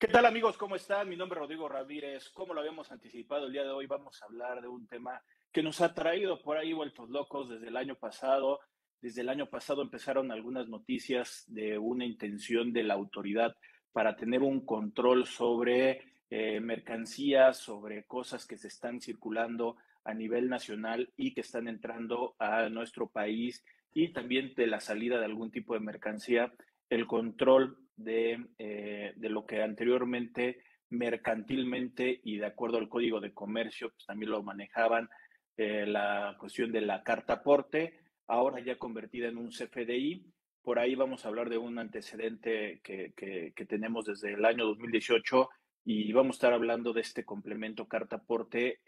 ¿Qué 0.00 0.06
tal 0.06 0.26
amigos? 0.26 0.56
¿Cómo 0.56 0.76
están? 0.76 1.08
Mi 1.08 1.16
nombre 1.16 1.38
es 1.38 1.40
Rodrigo 1.40 1.68
Ramírez. 1.68 2.28
Como 2.28 2.54
lo 2.54 2.60
habíamos 2.60 2.92
anticipado, 2.92 3.46
el 3.46 3.52
día 3.52 3.64
de 3.64 3.70
hoy 3.70 3.86
vamos 3.86 4.22
a 4.22 4.26
hablar 4.26 4.62
de 4.62 4.68
un 4.68 4.86
tema 4.86 5.20
que 5.50 5.60
nos 5.60 5.80
ha 5.80 5.92
traído 5.92 6.40
por 6.40 6.56
ahí 6.56 6.72
vueltos 6.72 7.10
locos 7.10 7.48
desde 7.48 7.66
el 7.66 7.76
año 7.76 7.96
pasado. 7.96 8.60
Desde 9.00 9.22
el 9.22 9.28
año 9.28 9.50
pasado 9.50 9.82
empezaron 9.82 10.30
algunas 10.30 10.68
noticias 10.68 11.42
de 11.48 11.78
una 11.78 12.04
intención 12.04 12.72
de 12.72 12.84
la 12.84 12.94
autoridad 12.94 13.56
para 13.90 14.14
tener 14.14 14.42
un 14.42 14.64
control 14.64 15.26
sobre 15.26 16.02
eh, 16.30 16.60
mercancías, 16.60 17.56
sobre 17.56 18.04
cosas 18.04 18.46
que 18.46 18.56
se 18.56 18.68
están 18.68 19.00
circulando 19.00 19.78
a 20.04 20.14
nivel 20.14 20.48
nacional 20.48 21.12
y 21.16 21.34
que 21.34 21.40
están 21.40 21.66
entrando 21.66 22.36
a 22.38 22.68
nuestro 22.68 23.08
país 23.08 23.64
y 23.92 24.12
también 24.12 24.54
de 24.54 24.68
la 24.68 24.78
salida 24.78 25.18
de 25.18 25.24
algún 25.24 25.50
tipo 25.50 25.74
de 25.74 25.80
mercancía, 25.80 26.52
el 26.90 27.06
control 27.06 27.78
de, 27.96 28.46
eh, 28.58 29.12
de 29.16 29.28
lo 29.28 29.46
que 29.46 29.62
anteriormente 29.62 30.62
mercantilmente 30.90 32.20
y 32.24 32.38
de 32.38 32.46
acuerdo 32.46 32.78
al 32.78 32.88
Código 32.88 33.20
de 33.20 33.34
Comercio, 33.34 33.90
pues 33.90 34.06
también 34.06 34.30
lo 34.30 34.42
manejaban 34.42 35.08
eh, 35.56 35.86
la 35.86 36.36
cuestión 36.38 36.72
de 36.72 36.80
la 36.80 37.02
carta 37.02 37.34
aporte, 37.34 38.00
ahora 38.26 38.60
ya 38.60 38.78
convertida 38.78 39.28
en 39.28 39.36
un 39.36 39.50
CFDI. 39.50 40.24
Por 40.62 40.78
ahí 40.78 40.94
vamos 40.94 41.24
a 41.24 41.28
hablar 41.28 41.48
de 41.50 41.58
un 41.58 41.78
antecedente 41.78 42.80
que, 42.82 43.12
que, 43.16 43.66
tenemos 43.66 44.06
desde 44.06 44.34
el 44.34 44.44
año 44.44 44.66
2018 44.66 45.48
y 45.84 46.12
vamos 46.12 46.36
a 46.36 46.38
estar 46.38 46.52
hablando 46.52 46.92
de 46.92 47.00
este 47.00 47.24
complemento 47.24 47.88
carta 47.88 48.16
aporte, 48.16 48.80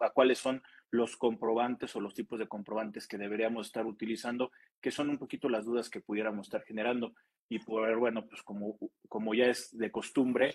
a 0.00 0.10
cuáles 0.10 0.38
son 0.38 0.62
los 0.94 1.16
comprobantes 1.16 1.96
o 1.96 2.00
los 2.00 2.14
tipos 2.14 2.38
de 2.38 2.46
comprobantes 2.46 3.08
que 3.08 3.18
deberíamos 3.18 3.66
estar 3.66 3.84
utilizando, 3.84 4.52
que 4.80 4.92
son 4.92 5.10
un 5.10 5.18
poquito 5.18 5.48
las 5.48 5.64
dudas 5.64 5.90
que 5.90 6.00
pudiéramos 6.00 6.46
estar 6.46 6.62
generando. 6.62 7.14
Y 7.48 7.58
por, 7.58 7.96
bueno, 7.98 8.24
pues 8.26 8.42
como, 8.44 8.78
como 9.08 9.34
ya 9.34 9.46
es 9.46 9.76
de 9.76 9.90
costumbre, 9.90 10.54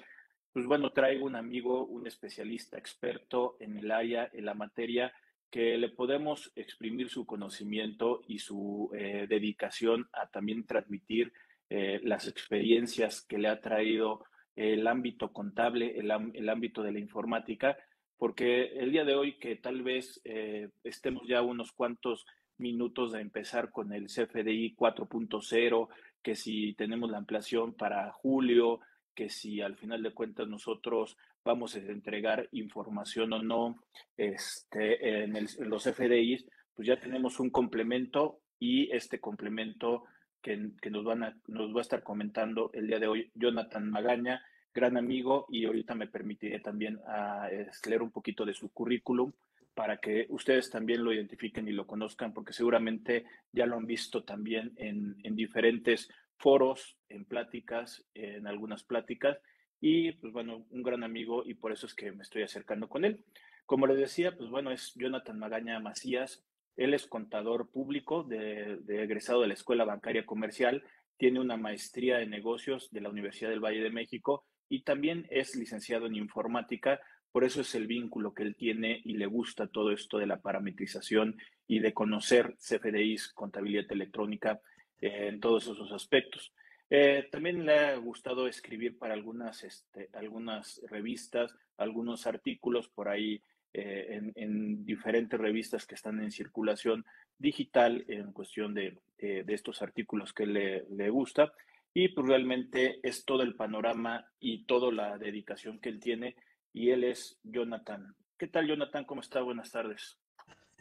pues 0.53 0.65
bueno, 0.65 0.91
traigo 0.91 1.25
un 1.25 1.35
amigo, 1.35 1.85
un 1.85 2.07
especialista 2.07 2.77
experto 2.77 3.57
en 3.59 3.79
el 3.79 3.91
área, 3.91 4.29
en 4.31 4.45
la 4.45 4.53
materia, 4.53 5.11
que 5.51 5.77
le 5.77 5.89
podemos 5.89 6.53
exprimir 6.55 7.09
su 7.09 7.25
conocimiento 7.25 8.21
y 8.25 8.39
su 8.39 8.89
eh, 8.95 9.25
dedicación 9.27 10.07
a 10.13 10.27
también 10.27 10.65
transmitir 10.65 11.33
eh, 11.69 11.99
las 12.03 12.29
experiencias 12.29 13.25
que 13.25 13.37
le 13.37 13.49
ha 13.49 13.59
traído 13.59 14.23
el 14.55 14.87
ámbito 14.87 15.33
contable, 15.33 15.99
el, 15.99 16.11
el, 16.33 16.49
ámbito 16.49 16.81
de 16.81 16.93
la 16.93 16.99
informática, 16.99 17.77
porque 18.19 18.65
el 18.77 18.91
día 18.91 19.05
de 19.05 19.15
hoy 19.15 19.39
que 19.39 19.55
tal 19.55 19.81
vez 19.81 20.21
eh, 20.25 20.69
estemos 20.83 21.23
ya 21.25 21.41
unos 21.41 21.71
cuantos 21.71 22.25
minutos 22.57 23.13
de 23.13 23.21
empezar 23.21 23.71
con 23.71 23.93
el 23.93 24.07
CFDI 24.07 24.75
4.0, 24.75 25.87
que 26.21 26.35
si 26.35 26.73
tenemos 26.73 27.09
la 27.09 27.17
ampliación 27.17 27.73
para 27.73 28.11
julio, 28.11 28.81
que 29.15 29.29
si 29.29 29.61
al 29.61 29.77
final 29.77 30.03
de 30.03 30.13
cuentas 30.13 30.49
nosotros 30.49 31.17
vamos 31.45 31.75
a 31.75 31.79
entregar 31.79 32.49
información 32.51 33.31
o 33.31 33.41
no 33.41 33.83
este, 34.17 35.23
en, 35.23 35.37
el, 35.37 35.47
en 35.57 35.69
los 35.69 35.85
FDIs, 35.85 36.45
pues 36.75 36.87
ya 36.89 36.99
tenemos 36.99 37.39
un 37.39 37.49
complemento 37.49 38.41
y 38.59 38.91
este 38.93 39.21
complemento 39.21 40.03
que, 40.41 40.71
que, 40.81 40.89
nos, 40.89 41.05
van 41.05 41.23
a, 41.23 41.37
nos 41.47 41.73
va 41.73 41.79
a 41.79 41.81
estar 41.81 42.03
comentando 42.03 42.69
el 42.73 42.87
día 42.87 42.99
de 42.99 43.07
hoy 43.07 43.31
Jonathan 43.33 43.89
Magaña, 43.89 44.41
gran 44.73 44.97
amigo, 44.97 45.45
y 45.49 45.65
ahorita 45.65 45.95
me 45.95 46.07
permitiré 46.07 46.59
también 46.59 46.99
ah, 47.07 47.49
leer 47.87 48.01
un 48.01 48.11
poquito 48.11 48.45
de 48.45 48.53
su 48.53 48.69
currículum 48.69 49.31
para 49.73 49.97
que 49.97 50.25
ustedes 50.29 50.69
también 50.69 51.03
lo 51.03 51.13
identifiquen 51.13 51.67
y 51.67 51.71
lo 51.71 51.87
conozcan, 51.87 52.33
porque 52.33 52.53
seguramente 52.53 53.25
ya 53.51 53.65
lo 53.65 53.77
han 53.77 53.85
visto 53.85 54.23
también 54.23 54.73
en, 54.75 55.15
en 55.23 55.35
diferentes 55.35 56.09
foros, 56.37 56.97
en 57.07 57.25
pláticas, 57.25 58.03
en 58.13 58.47
algunas 58.47 58.83
pláticas, 58.83 59.39
y 59.81 60.11
pues 60.13 60.33
bueno, 60.33 60.65
un 60.71 60.83
gran 60.83 61.03
amigo 61.03 61.43
y 61.45 61.53
por 61.53 61.71
eso 61.71 61.85
es 61.85 61.93
que 61.93 62.11
me 62.11 62.23
estoy 62.23 62.43
acercando 62.43 62.89
con 62.89 63.05
él. 63.05 63.23
Como 63.65 63.87
les 63.87 63.97
decía, 63.97 64.35
pues 64.35 64.49
bueno, 64.49 64.71
es 64.71 64.93
Jonathan 64.95 65.39
Magaña 65.39 65.79
Macías, 65.79 66.43
él 66.75 66.93
es 66.93 67.07
contador 67.07 67.69
público 67.69 68.23
de, 68.23 68.77
de 68.81 69.03
egresado 69.03 69.41
de 69.41 69.47
la 69.47 69.53
Escuela 69.53 69.85
Bancaria 69.85 70.25
Comercial, 70.25 70.83
tiene 71.17 71.39
una 71.39 71.57
maestría 71.57 72.17
de 72.17 72.25
negocios 72.25 72.89
de 72.91 73.01
la 73.01 73.09
Universidad 73.09 73.49
del 73.49 73.63
Valle 73.63 73.81
de 73.81 73.91
México 73.91 74.45
y 74.69 74.83
también 74.83 75.27
es 75.29 75.55
licenciado 75.55 76.05
en 76.05 76.15
informática, 76.15 76.99
por 77.31 77.43
eso 77.43 77.61
es 77.61 77.75
el 77.75 77.87
vínculo 77.87 78.33
que 78.33 78.43
él 78.43 78.55
tiene 78.55 79.01
y 79.03 79.13
le 79.13 79.25
gusta 79.25 79.67
todo 79.67 79.91
esto 79.91 80.17
de 80.17 80.27
la 80.27 80.41
parametrización 80.41 81.37
y 81.67 81.79
de 81.79 81.93
conocer 81.93 82.55
CFDIs, 82.57 83.33
contabilidad 83.33 83.91
electrónica, 83.91 84.61
eh, 85.01 85.27
en 85.27 85.39
todos 85.39 85.63
esos 85.63 85.91
aspectos. 85.91 86.53
Eh, 86.89 87.27
también 87.31 87.65
le 87.65 87.77
ha 87.77 87.95
gustado 87.97 88.47
escribir 88.47 88.97
para 88.97 89.13
algunas, 89.13 89.63
este, 89.63 90.09
algunas 90.13 90.81
revistas, 90.89 91.55
algunos 91.77 92.25
artículos 92.25 92.89
por 92.89 93.09
ahí 93.09 93.41
eh, 93.73 94.07
en, 94.09 94.31
en, 94.35 94.85
diferentes 94.85 95.39
revistas 95.39 95.85
que 95.85 95.93
están 95.93 96.19
en 96.19 96.31
circulación 96.31 97.05
digital 97.37 98.03
en 98.07 98.33
cuestión 98.33 98.73
de, 98.73 98.97
estos 99.17 99.81
artículos 99.81 100.33
que 100.33 100.45
le, 100.45 101.09
gusta. 101.09 101.53
Y 101.93 102.09
pues 102.09 102.27
realmente 102.27 102.99
es 103.03 103.25
todo 103.25 103.41
el 103.41 103.55
panorama 103.55 104.31
y 104.39 104.65
toda 104.65 104.91
la 104.91 105.17
dedicación 105.17 105.79
que 105.79 105.89
él 105.89 105.99
tiene. 105.99 106.35
Y 106.71 106.91
él 106.91 107.03
es 107.03 107.39
Jonathan. 107.43 108.15
¿Qué 108.37 108.47
tal, 108.47 108.67
Jonathan? 108.67 109.05
¿Cómo 109.05 109.21
está? 109.21 109.41
Buenas 109.41 109.71
tardes. 109.71 110.19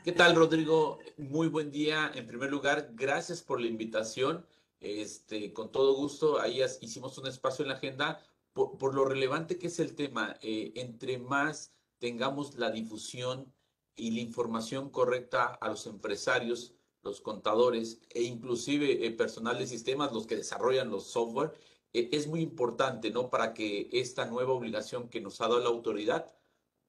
¿Qué 0.04 0.12
tal, 0.12 0.36
Rodrigo? 0.36 1.00
Muy 1.16 1.48
buen 1.48 1.70
día. 1.70 2.10
En 2.14 2.26
primer 2.26 2.50
lugar, 2.50 2.90
gracias 2.92 3.42
por 3.42 3.60
la 3.60 3.66
invitación. 3.66 4.46
Este, 4.80 5.52
con 5.52 5.72
todo 5.72 5.94
gusto, 5.94 6.40
ahí 6.40 6.60
hicimos 6.80 7.18
un 7.18 7.26
espacio 7.26 7.64
en 7.64 7.70
la 7.70 7.74
agenda 7.74 8.20
por, 8.52 8.78
por 8.78 8.94
lo 8.94 9.04
relevante 9.04 9.58
que 9.58 9.66
es 9.66 9.80
el 9.80 9.96
tema. 9.96 10.36
Eh, 10.40 10.72
entre 10.76 11.18
más 11.18 11.72
tengamos 11.98 12.54
la 12.56 12.70
difusión 12.70 13.52
y 13.96 14.12
la 14.12 14.20
información 14.20 14.88
correcta 14.90 15.46
a 15.46 15.68
los 15.68 15.86
empresarios, 15.86 16.74
los 17.02 17.20
contadores 17.20 18.00
e 18.10 18.22
inclusive 18.22 19.06
eh, 19.06 19.10
personal 19.12 19.58
de 19.58 19.66
sistemas, 19.66 20.12
los 20.12 20.26
que 20.26 20.36
desarrollan 20.36 20.90
los 20.90 21.04
software, 21.04 21.52
eh, 21.92 22.08
es 22.12 22.26
muy 22.26 22.40
importante, 22.40 23.10
¿no? 23.10 23.30
Para 23.30 23.54
que 23.54 23.88
esta 23.92 24.26
nueva 24.26 24.52
obligación 24.52 25.08
que 25.08 25.20
nos 25.20 25.40
ha 25.40 25.48
dado 25.48 25.60
la 25.60 25.68
autoridad 25.68 26.34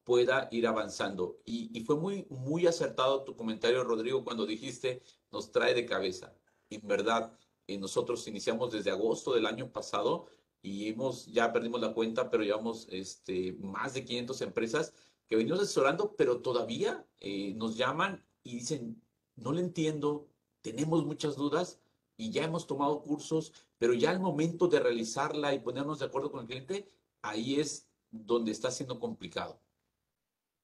pueda 0.03 0.47
ir 0.51 0.67
avanzando. 0.67 1.39
Y, 1.45 1.69
y, 1.77 1.83
fue 1.83 1.95
muy, 1.95 2.25
muy 2.29 2.67
acertado 2.67 3.23
tu 3.23 3.35
comentario, 3.35 3.83
Rodrigo, 3.83 4.23
cuando 4.23 4.45
dijiste, 4.45 5.03
nos 5.31 5.51
trae 5.51 5.73
de 5.73 5.85
cabeza. 5.85 6.33
En 6.69 6.87
verdad, 6.87 7.37
eh, 7.69 7.77
nosotros 7.77 8.27
iniciamos 8.27 8.71
desde 8.71 8.89
agosto 8.89 9.33
del 9.35 9.45
año 9.45 9.71
pasado 9.71 10.25
y 10.61 10.89
hemos, 10.89 11.27
ya 11.27 11.53
perdimos 11.53 11.79
la 11.79 11.93
cuenta, 11.93 12.29
pero 12.31 12.43
llevamos 12.43 12.87
este, 12.89 13.53
más 13.59 13.93
de 13.93 14.03
500 14.03 14.41
empresas 14.41 14.93
que 15.27 15.35
venimos 15.35 15.59
asesorando, 15.59 16.15
pero 16.15 16.41
todavía 16.41 17.05
eh, 17.19 17.53
nos 17.55 17.77
llaman 17.77 18.25
y 18.43 18.55
dicen, 18.55 18.99
no 19.41 19.51
le 19.51 19.61
entiendo, 19.61 20.27
tenemos 20.61 21.05
muchas 21.05 21.35
dudas 21.35 21.81
y 22.17 22.31
ya 22.31 22.43
hemos 22.43 22.67
tomado 22.67 23.01
cursos, 23.01 23.53
pero 23.77 23.93
ya 23.93 24.11
al 24.11 24.19
momento 24.19 24.67
de 24.67 24.79
realizarla 24.79 25.53
y 25.53 25.59
ponernos 25.59 25.99
de 25.99 26.05
acuerdo 26.05 26.31
con 26.31 26.41
el 26.41 26.47
cliente, 26.47 26.87
ahí 27.21 27.59
es 27.59 27.89
donde 28.11 28.51
está 28.51 28.71
siendo 28.71 28.99
complicado. 28.99 29.59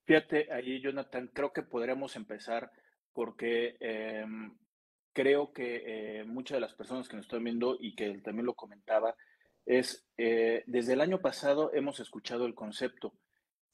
Fíjate, 0.06 0.52
ahí 0.52 0.82
Jonathan, 0.82 1.30
creo 1.34 1.52
que 1.52 1.64
podríamos 1.64 2.16
empezar 2.16 2.72
porque 3.14 3.78
eh, 3.80 4.26
creo 5.14 5.54
que 5.54 6.20
eh, 6.20 6.24
muchas 6.26 6.58
de 6.58 6.62
las 6.62 6.74
personas 6.74 7.08
que 7.08 7.16
nos 7.16 7.26
están 7.26 7.44
viendo 7.44 7.78
y 7.80 7.96
que 7.96 8.18
también 8.20 8.46
lo 8.46 8.54
comentaba, 8.54 9.16
es 9.66 10.06
eh, 10.18 10.64
desde 10.68 10.94
el 10.94 11.02
año 11.02 11.22
pasado 11.22 11.74
hemos 11.74 12.00
escuchado 12.00 12.46
el 12.46 12.54
concepto, 12.54 13.14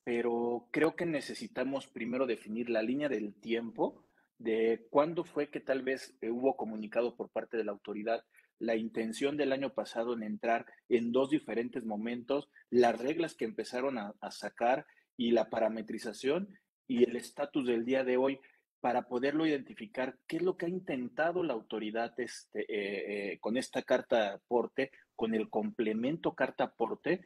pero 0.04 0.68
creo 0.72 0.96
que 0.96 1.06
necesitamos 1.06 1.88
primero 1.88 2.28
definir 2.28 2.70
la 2.70 2.82
línea 2.82 3.10
del 3.10 3.34
tiempo 3.34 4.06
de 4.44 4.88
cuándo 4.90 5.24
fue 5.24 5.50
que 5.50 5.60
tal 5.60 5.84
vez 5.84 6.18
eh, 6.22 6.30
hubo 6.30 6.56
comunicado 6.56 7.16
por 7.16 7.30
parte 7.30 7.58
de 7.58 7.64
la 7.64 7.72
autoridad 7.72 8.24
la 8.60 8.76
intención 8.76 9.38
del 9.38 9.54
año 9.54 9.74
pasado 9.74 10.14
en 10.14 10.24
entrar 10.24 10.66
en 10.90 11.12
dos 11.12 11.30
diferentes 11.30 11.84
momentos, 11.84 12.50
las 12.70 13.00
reglas 13.00 13.36
que 13.36 13.46
empezaron 13.46 13.98
a, 13.98 14.14
sacar 14.30 14.86
y 15.18 15.32
la 15.32 15.50
parametrización 15.50 16.50
y 16.88 17.04
el 17.04 17.16
estatus 17.16 17.66
del 17.66 17.86
día 17.86 18.04
de 18.04 18.18
hoy 18.18 18.40
para 18.80 19.08
poderlo 19.08 19.48
identificar 19.48 20.18
qué 20.28 20.38
es 20.38 20.44
lo 20.44 20.58
que 20.58 20.68
ha 20.68 20.70
intentado 20.70 21.44
la 21.44 21.54
autoridad 21.54 22.14
este, 22.20 22.62
eh, 22.62 23.32
eh, 23.34 23.40
con 23.40 23.58
esta 23.58 23.82
carta 23.82 24.34
aporte, 24.34 24.92
con 25.16 25.34
el 25.34 25.50
complemento 25.50 26.36
carta 26.36 26.66
aporte. 26.66 27.22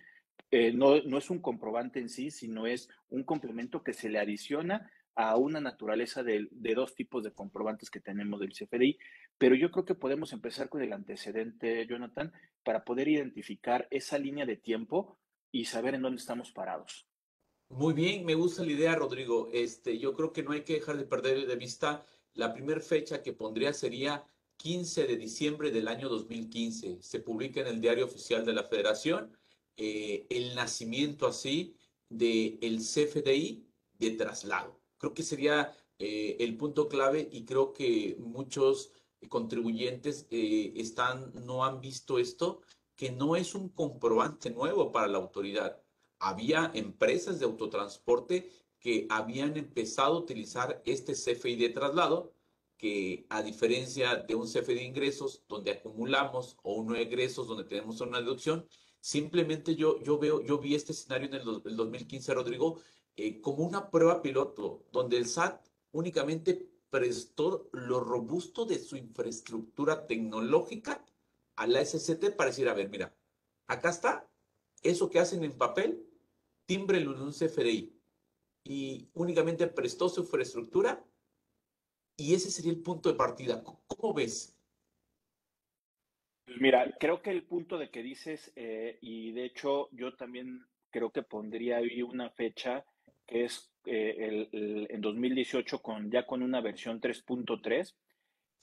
No, 0.74 1.02
no 1.02 1.18
es 1.18 1.30
un 1.30 1.42
comprobante 1.42 2.00
en 2.00 2.08
sí, 2.08 2.32
sino 2.32 2.66
es 2.66 2.88
un 3.10 3.24
complemento 3.24 3.84
que 3.84 3.94
se 3.94 4.10
le 4.10 4.20
adiciona 4.20 4.90
a 5.16 5.38
una 5.38 5.62
naturaleza 5.62 6.24
de, 6.24 6.48
de, 6.52 6.76
dos 6.76 6.94
tipos 6.94 7.24
de 7.24 7.32
comprobantes 7.32 7.90
que 7.90 8.02
tenemos 8.02 8.40
del 8.40 8.52
CFDI. 8.54 8.98
Pero 9.38 9.56
yo 9.56 9.72
creo 9.72 9.86
que 9.86 9.96
podemos 9.96 10.34
empezar 10.34 10.70
con 10.70 10.82
el 10.82 10.94
antecedente, 10.94 11.88
Jonathan, 11.88 12.34
para 12.64 12.84
poder 12.84 13.08
identificar 13.08 13.88
esa 13.92 14.18
línea 14.18 14.46
de 14.46 14.58
tiempo 14.58 15.18
y 15.52 15.66
saber 15.66 15.96
en 15.96 16.02
dónde 16.02 16.20
estamos 16.20 16.52
parados. 16.52 17.08
Muy 17.70 17.94
bien, 17.94 18.26
me 18.26 18.36
gusta 18.36 18.64
la 18.64 18.72
idea, 18.72 18.96
Rodrigo. 18.96 19.50
Este, 19.52 19.98
yo 19.98 20.14
creo 20.14 20.32
que 20.32 20.44
no 20.44 20.52
hay 20.52 20.62
que 20.62 20.74
dejar 20.74 20.98
de 20.98 21.06
perder 21.06 21.48
de 21.48 21.56
vista 21.56 22.06
la 22.34 22.54
primera 22.54 22.82
fecha 22.82 23.24
que 23.24 23.34
pondría 23.34 23.74
sería 23.74 24.26
15 24.58 25.08
de 25.08 25.18
diciembre 25.18 25.72
del 25.72 25.88
año 25.88 26.10
2015. 26.10 27.02
Se 27.02 27.20
publica 27.22 27.62
en 27.62 27.68
el 27.68 27.82
Diario 27.82 28.06
Oficial 28.06 28.46
de 28.46 28.54
la 28.54 28.64
Federación 28.64 29.36
eh, 29.78 30.28
el 30.30 30.56
nacimiento 30.56 31.28
así 31.28 31.76
del 32.10 32.60
el 32.62 32.80
CFDI 32.80 33.66
de 33.98 34.12
traslado. 34.12 34.85
Creo 34.98 35.14
que 35.14 35.24
sería 35.24 35.76
eh, 36.00 36.38
el 36.40 36.58
punto 36.58 36.88
clave 36.88 37.28
y 37.32 37.46
creo 37.46 37.74
que 37.74 38.16
muchos 38.20 38.92
contribuyentes 39.30 40.28
eh, 40.30 40.74
están, 40.76 41.34
no 41.46 41.66
han 41.66 41.82
visto 41.82 42.20
esto, 42.20 42.62
que 42.96 43.12
no 43.12 43.36
es 43.36 43.56
un 43.56 43.70
comprobante 43.70 44.50
nuevo 44.50 44.92
para 44.92 45.08
la 45.08 45.18
autoridad. 45.18 45.82
Había 46.20 46.72
empresas 46.74 47.40
de 47.40 47.46
autotransporte 47.46 48.50
que 48.80 49.08
habían 49.10 49.58
empezado 49.58 50.16
a 50.16 50.20
utilizar 50.20 50.82
este 50.86 51.14
CFI 51.14 51.56
de 51.56 51.70
traslado, 51.70 52.34
que 52.78 53.26
a 53.30 53.42
diferencia 53.42 54.16
de 54.16 54.36
un 54.36 54.48
CFI 54.48 54.76
de 54.76 54.84
ingresos 54.84 55.44
donde 55.48 55.72
acumulamos 55.72 56.58
o 56.62 56.76
uno 56.76 56.94
de 56.94 57.04
egresos 57.04 57.48
donde 57.48 57.64
tenemos 57.64 58.00
una 58.02 58.20
deducción, 58.20 58.68
simplemente 59.00 59.76
yo, 59.76 60.02
yo 60.04 60.18
veo, 60.20 60.42
yo 60.42 60.58
vi 60.58 60.76
este 60.76 60.92
escenario 60.92 61.28
en 61.28 61.36
el, 61.36 61.76
2015, 61.76 62.34
Rodrigo, 62.34 62.80
eh, 63.18 63.40
como 63.42 63.64
una 63.64 63.90
prueba 63.90 64.22
piloto, 64.22 64.86
donde 64.92 65.18
el 65.18 65.28
SAT 65.28 65.66
únicamente 65.92 66.70
prestó 66.90 67.70
lo 67.74 68.00
robusto 68.00 68.66
de 68.66 68.80
su 68.80 68.98
infraestructura 68.98 70.08
tecnológica 70.08 71.04
a 71.56 71.68
la 71.68 71.84
SCT 71.84 72.36
para 72.36 72.50
decir, 72.50 72.68
a 72.68 72.74
ver, 72.74 72.90
mira, 72.90 73.16
acá 73.68 73.90
está, 73.90 74.30
eso 74.84 75.10
que 75.10 75.20
hacen 75.20 75.44
en 75.44 75.58
papel, 75.58 76.06
tímbrelo 76.66 77.16
en 77.16 77.22
un 77.22 77.32
CFDI. 77.32 77.94
Y 78.64 79.10
únicamente 79.14 79.68
prestó 79.68 80.10
su 80.10 80.22
infraestructura 80.22 81.06
y 82.18 82.34
ese 82.34 82.50
sería 82.50 82.72
el 82.72 82.82
punto 82.82 83.10
de 83.10 83.16
partida. 83.16 83.64
¿Cómo 83.64 84.14
ves? 84.14 84.58
Pues 86.46 86.60
mira, 86.60 86.96
creo 87.00 87.22
que 87.22 87.32
el 87.32 87.46
punto 87.46 87.78
de 87.78 87.90
que 87.90 88.04
dices, 88.04 88.52
eh, 88.56 88.98
y 89.02 89.32
de 89.34 89.46
hecho 89.46 89.90
yo 89.92 90.16
también 90.16 90.66
creo 90.92 91.12
que 91.12 91.24
pondría 91.24 91.78
ahí 91.78 92.02
una 92.02 92.30
fecha 92.30 92.86
que 93.26 93.46
es 93.46 93.72
eh, 93.86 94.48
el, 94.52 94.88
en 94.90 95.02
2018 95.02 95.82
con, 95.82 96.10
ya 96.10 96.26
con 96.26 96.42
una 96.42 96.62
versión 96.62 97.00
3.3 97.00 97.94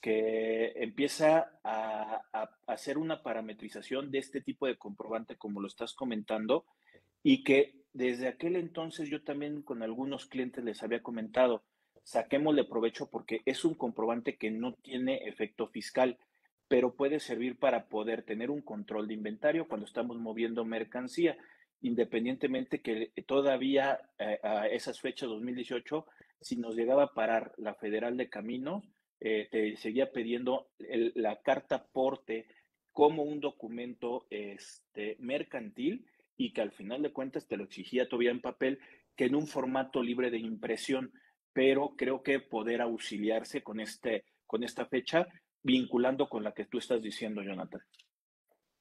que 0.00 0.72
empieza 0.82 1.60
a, 1.62 2.22
hacer 2.66 2.98
una 2.98 3.22
parametrización 3.22 4.10
de 4.10 4.18
este 4.18 4.40
tipo 4.40 4.66
de 4.66 4.76
comprobante 4.76 5.36
como 5.36 5.60
lo 5.60 5.68
estás 5.68 5.94
comentando 5.94 6.64
y 7.22 7.44
que 7.44 7.76
desde 7.92 8.26
aquel 8.26 8.56
entonces 8.56 9.08
yo 9.08 9.22
también 9.22 9.62
con 9.62 9.82
algunos 9.82 10.26
clientes 10.26 10.64
les 10.64 10.82
había 10.82 11.02
comentado, 11.02 11.62
saquémosle 12.02 12.64
provecho 12.64 13.08
porque 13.10 13.42
es 13.44 13.64
un 13.64 13.74
comprobante 13.74 14.36
que 14.36 14.50
no 14.50 14.74
tiene 14.74 15.28
efecto 15.28 15.68
fiscal, 15.68 16.18
pero 16.66 16.94
puede 16.94 17.20
servir 17.20 17.56
para 17.56 17.86
poder 17.86 18.22
tener 18.22 18.50
un 18.50 18.62
control 18.62 19.06
de 19.06 19.14
inventario 19.14 19.68
cuando 19.68 19.86
estamos 19.86 20.18
moviendo 20.18 20.64
mercancía 20.64 21.36
independientemente 21.82 22.80
que 22.80 23.12
todavía 23.26 24.00
eh, 24.18 24.38
a 24.42 24.66
esas 24.68 25.00
fechas 25.00 25.28
2018, 25.28 26.06
si 26.40 26.56
nos 26.56 26.74
llegaba 26.74 27.04
a 27.04 27.14
parar 27.14 27.52
la 27.58 27.74
Federal 27.74 28.16
de 28.16 28.28
Caminos, 28.28 28.84
eh, 29.20 29.48
te 29.50 29.76
seguía 29.76 30.10
pidiendo 30.10 30.70
la 30.78 31.40
carta 31.42 31.86
porte 31.92 32.46
como 32.90 33.22
un 33.22 33.40
documento 33.40 34.26
este, 34.30 35.16
mercantil 35.20 36.06
y 36.36 36.52
que 36.52 36.60
al 36.60 36.72
final 36.72 37.02
de 37.02 37.12
cuentas 37.12 37.46
te 37.46 37.56
lo 37.56 37.64
exigía 37.64 38.08
todavía 38.08 38.30
en 38.32 38.40
papel 38.40 38.80
que 39.16 39.26
en 39.26 39.34
un 39.34 39.46
formato 39.46 40.02
libre 40.02 40.30
de 40.30 40.38
impresión, 40.38 41.12
pero 41.52 41.94
creo 41.96 42.22
que 42.22 42.40
poder 42.40 42.80
auxiliarse 42.80 43.62
con, 43.62 43.80
este, 43.80 44.24
con 44.46 44.64
esta 44.64 44.86
fecha 44.86 45.28
vinculando 45.62 46.28
con 46.28 46.42
la 46.42 46.52
que 46.52 46.64
tú 46.64 46.78
estás 46.78 47.00
diciendo, 47.00 47.42
Jonathan. 47.42 47.80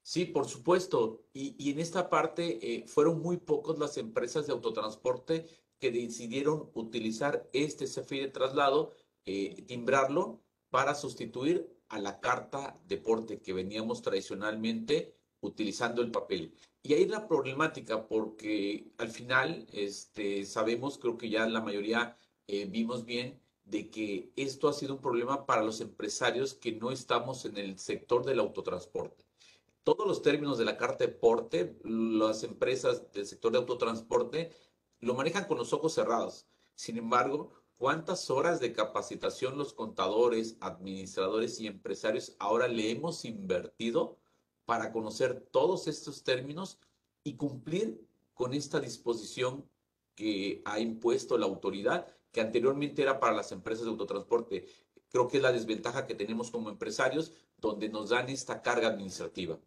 Sí, 0.04 0.26
por 0.26 0.48
supuesto. 0.48 1.24
Y, 1.34 1.72
en 1.72 1.80
esta 1.80 2.10
parte 2.10 2.60
eh, 2.62 2.88
fueron 2.88 3.22
muy 3.22 3.38
pocos 3.38 3.78
las 3.80 3.98
empresas 3.98 4.48
de 4.48 4.54
autotransporte 4.54 5.46
que 5.80 5.92
decidieron 5.92 6.70
utilizar 6.74 7.50
este 7.54 7.86
CFI 7.86 8.20
de 8.22 8.28
traslado, 8.30 8.94
eh, 9.26 9.64
timbrarlo 9.68 10.42
para 10.70 10.96
sustituir 10.96 11.68
a 11.90 12.00
la 12.00 12.20
carta 12.20 12.80
de 12.88 12.98
porte 12.98 13.42
que 13.42 13.54
veníamos 13.54 14.02
tradicionalmente 14.02 15.16
utilizando 15.42 16.02
el 16.02 16.12
papel. 16.12 16.54
Y 16.84 16.94
ahí 16.94 17.06
la 17.06 17.28
problemática, 17.28 18.08
porque 18.08 18.92
al 18.98 19.10
final 19.10 19.68
este, 19.72 20.46
sabemos, 20.46 20.98
creo 20.98 21.18
que 21.18 21.30
ya 21.30 21.48
la 21.48 21.62
mayoría 21.62 22.18
eh, 22.48 22.66
vimos 22.66 23.06
bien, 23.06 23.40
de 23.66 23.90
que 23.90 24.32
esto 24.36 24.68
ha 24.68 24.74
sido 24.74 24.96
un 24.96 25.02
problema 25.02 25.46
para 25.46 25.64
los 25.64 25.82
empresarios 25.82 26.54
que 26.56 26.72
no 26.74 26.92
estamos 26.92 27.46
en 27.46 27.58
el 27.58 27.78
sector 27.80 28.26
del 28.26 28.40
autotransporte 28.40 29.31
todos 29.84 30.08
los 30.08 30.22
términos 30.22 30.58
de 30.58 30.66
la 30.66 30.78
carta 30.78 31.06
de 31.06 31.12
porte, 31.12 31.80
las 31.84 32.44
empresas 32.44 33.12
del 33.12 33.26
sector 33.26 33.52
de 33.52 33.58
autotransporte 33.58 34.52
lo 35.00 35.16
manejan 35.16 35.46
con 35.46 35.58
los 35.58 35.74
ojos 35.74 35.94
cerrados. 35.94 36.46
Sin 36.76 36.98
embargo, 36.98 37.52
¿cuántas 37.78 38.30
horas 38.30 38.60
de 38.60 38.74
capacitación 38.74 39.58
los 39.58 39.74
contadores, 39.74 40.58
administradores 40.60 41.60
y 41.60 41.68
empresarios 41.68 42.36
ahora 42.40 42.68
le 42.68 42.92
hemos 42.92 43.26
invertido 43.26 44.18
para 44.66 44.92
conocer 44.92 45.48
todos 45.52 45.88
estos 45.88 46.24
términos 46.24 46.80
y 47.24 47.36
cumplir 47.36 48.08
con 48.34 48.54
esta 48.54 48.80
disposición 48.80 49.68
que 50.16 50.62
ha 50.66 50.80
impuesto 50.80 51.38
la 51.38 51.48
autoridad, 51.48 52.08
que 52.32 52.42
anteriormente 52.42 53.02
era 53.02 53.20
para 53.20 53.36
las 53.36 53.52
empresas 53.52 53.86
de 53.86 53.92
autotransporte? 53.92 54.68
Creo 55.10 55.28
que 55.28 55.38
es 55.38 55.44
la 55.44 55.52
desventaja 55.52 56.06
que 56.06 56.16
tenemos 56.16 56.52
como 56.52 56.70
empresarios, 56.70 57.34
donde 57.58 57.90
nos 57.90 58.10
dan 58.10 58.30
esta 58.30 58.62
carga 58.62 58.88
administrativa. 58.88 59.60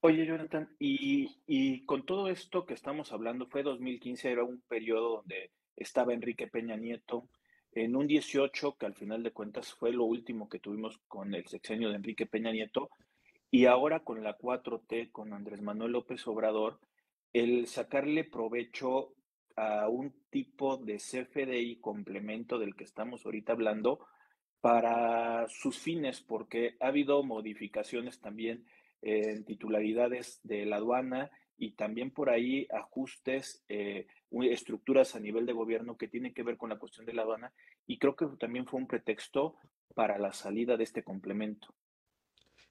Oye, 0.00 0.26
Jonathan, 0.26 0.68
y, 0.78 1.84
con 1.86 2.04
todo 2.04 2.28
esto 2.28 2.66
que 2.66 2.74
estamos 2.74 3.12
hablando, 3.12 3.46
fue 3.46 3.62
2015, 3.62 4.30
era 4.30 4.44
un 4.44 4.60
periodo 4.68 5.16
donde 5.16 5.50
estaba 5.74 6.12
Enrique 6.12 6.46
Peña 6.46 6.76
Nieto, 6.76 7.28
en 7.72 7.96
un 7.96 8.06
18, 8.06 8.76
que 8.78 8.86
al 8.86 8.94
final 8.94 9.22
de 9.22 9.32
cuentas 9.32 9.74
fue 9.74 9.92
lo 9.92 10.04
último 10.04 10.48
que 10.48 10.60
tuvimos 10.60 10.98
con 11.08 11.34
el 11.34 11.46
sexenio 11.46 11.88
de 11.88 11.96
Enrique 11.96 12.26
Peña 12.26 12.52
Nieto, 12.52 12.90
y 13.50 13.64
ahora 13.64 14.00
con 14.00 14.22
la 14.22 14.36
4T, 14.36 15.10
con 15.10 15.32
Andrés 15.32 15.62
Manuel 15.62 15.92
López 15.92 16.26
Obrador, 16.26 16.78
el 17.32 17.66
sacarle 17.66 18.24
provecho 18.24 19.14
a 19.56 19.88
un 19.88 20.14
tipo 20.30 20.76
de 20.76 20.98
CFDI 20.98 21.80
complemento 21.80 22.58
del 22.58 22.76
que 22.76 22.84
estamos 22.84 23.24
ahorita 23.24 23.52
hablando 23.52 24.06
para 24.60 25.48
sus 25.48 25.78
fines, 25.78 26.20
porque 26.20 26.76
ha 26.80 26.88
habido 26.88 27.22
modificaciones 27.22 28.20
también 28.20 28.66
en 29.02 29.44
titularidades 29.44 30.40
de 30.42 30.66
la 30.66 30.76
aduana 30.76 31.30
y 31.58 31.72
también 31.72 32.10
por 32.10 32.30
ahí 32.30 32.66
ajustes, 32.70 33.64
eh, 33.68 34.06
estructuras 34.50 35.14
a 35.14 35.20
nivel 35.20 35.46
de 35.46 35.52
gobierno 35.52 35.96
que 35.96 36.08
tienen 36.08 36.34
que 36.34 36.42
ver 36.42 36.56
con 36.56 36.68
la 36.68 36.78
cuestión 36.78 37.06
de 37.06 37.14
la 37.14 37.22
aduana 37.22 37.52
y 37.86 37.98
creo 37.98 38.16
que 38.16 38.26
también 38.38 38.66
fue 38.66 38.80
un 38.80 38.86
pretexto 38.86 39.56
para 39.94 40.18
la 40.18 40.32
salida 40.32 40.76
de 40.76 40.84
este 40.84 41.02
complemento. 41.02 41.74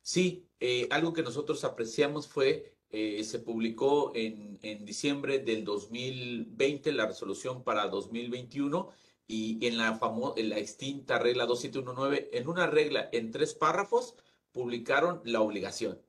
Sí, 0.01 0.48
eh, 0.60 0.88
algo 0.91 1.13
que 1.13 1.24
nosotros 1.24 1.63
apreciamos 1.63 2.27
fue, 2.27 2.75
eh, 2.91 3.24
se 3.24 3.39
publicó 3.39 4.12
en, 4.13 4.60
en, 4.62 4.86
diciembre 4.86 5.39
del 5.39 5.63
2020 5.63 6.91
la 6.91 7.08
resolución 7.08 7.63
para 7.63 7.88
2021 7.88 8.91
y 9.27 9.65
en 9.65 9.77
la, 9.77 10.00
en 10.36 10.50
la 10.50 10.60
extinta 10.60 11.17
regla 11.17 11.48
2719, 11.48 12.38
en 12.38 12.48
una 12.48 12.67
regla 12.67 13.10
en 13.12 13.32
tres 13.32 13.55
párrafos, 13.55 14.15
publicaron 14.51 15.22
la 15.25 15.41
obligación 15.41 16.04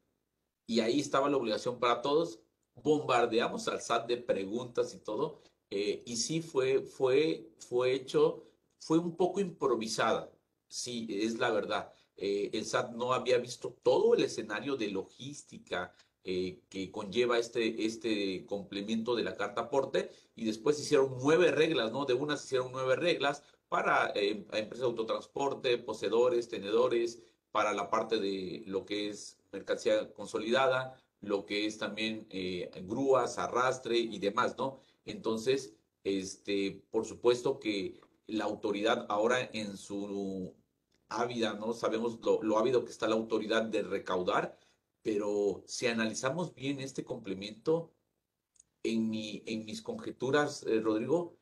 y 0.67 0.81
ahí 0.81 1.01
estaba 1.01 1.31
la 1.31 1.37
obligación 1.37 1.79
para 1.79 2.03
todos. 2.03 2.41
Bombardeamos 2.75 3.69
al 3.69 3.81
SAT 3.81 4.09
de 4.09 4.17
preguntas 4.19 4.95
y 4.95 4.99
todo. 4.99 5.41
Eh, 5.71 6.03
y 6.07 6.17
sí 6.17 6.41
fue, 6.41 6.83
fue, 6.83 7.51
fue 7.59 7.95
hecho, 7.95 8.45
fue 8.79 8.99
un 8.99 9.17
poco 9.17 9.41
improvisada. 9.41 10.31
Sí, 10.69 11.07
es 11.09 11.39
la 11.39 11.51
verdad. 11.51 11.93
Eh, 12.17 12.51
el 12.53 12.65
SAT 12.65 12.93
no 12.93 13.13
había 13.13 13.39
visto 13.39 13.77
todo 13.83 14.15
el 14.15 14.25
escenario 14.25 14.77
de 14.77 14.89
logística 14.89 15.95
eh, 16.25 16.63
que 16.69 16.91
conlleva 16.91 17.39
este, 17.39 17.87
este 17.87 18.45
complemento 18.47 19.15
de 19.15 19.23
la 19.23 19.37
carta 19.37 19.63
aporte 19.63 20.11
y 20.35 20.45
después 20.45 20.81
hicieron 20.81 21.17
nueve 21.23 21.53
reglas, 21.53 21.93
¿no? 21.93 22.05
De 22.05 22.15
unas 22.15 22.45
hicieron 22.45 22.73
nueve 22.73 22.97
reglas 22.97 23.43
para 23.69 24.13
empresas 24.15 24.81
de 24.81 24.85
autotransporte, 24.87 25.79
poseedores, 25.79 26.49
tenedores, 26.49 27.23
para 27.53 27.73
la 27.73 27.89
parte 27.91 28.19
de 28.19 28.63
lo 28.67 28.85
que 28.85 29.09
es 29.09 29.39
mercancía 29.59 30.13
consolidada, 30.13 30.81
lo 31.21 31.47
que 31.47 31.67
es 31.67 31.79
también 31.79 32.27
eh, 32.31 32.71
grúas, 32.85 33.39
arrastre 33.39 33.97
y 33.99 34.19
demás, 34.19 34.57
¿no? 34.59 34.81
Entonces, 35.05 35.75
este, 36.05 36.85
por 36.91 37.05
supuesto 37.05 37.59
que 37.59 38.01
la 38.27 38.45
autoridad 38.45 39.07
ahora 39.09 39.49
en 39.53 39.77
su 39.77 40.55
ávida, 41.09 41.55
¿no? 41.55 41.73
Sabemos 41.73 42.19
lo, 42.23 42.59
ávido 42.59 42.85
que 42.85 42.93
está 42.93 43.09
la 43.09 43.15
autoridad 43.15 43.63
de 43.63 43.83
recaudar, 43.83 44.59
pero 45.03 45.63
si 45.67 45.87
analizamos 45.87 46.55
bien 46.55 46.81
este 46.81 47.05
complemento, 47.05 47.93
en, 48.83 49.11
mi, 49.11 49.43
en 49.47 49.65
mis 49.65 49.83
conjeturas, 49.83 50.63
eh, 50.65 50.81
Rodrigo, 50.81 51.37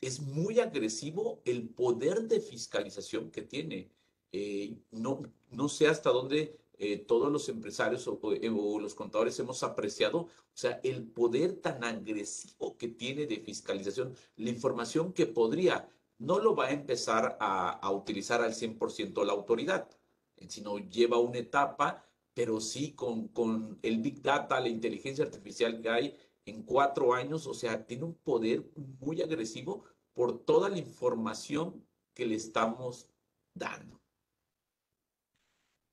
es 0.00 0.20
muy 0.20 0.60
agresivo 0.60 1.40
el 1.44 1.68
poder 1.70 2.22
de 2.28 2.40
fiscalización 2.40 3.30
que 3.30 3.42
tiene. 3.42 3.90
Eh, 4.32 4.78
no, 4.90 5.22
no 5.50 5.68
sé 5.68 5.88
hasta 5.88 6.10
dónde 6.10 6.59
eh, 6.82 6.96
todos 6.96 7.30
los 7.30 7.46
empresarios 7.50 8.08
o, 8.08 8.18
o, 8.22 8.80
los 8.80 8.94
contadores 8.94 9.38
hemos 9.38 9.62
apreciado, 9.62 10.20
o 10.20 10.28
sea, 10.54 10.80
el 10.82 11.06
poder 11.06 11.60
tan 11.60 11.84
agresivo 11.84 12.78
que 12.78 12.88
tiene 12.88 13.26
de 13.26 13.38
fiscalización, 13.40 14.14
la 14.36 14.48
información 14.48 15.12
que 15.12 15.26
podría, 15.26 15.90
no 16.16 16.38
lo 16.38 16.56
va 16.56 16.68
a 16.68 16.72
empezar 16.72 17.36
a, 17.38 17.68
a 17.70 17.90
utilizar 17.90 18.40
al 18.40 18.54
100% 18.54 19.24
la 19.26 19.32
autoridad, 19.32 19.90
sino 20.48 20.78
lleva 20.78 21.18
una 21.18 21.38
etapa, 21.38 22.02
pero 22.32 22.60
sí 22.62 22.92
con, 22.94 23.28
con 23.28 23.78
el 23.82 23.98
Big 23.98 24.22
Data, 24.22 24.58
la 24.58 24.70
inteligencia 24.70 25.24
artificial 25.24 25.82
que 25.82 25.90
hay 25.90 26.16
en 26.46 26.62
cuatro 26.62 27.12
años, 27.12 27.46
o 27.46 27.52
sea, 27.52 27.86
tiene 27.86 28.04
un 28.04 28.14
poder 28.14 28.64
muy 29.00 29.20
agresivo 29.20 29.84
por 30.14 30.44
toda 30.46 30.70
la 30.70 30.78
información 30.78 31.86
que 32.14 32.24
le 32.24 32.36
estamos 32.36 33.10
dando. 33.52 33.99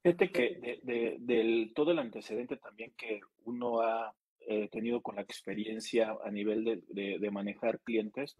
Fíjate 0.07 0.31
que 0.31 0.79
de, 0.83 1.17
del, 1.19 1.73
todo 1.75 1.91
el 1.91 1.99
antecedente 1.99 2.55
también 2.55 2.93
que 2.95 3.19
uno 3.43 3.81
ha 3.81 4.15
eh, 4.39 4.69
tenido 4.69 5.01
con 5.01 5.17
la 5.17 5.21
experiencia 5.21 6.15
a 6.23 6.31
nivel 6.31 6.63
de, 6.63 7.19
de, 7.19 7.29
manejar 7.31 7.81
clientes 7.81 8.37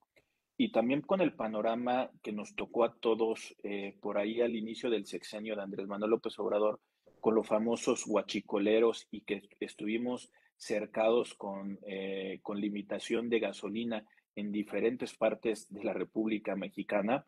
y 0.56 0.72
también 0.72 1.02
con 1.02 1.20
el 1.20 1.34
panorama 1.34 2.10
que 2.24 2.32
nos 2.32 2.56
tocó 2.56 2.86
a 2.86 2.96
todos 2.96 3.54
eh, 3.64 3.98
por 4.00 4.18
ahí 4.18 4.40
al 4.40 4.56
inicio 4.56 4.90
del 4.90 5.06
sexenio 5.06 5.58
de 5.58 5.64
Andrés 5.64 5.88
Manuel 5.88 6.12
López 6.12 6.40
Obrador, 6.40 6.80
con 7.20 7.36
los 7.36 7.46
famosos 7.46 8.08
huachicoleros 8.08 9.06
y 9.12 9.20
que 9.26 9.42
estuvimos 9.60 10.32
cercados 10.56 11.34
con, 11.34 11.80
eh, 11.86 12.40
con 12.44 12.62
limitación 12.62 13.28
de 13.28 13.42
gasolina 13.42 14.06
en 14.38 14.54
diferentes 14.54 15.18
partes 15.18 15.68
de 15.70 15.84
la 15.84 15.92
República 15.92 16.56
Mexicana, 16.56 17.26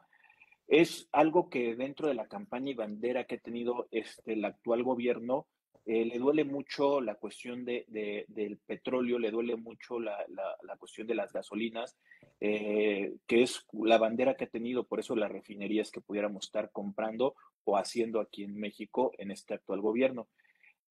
es 0.70 1.10
algo 1.12 1.50
que 1.50 1.76
dentro 1.76 2.08
de 2.08 2.14
la 2.14 2.28
campaña 2.28 2.70
y 2.70 2.76
bandera 2.76 3.26
que 3.26 3.36
ha 3.36 3.40
tenido 3.40 3.88
este, 3.92 4.34
el 4.34 4.46
actual 4.46 4.84
gobierno, 4.84 5.48
eh, 5.86 6.06
le 6.06 6.20
duele 6.20 6.44
mucho 6.44 7.02
la 7.02 7.16
cuestión 7.16 7.66
de, 7.66 7.86
del 8.28 8.58
petróleo, 8.60 9.18
le 9.18 9.32
duele 9.32 9.56
mucho 9.56 10.00
la, 10.00 10.24
la, 10.30 10.78
cuestión 10.78 11.08
de 11.08 11.16
las 11.16 11.34
gasolinas, 11.34 11.98
eh, 12.40 13.16
que 13.26 13.42
es 13.42 13.66
la 13.74 13.98
bandera 13.98 14.36
que 14.36 14.44
ha 14.44 14.50
tenido, 14.50 14.84
por 14.84 15.00
eso 15.00 15.16
las 15.16 15.32
refinerías 15.32 15.90
que 15.90 16.02
pudiéramos 16.02 16.46
estar 16.46 16.72
comprando 16.72 17.34
o 17.64 17.76
haciendo 17.76 18.20
aquí 18.20 18.44
en 18.44 18.56
México 18.56 19.12
en 19.18 19.32
este 19.32 19.56
actual 19.56 19.82
gobierno. 19.82 20.28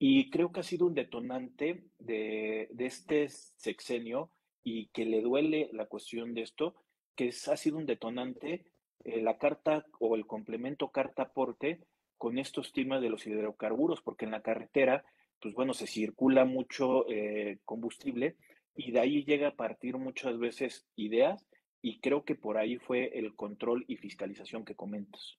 Y 0.00 0.30
creo 0.30 0.50
que 0.50 0.60
ha 0.60 0.64
sido 0.64 0.86
un 0.86 0.94
detonante 0.94 1.84
de, 2.00 2.66
de 2.72 2.86
este 2.86 3.28
sexenio 3.28 4.32
y 4.64 4.88
que 4.88 5.04
le 5.04 5.20
duele 5.20 5.70
la 5.72 5.86
cuestión 5.86 6.34
de 6.34 6.42
esto, 6.42 6.74
que 7.14 7.28
es, 7.28 7.46
ha 7.46 7.56
sido 7.56 7.78
un 7.78 7.86
detonante 7.86 8.64
eh, 9.04 9.20
la 9.20 9.38
carta 9.38 9.86
o 9.98 10.16
el 10.16 10.26
complemento 10.26 10.90
carta 10.90 11.22
aporte 11.22 11.80
con 12.16 12.38
estos 12.38 12.72
temas 12.72 13.00
de 13.00 13.10
los 13.10 13.26
hidrocarburos, 13.26 14.02
porque 14.02 14.24
en 14.24 14.32
la 14.32 14.42
carretera, 14.42 15.04
pues 15.40 15.54
bueno, 15.54 15.74
se 15.74 15.86
circula 15.86 16.44
mucho 16.44 17.08
eh, 17.08 17.58
combustible 17.64 18.36
y 18.74 18.92
de 18.92 19.00
ahí 19.00 19.24
llega 19.24 19.48
a 19.48 19.56
partir 19.56 19.96
muchas 19.96 20.38
veces 20.38 20.86
ideas 20.96 21.46
y 21.80 22.00
creo 22.00 22.24
que 22.24 22.34
por 22.34 22.58
ahí 22.58 22.76
fue 22.76 23.18
el 23.18 23.34
control 23.36 23.84
y 23.86 23.96
fiscalización 23.96 24.64
que 24.64 24.74
comentas. 24.74 25.38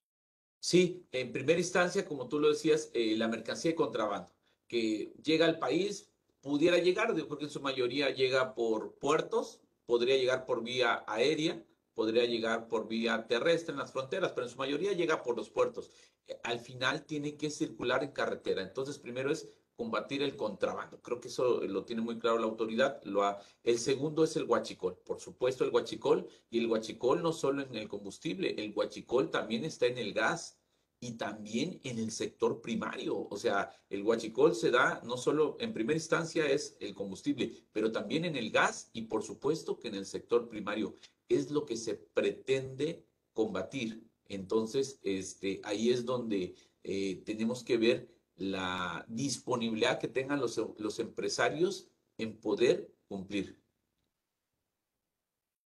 Sí, 0.60 1.06
en 1.12 1.32
primera 1.32 1.60
instancia, 1.60 2.06
como 2.06 2.28
tú 2.28 2.40
lo 2.40 2.50
decías, 2.50 2.92
eh, 2.94 3.16
la 3.18 3.28
mercancía 3.28 3.72
de 3.72 3.76
contrabando 3.76 4.32
que 4.70 5.12
llega 5.22 5.46
al 5.46 5.60
país 5.60 6.10
pudiera 6.42 6.78
llegar, 6.78 7.14
porque 7.28 7.46
en 7.46 7.50
su 7.50 7.60
mayoría 7.60 8.12
llega 8.12 8.56
por 8.56 8.98
puertos, 9.00 9.62
podría 9.86 10.16
llegar 10.16 10.46
por 10.46 10.64
vía 10.64 11.04
aérea, 11.08 11.62
podría 12.00 12.24
llegar 12.24 12.70
por 12.70 12.88
vía 12.88 13.28
terrestre 13.28 13.74
en 13.74 13.80
las 13.80 13.92
fronteras, 13.92 14.32
pero 14.32 14.48
en 14.48 14.54
su 14.54 14.58
mayoría 14.58 14.94
llega 14.94 15.22
por 15.22 15.36
los 15.36 15.50
puertos. 15.50 15.92
Eh, 16.28 16.40
al 16.44 16.62
final 16.62 17.06
tiene 17.06 17.36
que 17.36 17.50
circular 17.50 18.06
en 18.06 18.14
carretera. 18.14 18.62
Entonces, 18.62 18.98
primero 18.98 19.30
es 19.30 19.50
combatir 19.76 20.22
el 20.22 20.38
contrabando. 20.38 21.02
Creo 21.02 21.20
que 21.20 21.28
eso 21.28 21.60
lo 21.68 21.84
tiene 21.84 22.02
muy 22.02 22.18
claro 22.18 22.40
la 22.40 22.46
autoridad. 22.46 23.04
Lo 23.04 23.24
ha... 23.24 23.38
El 23.66 23.80
segundo 23.80 24.24
es 24.24 24.34
el 24.38 24.46
guachicol. 24.46 24.96
Por 25.06 25.20
supuesto, 25.20 25.66
el 25.66 25.72
guachicol. 25.72 26.26
Y 26.50 26.60
el 26.60 26.70
guachicol 26.70 27.22
no 27.22 27.34
solo 27.34 27.64
en 27.64 27.76
el 27.76 27.90
combustible, 27.90 28.56
el 28.58 28.72
guachicol 28.72 29.30
también 29.30 29.66
está 29.66 29.86
en 29.88 29.98
el 29.98 30.14
gas 30.14 30.58
y 31.02 31.18
también 31.18 31.82
en 31.84 32.00
el 32.00 32.12
sector 32.12 32.62
primario. 32.62 33.28
O 33.30 33.36
sea, 33.36 33.70
el 33.90 34.04
guachicol 34.04 34.56
se 34.56 34.72
da 34.72 35.02
no 35.04 35.18
solo 35.18 35.58
en 35.60 35.74
primera 35.74 35.98
instancia 35.98 36.50
es 36.50 36.78
el 36.80 36.94
combustible, 36.94 37.52
pero 37.74 37.92
también 37.92 38.24
en 38.24 38.38
el 38.38 38.52
gas 38.52 38.90
y 38.94 39.02
por 39.02 39.22
supuesto 39.22 39.78
que 39.78 39.90
en 39.90 39.96
el 39.96 40.06
sector 40.06 40.48
primario 40.48 40.96
es 41.30 41.52
lo 41.52 41.66
que 41.66 41.78
se 41.78 41.96
pretende 41.96 43.06
combatir. 43.34 44.04
Entonces, 44.26 45.00
este, 45.04 45.62
ahí 45.64 45.90
es 45.92 46.06
donde 46.06 46.56
eh, 46.84 47.24
tenemos 47.26 47.64
que 47.64 47.78
ver 47.78 48.10
la 48.36 49.06
disponibilidad 49.08 50.00
que 50.00 50.08
tengan 50.08 50.40
los, 50.40 50.60
los 50.78 51.00
empresarios 51.00 51.90
en 52.18 52.40
poder 52.40 52.92
cumplir. 53.08 53.60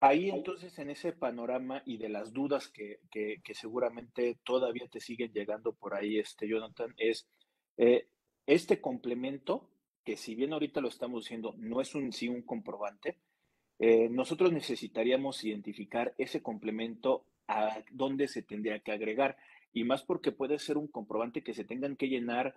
Ahí 0.01 0.29
entonces 0.29 0.79
en 0.79 0.91
ese 0.91 1.13
panorama 1.13 1.83
y 1.87 1.97
de 1.97 2.09
las 2.09 2.33
dudas 2.33 2.69
que, 2.69 3.01
que, 3.11 3.55
seguramente 3.55 4.39
todavía 4.45 4.87
te 4.89 5.01
siguen 5.01 5.33
llegando 5.33 5.75
por 5.75 5.95
ahí, 5.95 6.19
este 6.19 6.47
Jonathan, 6.47 6.95
es 6.99 7.27
eh, 7.79 8.09
este 8.47 8.81
complemento, 8.81 9.71
que 10.05 10.17
si 10.17 10.35
bien 10.35 10.53
ahorita 10.53 10.81
lo 10.81 10.89
estamos 10.89 11.25
diciendo, 11.25 11.55
no 11.57 11.81
es 11.81 11.95
un 11.95 12.13
sí 12.13 12.29
un 12.29 12.43
comprobante, 12.43 13.19
eh, 13.79 14.09
nosotros 14.11 14.53
necesitaríamos 14.53 15.45
identificar 15.45 16.15
ese 16.19 16.43
complemento 16.43 17.25
a 17.49 17.79
dónde 17.91 18.29
se 18.29 18.43
tendría 18.43 18.81
que 18.81 18.93
agregar, 18.93 19.37
y 19.73 19.85
más 19.85 20.03
porque 20.03 20.33
puede 20.33 20.59
ser 20.59 20.79
un 20.79 20.89
comprobante 20.89 21.43
que 21.43 21.55
se 21.55 21.65
tengan 21.65 21.97
que 21.97 22.09
llenar 22.09 22.55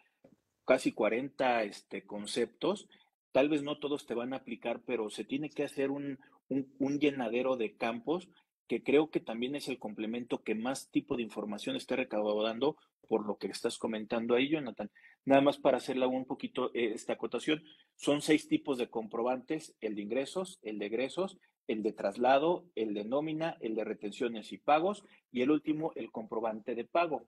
casi 0.65 0.91
40 0.91 1.63
este, 1.63 2.03
conceptos, 2.03 2.87
tal 3.31 3.49
vez 3.49 3.63
no 3.63 3.77
todos 3.77 4.05
te 4.05 4.13
van 4.13 4.33
a 4.33 4.37
aplicar, 4.37 4.81
pero 4.85 5.09
se 5.09 5.23
tiene 5.25 5.49
que 5.49 5.63
hacer 5.63 5.91
un, 5.91 6.19
un, 6.47 6.99
llenadero 6.99 7.57
de 7.57 7.73
campos 7.73 8.29
que 8.69 8.83
creo 8.83 9.09
que 9.09 9.19
también 9.19 9.55
es 9.55 9.67
el 9.67 9.79
complemento 9.79 10.43
que 10.43 10.53
más 10.53 10.91
tipo 10.91 11.17
de 11.17 11.23
información 11.23 11.75
está 11.75 11.95
recaudando 11.95 12.77
por 13.07 13.25
lo 13.25 13.39
que 13.39 13.47
estás 13.47 13.79
comentando 13.79 14.35
ahí, 14.35 14.47
Jonathan. 14.47 14.91
Nada 15.25 15.41
más 15.41 15.57
para 15.57 15.77
hacerla 15.77 16.05
un 16.05 16.25
poquito 16.25 16.69
eh, 16.75 16.91
esta 16.93 17.13
acotación, 17.13 17.63
son 17.95 18.21
seis 18.21 18.47
tipos 18.47 18.77
de 18.77 18.87
comprobantes, 18.87 19.75
el 19.81 19.95
de 19.95 20.03
ingresos, 20.03 20.59
el 20.61 20.77
de 20.77 20.85
egresos, 20.85 21.39
el 21.67 21.81
de 21.81 21.93
traslado, 21.93 22.63
el 22.75 22.93
de 22.93 23.05
nómina, 23.05 23.57
el 23.59 23.73
de 23.73 23.83
retenciones 23.83 24.53
y 24.53 24.59
pagos 24.59 25.03
y 25.31 25.41
el 25.41 25.49
último, 25.49 25.91
el 25.95 26.11
comprobante 26.11 26.75
de 26.75 26.85
pago. 26.85 27.25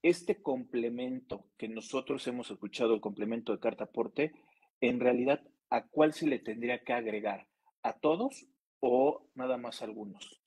Este 0.00 0.42
complemento 0.42 1.44
que 1.58 1.66
nosotros 1.68 2.24
hemos 2.28 2.52
escuchado, 2.52 2.94
el 2.94 3.00
complemento 3.00 3.50
de 3.50 3.58
carta 3.58 3.84
aporte, 3.84 4.30
en 4.80 5.00
realidad, 5.00 5.42
¿a 5.70 5.88
cuál 5.88 6.12
se 6.12 6.28
le 6.28 6.38
tendría 6.38 6.84
que 6.84 6.92
agregar? 6.92 7.48
¿A 7.82 7.94
todos 7.94 8.46
o 8.78 9.26
nada 9.34 9.56
más 9.56 9.82
a 9.82 9.86
algunos? 9.86 10.43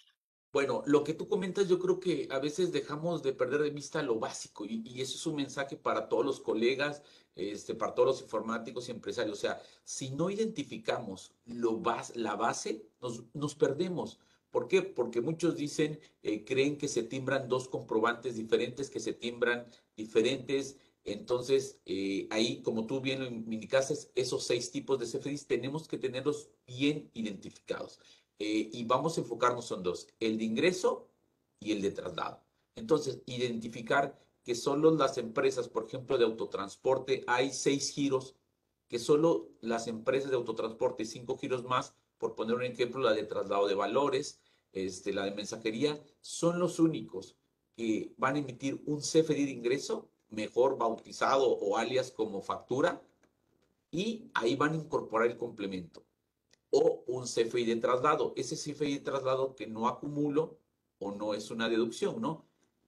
Bueno, 0.53 0.81
lo 0.85 1.03
que 1.03 1.13
tú 1.13 1.27
comentas, 1.27 1.67
yo 1.67 1.77
creo 1.77 1.99
que 1.99 2.27
a 2.31 2.39
veces 2.39 2.71
dejamos 2.71 3.21
de 3.21 3.33
perder 3.33 3.61
de 3.61 3.69
vista 3.69 4.01
lo 4.01 4.17
básico 4.17 4.65
y, 4.65 5.01
eso 5.01 5.15
es 5.15 5.25
un 5.27 5.35
mensaje 5.35 5.75
para 5.75 6.07
todos 6.07 6.25
los 6.25 6.39
colegas, 6.39 7.03
este, 7.35 7.75
para 7.75 7.93
todos 7.93 8.07
los 8.07 8.21
informáticos 8.21 8.87
y 8.87 8.91
empresarios. 8.91 9.37
O 9.37 9.41
sea, 9.41 9.61
si 9.83 10.09
no 10.11 10.29
identificamos 10.29 11.33
lo 11.45 11.81
la 12.15 12.35
base, 12.35 12.85
nos, 13.01 13.23
nos 13.33 13.55
perdemos. 13.55 14.19
¿Por 14.49 14.67
qué? 14.67 14.81
Porque 14.81 15.21
muchos 15.21 15.57
dicen, 15.57 15.99
eh, 16.23 16.43
creen 16.45 16.77
que 16.77 16.87
se 16.87 17.03
timbran 17.03 17.49
dos 17.49 17.67
comprobantes 17.67 18.35
diferentes, 18.35 18.89
que 18.89 18.99
se 18.99 19.13
timbran 19.13 19.67
diferentes. 19.95 20.77
Entonces, 21.03 21.79
eh, 21.85 22.27
ahí, 22.31 22.61
como 22.63 22.87
tú 22.87 23.01
bien 23.01 23.19
lo 23.19 23.27
indicaste, 23.27 23.95
esos 24.15 24.43
seis 24.43 24.71
tipos 24.71 24.99
de 24.99 25.05
CFDIs 25.05 25.47
tenemos 25.47 25.87
que 25.87 25.97
tenerlos 25.97 26.49
bien 26.65 27.09
identificados. 27.13 27.99
Eh, 28.39 28.69
y 28.71 28.85
vamos 28.85 29.17
a 29.17 29.21
enfocarnos 29.21 29.71
en 29.71 29.81
dos, 29.83 30.07
el 30.19 30.37
de 30.37 30.45
ingreso 30.45 31.09
y 31.59 31.71
el 31.71 31.81
de 31.81 31.91
traslado. 31.91 32.43
Entonces, 32.75 33.21
identificar 33.25 34.19
que 34.43 34.53
solo 34.55 34.91
las 34.91 35.17
empresas, 35.17 35.67
por 35.67 35.85
ejemplo, 35.85 36.17
de 36.17 36.25
autotransporte, 36.25 37.23
hay 37.27 37.51
seis 37.51 37.89
giros, 37.89 38.35
que 38.87 38.99
solo 38.99 39.49
las 39.61 39.87
empresas 39.87 40.29
de 40.29 40.37
autotransporte, 40.37 41.05
cinco 41.05 41.37
giros 41.37 41.63
más, 41.63 41.95
por 42.19 42.35
poner 42.35 42.55
un 42.55 42.63
ejemplo, 42.63 43.01
la 43.01 43.13
de 43.13 43.23
traslado 43.23 43.67
de 43.67 43.75
valores, 43.75 44.39
este, 44.71 45.13
la 45.13 45.25
de 45.25 45.31
mensajería, 45.31 45.99
son 46.21 46.59
los 46.59 46.79
únicos 46.79 47.35
que 47.75 48.13
van 48.17 48.35
a 48.35 48.39
emitir 48.39 48.81
un 48.85 48.99
CFD 49.01 49.45
de 49.45 49.51
ingreso, 49.51 50.09
mejor 50.29 50.77
bautizado 50.77 51.47
o 51.49 51.77
alias 51.77 52.11
como 52.11 52.41
factura, 52.41 53.01
y 53.91 54.29
ahí 54.35 54.55
van 54.55 54.73
a 54.73 54.77
incorporar 54.77 55.27
el 55.29 55.37
complemento 55.37 56.06
o 56.69 57.03
un 57.07 57.25
CFI 57.25 57.65
de 57.65 57.75
traslado. 57.77 58.33
Ese 58.35 58.55
CFI 58.55 58.95
de 58.95 58.99
traslado 58.99 59.55
que 59.55 59.67
no 59.67 59.87
acumulo 59.87 60.59
o 60.99 61.11
no 61.11 61.33
es 61.33 61.51
una 61.51 61.69
deducción, 61.69 62.21
¿no? 62.21 62.45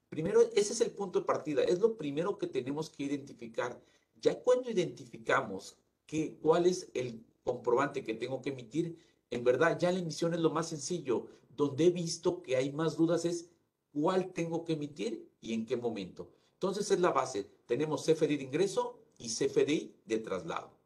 Primero, 0.10 0.42
ese 0.56 0.74
es 0.74 0.82
el 0.82 0.92
punto 0.92 1.20
de 1.20 1.26
partida, 1.26 1.64
es 1.64 1.80
lo 1.80 1.96
primero 1.96 2.38
que 2.38 2.48
tenemos 2.48 2.90
que 2.90 3.04
identificar. 3.04 3.80
Ya 4.20 4.42
cuando 4.42 4.70
identificamos 4.70 5.78
que, 6.06 6.38
cuál 6.38 6.66
es 6.66 6.90
el 6.96 7.24
comprobante 7.44 8.04
que 8.04 8.16
tengo 8.16 8.42
que 8.42 8.50
emitir, 8.50 8.98
en 9.30 9.44
verdad 9.44 9.78
ya 9.80 9.92
la 9.92 10.00
emisión 10.00 10.34
es 10.34 10.40
lo 10.40 10.50
más 10.50 10.70
sencillo. 10.70 11.28
Donde 11.56 11.88
he 11.88 11.92
visto 11.92 12.42
que 12.42 12.56
hay 12.56 12.72
más 12.72 12.98
dudas 12.98 13.26
es 13.26 13.50
cuál 13.92 14.32
tengo 14.34 14.64
que 14.64 14.74
emitir 14.74 15.30
y 15.42 15.54
en 15.54 15.66
qué 15.66 15.78
momento. 15.78 16.32
Entonces 16.54 16.90
es 16.90 17.00
la 17.00 17.12
base. 17.12 17.44
Tenemos 17.66 18.06
CFDI 18.06 18.38
de 18.38 18.44
ingreso 18.44 19.00
y 19.18 19.28
CFDI 19.28 19.96
de 20.06 20.18
traslado. 20.20 20.79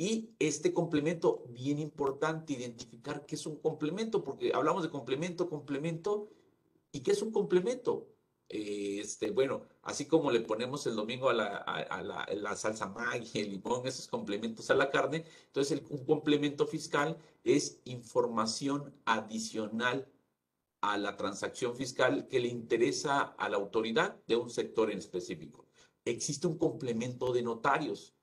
Y 0.00 0.30
este 0.38 0.72
complemento, 0.72 1.44
bien 1.50 1.78
importante, 1.78 2.54
identificar 2.54 3.26
qué 3.26 3.34
es 3.34 3.44
un 3.44 3.56
complemento, 3.56 4.24
porque 4.24 4.50
hablamos 4.54 4.82
de 4.82 4.88
complemento, 4.88 5.50
complemento, 5.50 6.30
¿y 6.90 7.00
qué 7.00 7.10
es 7.10 7.20
un 7.20 7.30
complemento? 7.30 8.08
este, 8.50 9.30
bueno, 9.30 9.62
así 9.82 10.06
como 10.06 10.30
le 10.32 10.40
ponemos 10.40 10.84
el 10.86 10.96
domingo 10.96 11.28
a 11.30 11.34
la, 11.34 11.56
a, 11.58 12.02
la, 12.02 12.56
salsa 12.56 12.88
Maggi, 12.88 13.40
el 13.40 13.50
limón, 13.50 13.86
esos 13.86 14.08
complementos 14.08 14.70
a 14.70 14.74
la 14.74 14.90
carne, 14.90 15.24
entonces 15.46 15.80
un 15.88 16.04
complemento 16.04 16.66
fiscal 16.66 17.16
es 17.44 17.80
información 17.84 18.92
adicional 19.04 20.08
a 20.80 20.98
la 20.98 21.16
transacción 21.16 21.76
fiscal 21.76 22.26
que 22.26 22.40
le 22.40 22.48
interesa 22.48 23.20
a 23.20 23.48
la 23.48 23.56
autoridad 23.56 24.16
de 24.26 24.36
un 24.36 24.50
sector 24.50 24.90
en 24.90 24.98
específico. 24.98 25.66
Existe 26.04 26.48
un 26.48 26.58
complemento 26.58 27.32
de 27.32 27.42
notarios, 27.42 28.14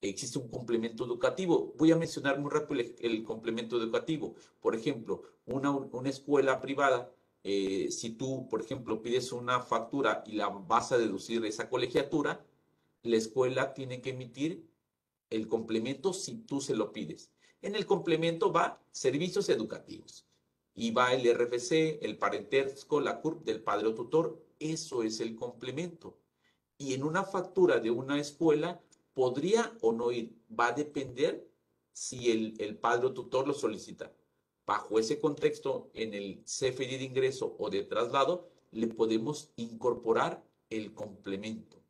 existe 0.00 0.38
un 0.38 0.48
complemento 0.48 1.04
educativo. 1.04 1.74
Voy 1.76 1.92
a 1.92 1.96
mencionar 1.96 2.38
muy 2.38 2.50
rápido 2.50 2.82
el, 3.00 3.22
complemento 3.22 3.76
educativo. 3.76 4.34
Por 4.60 4.74
ejemplo, 4.74 5.22
una, 5.46 5.70
una 5.70 6.08
escuela 6.08 6.60
privada 6.60 7.12
eh, 7.42 7.90
si 7.90 8.10
tú, 8.10 8.48
por 8.48 8.60
ejemplo, 8.60 9.00
pides 9.02 9.32
una 9.32 9.60
factura 9.60 10.22
y 10.26 10.32
la 10.32 10.48
vas 10.48 10.92
a 10.92 10.98
deducir 10.98 11.44
esa 11.46 11.68
colegiatura, 11.70 12.44
la 13.02 13.16
escuela 13.16 13.72
tiene 13.72 14.02
que 14.02 14.10
emitir 14.10 14.68
el 15.30 15.48
complemento 15.48 16.12
si 16.12 16.38
tú 16.38 16.60
se 16.60 16.74
lo 16.76 16.92
pides. 16.92 17.32
En 17.62 17.76
el 17.76 17.86
complemento 17.86 18.52
va 18.52 18.82
servicios 18.90 19.48
educativos 19.48 20.26
y 20.74 20.90
va 20.92 21.14
el 21.14 21.26
RFC, 21.34 21.98
el 22.02 22.18
parentesco, 22.18 23.00
la 23.00 23.20
CURP 23.20 23.44
del 23.44 23.62
padre 23.62 23.88
o 23.88 23.94
tutor. 23.94 24.44
Eso 24.58 25.02
es 25.02 25.20
el 25.20 25.34
complemento. 25.34 26.18
Y 26.76 26.94
en 26.94 27.04
una 27.04 27.24
factura 27.24 27.78
de 27.80 27.90
una 27.90 28.18
escuela 28.18 28.80
podría 29.14 29.76
o 29.80 29.92
no 29.92 30.12
ir. 30.12 30.36
Va 30.58 30.68
a 30.68 30.72
depender 30.72 31.48
si 31.92 32.30
el, 32.30 32.54
el 32.58 32.76
padre 32.78 33.08
o 33.08 33.12
tutor 33.12 33.46
lo 33.46 33.54
solicita. 33.54 34.12
Bajo 34.66 34.98
ese 34.98 35.20
contexto, 35.20 35.90
en 35.94 36.14
el 36.14 36.44
CFD 36.44 36.98
de 36.98 37.04
ingreso 37.04 37.56
o 37.58 37.70
de 37.70 37.82
traslado, 37.82 38.48
le 38.70 38.86
podemos 38.86 39.50
incorporar 39.56 40.44
el 40.68 40.94
complemento. 40.94 41.82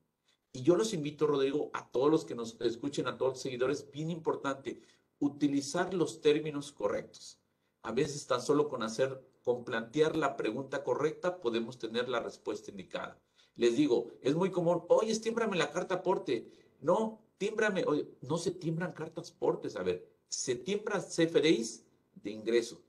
Y 0.52 0.62
yo 0.62 0.74
los 0.74 0.94
invito, 0.94 1.26
Rodrigo, 1.26 1.70
a 1.74 1.88
todos 1.90 2.10
los 2.10 2.24
que 2.24 2.34
nos 2.34 2.60
escuchen, 2.60 3.06
a 3.06 3.16
todos 3.16 3.32
los 3.32 3.40
seguidores, 3.40 3.90
bien 3.90 4.10
importante, 4.10 4.80
utilizar 5.20 5.94
los 5.94 6.20
términos 6.20 6.72
correctos. 6.72 7.38
A 7.82 7.92
veces 7.92 8.26
tan 8.26 8.42
solo 8.42 8.68
con 8.68 8.82
hacer, 8.82 9.22
con 9.44 9.64
plantear 9.64 10.16
la 10.16 10.36
pregunta 10.36 10.82
correcta, 10.82 11.40
podemos 11.40 11.78
tener 11.78 12.08
la 12.08 12.20
respuesta 12.20 12.70
indicada. 12.70 13.20
Les 13.54 13.76
digo, 13.76 14.08
es 14.22 14.34
muy 14.34 14.50
común, 14.50 14.82
oye, 14.88 15.16
tímbrame 15.18 15.56
la 15.56 15.70
carta 15.70 15.96
aporte. 15.96 16.50
No, 16.80 17.20
tímbrame, 17.38 17.84
oye, 17.86 18.08
no 18.22 18.38
se 18.38 18.50
timbran 18.50 18.92
cartas 18.92 19.30
aportes. 19.30 19.76
A 19.76 19.82
ver, 19.82 20.06
se 20.28 20.54
timbran 20.54 21.02
CFDIs 21.02 21.84
de 22.14 22.30
ingreso, 22.30 22.82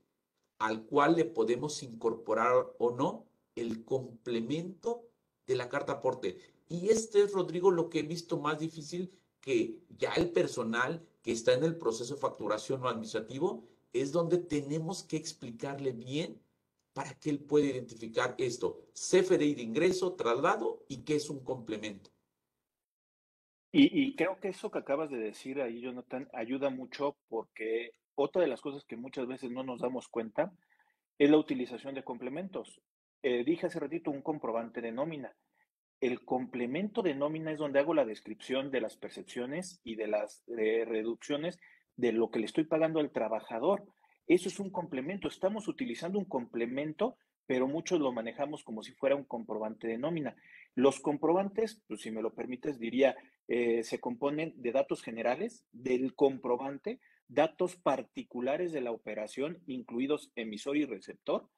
al 0.58 0.84
cual 0.86 1.16
le 1.16 1.24
podemos 1.24 1.82
incorporar 1.82 2.74
o 2.78 2.90
no 2.90 3.26
el 3.54 3.84
complemento 3.84 5.08
de 5.46 5.56
la 5.56 5.68
carta 5.68 5.92
aporte. 5.92 6.38
Y 6.68 6.88
este 6.88 7.22
es, 7.22 7.32
Rodrigo, 7.32 7.70
lo 7.70 7.90
que 7.90 8.00
he 8.00 8.02
visto 8.02 8.38
más 8.38 8.58
difícil 8.58 9.12
que 9.40 9.82
ya 9.98 10.12
el 10.14 10.30
personal 10.30 11.06
que 11.22 11.32
está 11.32 11.52
en 11.52 11.64
el 11.64 11.76
proceso 11.76 12.14
de 12.14 12.20
facturación 12.20 12.82
o 12.82 12.88
administrativo 12.88 13.64
es 13.92 14.12
donde 14.12 14.38
tenemos 14.38 15.02
que 15.02 15.16
explicarle 15.16 15.92
bien 15.92 16.40
para 16.92 17.14
que 17.18 17.30
él 17.30 17.40
pueda 17.40 17.66
identificar 17.66 18.34
esto, 18.38 18.80
CFDI 18.94 19.54
de 19.54 19.62
ingreso, 19.62 20.12
traslado 20.14 20.84
y 20.88 20.98
qué 20.98 21.16
es 21.16 21.30
un 21.30 21.40
complemento. 21.40 22.10
Y, 23.74 24.14
creo 24.16 24.38
que 24.38 24.48
eso 24.48 24.70
que 24.70 24.80
acabas 24.80 25.10
de 25.10 25.16
decir 25.16 25.62
ahí, 25.62 25.80
Jonathan, 25.80 26.28
ayuda 26.34 26.68
mucho 26.68 27.16
porque 27.30 27.92
otra 28.14 28.42
de 28.42 28.48
las 28.48 28.60
cosas 28.60 28.84
que 28.84 28.98
muchas 28.98 29.26
veces 29.26 29.50
no 29.50 29.62
nos 29.62 29.80
damos 29.80 30.08
cuenta 30.08 30.52
es 31.18 31.30
la 31.30 31.38
utilización 31.38 31.94
de 31.94 32.04
complementos. 32.04 32.82
Eh, 33.22 33.44
dije 33.44 33.66
hace 33.66 33.80
ratito 33.80 34.10
un 34.10 34.20
comprobante 34.20 34.82
de 34.82 34.92
nómina. 34.92 35.34
El 36.00 36.22
complemento 36.22 37.00
de 37.00 37.14
nómina 37.14 37.50
es 37.50 37.58
donde 37.58 37.78
hago 37.78 37.94
la 37.94 38.04
descripción 38.04 38.70
de 38.70 38.82
las 38.82 38.98
percepciones 38.98 39.80
y 39.84 39.94
de 39.94 40.08
las 40.08 40.44
reducciones 40.46 41.58
de 41.96 42.12
lo 42.12 42.30
que 42.30 42.40
le 42.40 42.46
estoy 42.46 42.64
pagando 42.64 43.00
al 43.00 43.10
trabajador. 43.10 43.84
Eso 44.26 44.48
es 44.50 44.60
un 44.60 44.70
complemento. 44.70 45.28
Estamos 45.28 45.66
utilizando 45.66 46.18
un 46.18 46.26
complemento, 46.26 47.16
pero 47.46 47.66
muchos 47.68 48.00
lo 48.00 48.12
manejamos 48.12 48.64
como 48.64 48.82
si 48.82 48.92
fuera 48.92 49.16
un 49.16 49.24
comprobante 49.24 49.86
de 49.86 49.96
nómina. 49.96 50.36
Los 50.74 51.00
comprobantes, 51.00 51.82
pues 51.86 52.02
si 52.02 52.10
me 52.10 52.20
lo 52.20 52.34
permites, 52.34 52.78
diría, 52.78 53.16
eh, 53.48 53.82
se 53.82 54.00
componen 54.00 54.54
de 54.56 54.72
datos 54.72 55.02
generales 55.02 55.64
del 55.72 56.14
comprobante, 56.14 57.00
datos 57.28 57.76
particulares 57.76 58.72
de 58.72 58.80
la 58.80 58.92
operación, 58.92 59.62
incluidos 59.66 60.30
emisor 60.36 60.76
y 60.76 60.84
receptor, 60.84 61.48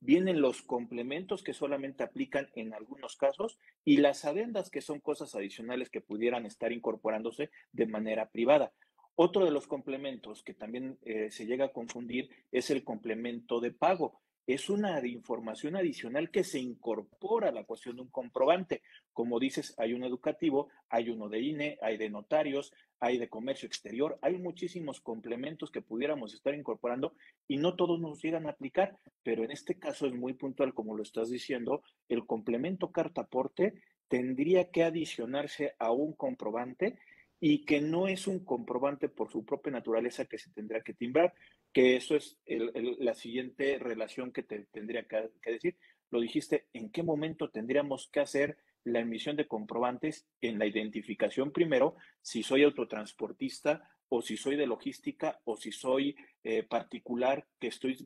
vienen 0.00 0.40
los 0.40 0.62
complementos 0.62 1.42
que 1.42 1.54
solamente 1.54 2.02
aplican 2.02 2.48
en 2.54 2.74
algunos 2.74 3.16
casos 3.16 3.58
y 3.84 3.98
las 3.98 4.24
adendas 4.24 4.70
que 4.70 4.82
son 4.82 5.00
cosas 5.00 5.34
adicionales 5.34 5.88
que 5.88 6.02
pudieran 6.02 6.44
estar 6.44 6.72
incorporándose 6.72 7.50
de 7.72 7.86
manera 7.86 8.30
privada. 8.30 8.72
Otro 9.16 9.44
de 9.44 9.50
los 9.50 9.66
complementos 9.66 10.42
que 10.42 10.54
también 10.54 10.98
eh, 11.02 11.30
se 11.30 11.46
llega 11.46 11.66
a 11.66 11.72
confundir 11.72 12.28
es 12.52 12.70
el 12.70 12.84
complemento 12.84 13.60
de 13.60 13.70
pago 13.70 14.20
es 14.46 14.68
una 14.68 15.04
información 15.06 15.76
adicional 15.76 16.30
que 16.30 16.44
se 16.44 16.58
incorpora 16.58 17.48
a 17.48 17.52
la 17.52 17.64
cuestión 17.64 17.96
de 17.96 18.02
un 18.02 18.08
comprobante. 18.08 18.82
Como 19.12 19.40
dices, 19.40 19.74
hay 19.78 19.94
un 19.94 20.04
educativo, 20.04 20.68
hay 20.88 21.08
uno 21.08 21.28
de 21.28 21.40
INE, 21.40 21.78
hay 21.80 21.96
de 21.96 22.10
notarios, 22.10 22.72
hay 23.00 23.18
de 23.18 23.28
comercio 23.28 23.66
exterior, 23.66 24.18
hay 24.22 24.36
muchísimos 24.38 25.00
complementos 25.00 25.70
que 25.70 25.82
pudiéramos 25.82 26.34
estar 26.34 26.54
incorporando 26.54 27.14
y 27.48 27.56
no 27.56 27.74
todos 27.74 28.00
nos 28.00 28.22
llegan 28.22 28.46
a 28.46 28.50
aplicar, 28.50 28.98
pero 29.22 29.44
en 29.44 29.50
este 29.50 29.78
caso 29.78 30.06
es 30.06 30.14
muy 30.14 30.34
puntual, 30.34 30.74
como 30.74 30.96
lo 30.96 31.02
estás 31.02 31.30
diciendo, 31.30 31.82
el 32.08 32.26
complemento 32.26 32.92
carta 32.92 33.22
aporte 33.22 33.74
tendría 34.08 34.70
que 34.70 34.84
adicionarse 34.84 35.74
a 35.78 35.90
un 35.90 36.12
comprobante 36.14 36.98
y 37.40 37.64
que 37.64 37.80
no 37.80 38.08
es 38.08 38.26
un 38.26 38.44
comprobante 38.44 39.08
por 39.08 39.30
su 39.30 39.44
propia 39.44 39.72
naturaleza 39.72 40.24
que 40.24 40.38
se 40.38 40.50
tendrá 40.50 40.80
que 40.82 40.94
timbrar, 40.94 41.34
que 41.74 41.96
eso 41.96 42.14
es 42.14 42.38
la 42.46 43.14
siguiente 43.14 43.78
relación 43.80 44.32
que 44.32 44.44
te 44.44 44.60
tendría 44.66 45.06
que, 45.08 45.28
decir. 45.44 45.76
Lo 46.08 46.20
dijiste, 46.20 46.68
¿en 46.72 46.90
qué 46.90 47.02
momento 47.02 47.50
tendríamos 47.50 48.08
que 48.12 48.20
hacer 48.20 48.56
la 48.84 49.00
emisión 49.00 49.34
de 49.34 49.48
comprobantes 49.48 50.28
en 50.40 50.60
la 50.60 50.66
identificación 50.66 51.50
primero, 51.50 51.96
si 52.22 52.44
soy 52.44 52.62
autotransportista 52.62 53.90
o 54.08 54.22
si 54.22 54.36
soy 54.36 54.54
de 54.54 54.68
logística 54.68 55.40
o 55.44 55.56
si 55.56 55.72
soy 55.72 56.14
eh, 56.44 56.62
particular 56.62 57.44
que 57.58 57.68
estoy 57.68 57.96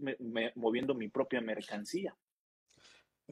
moviendo 0.54 0.94
mi 0.94 1.08
propia 1.08 1.42
mercancía? 1.42 2.16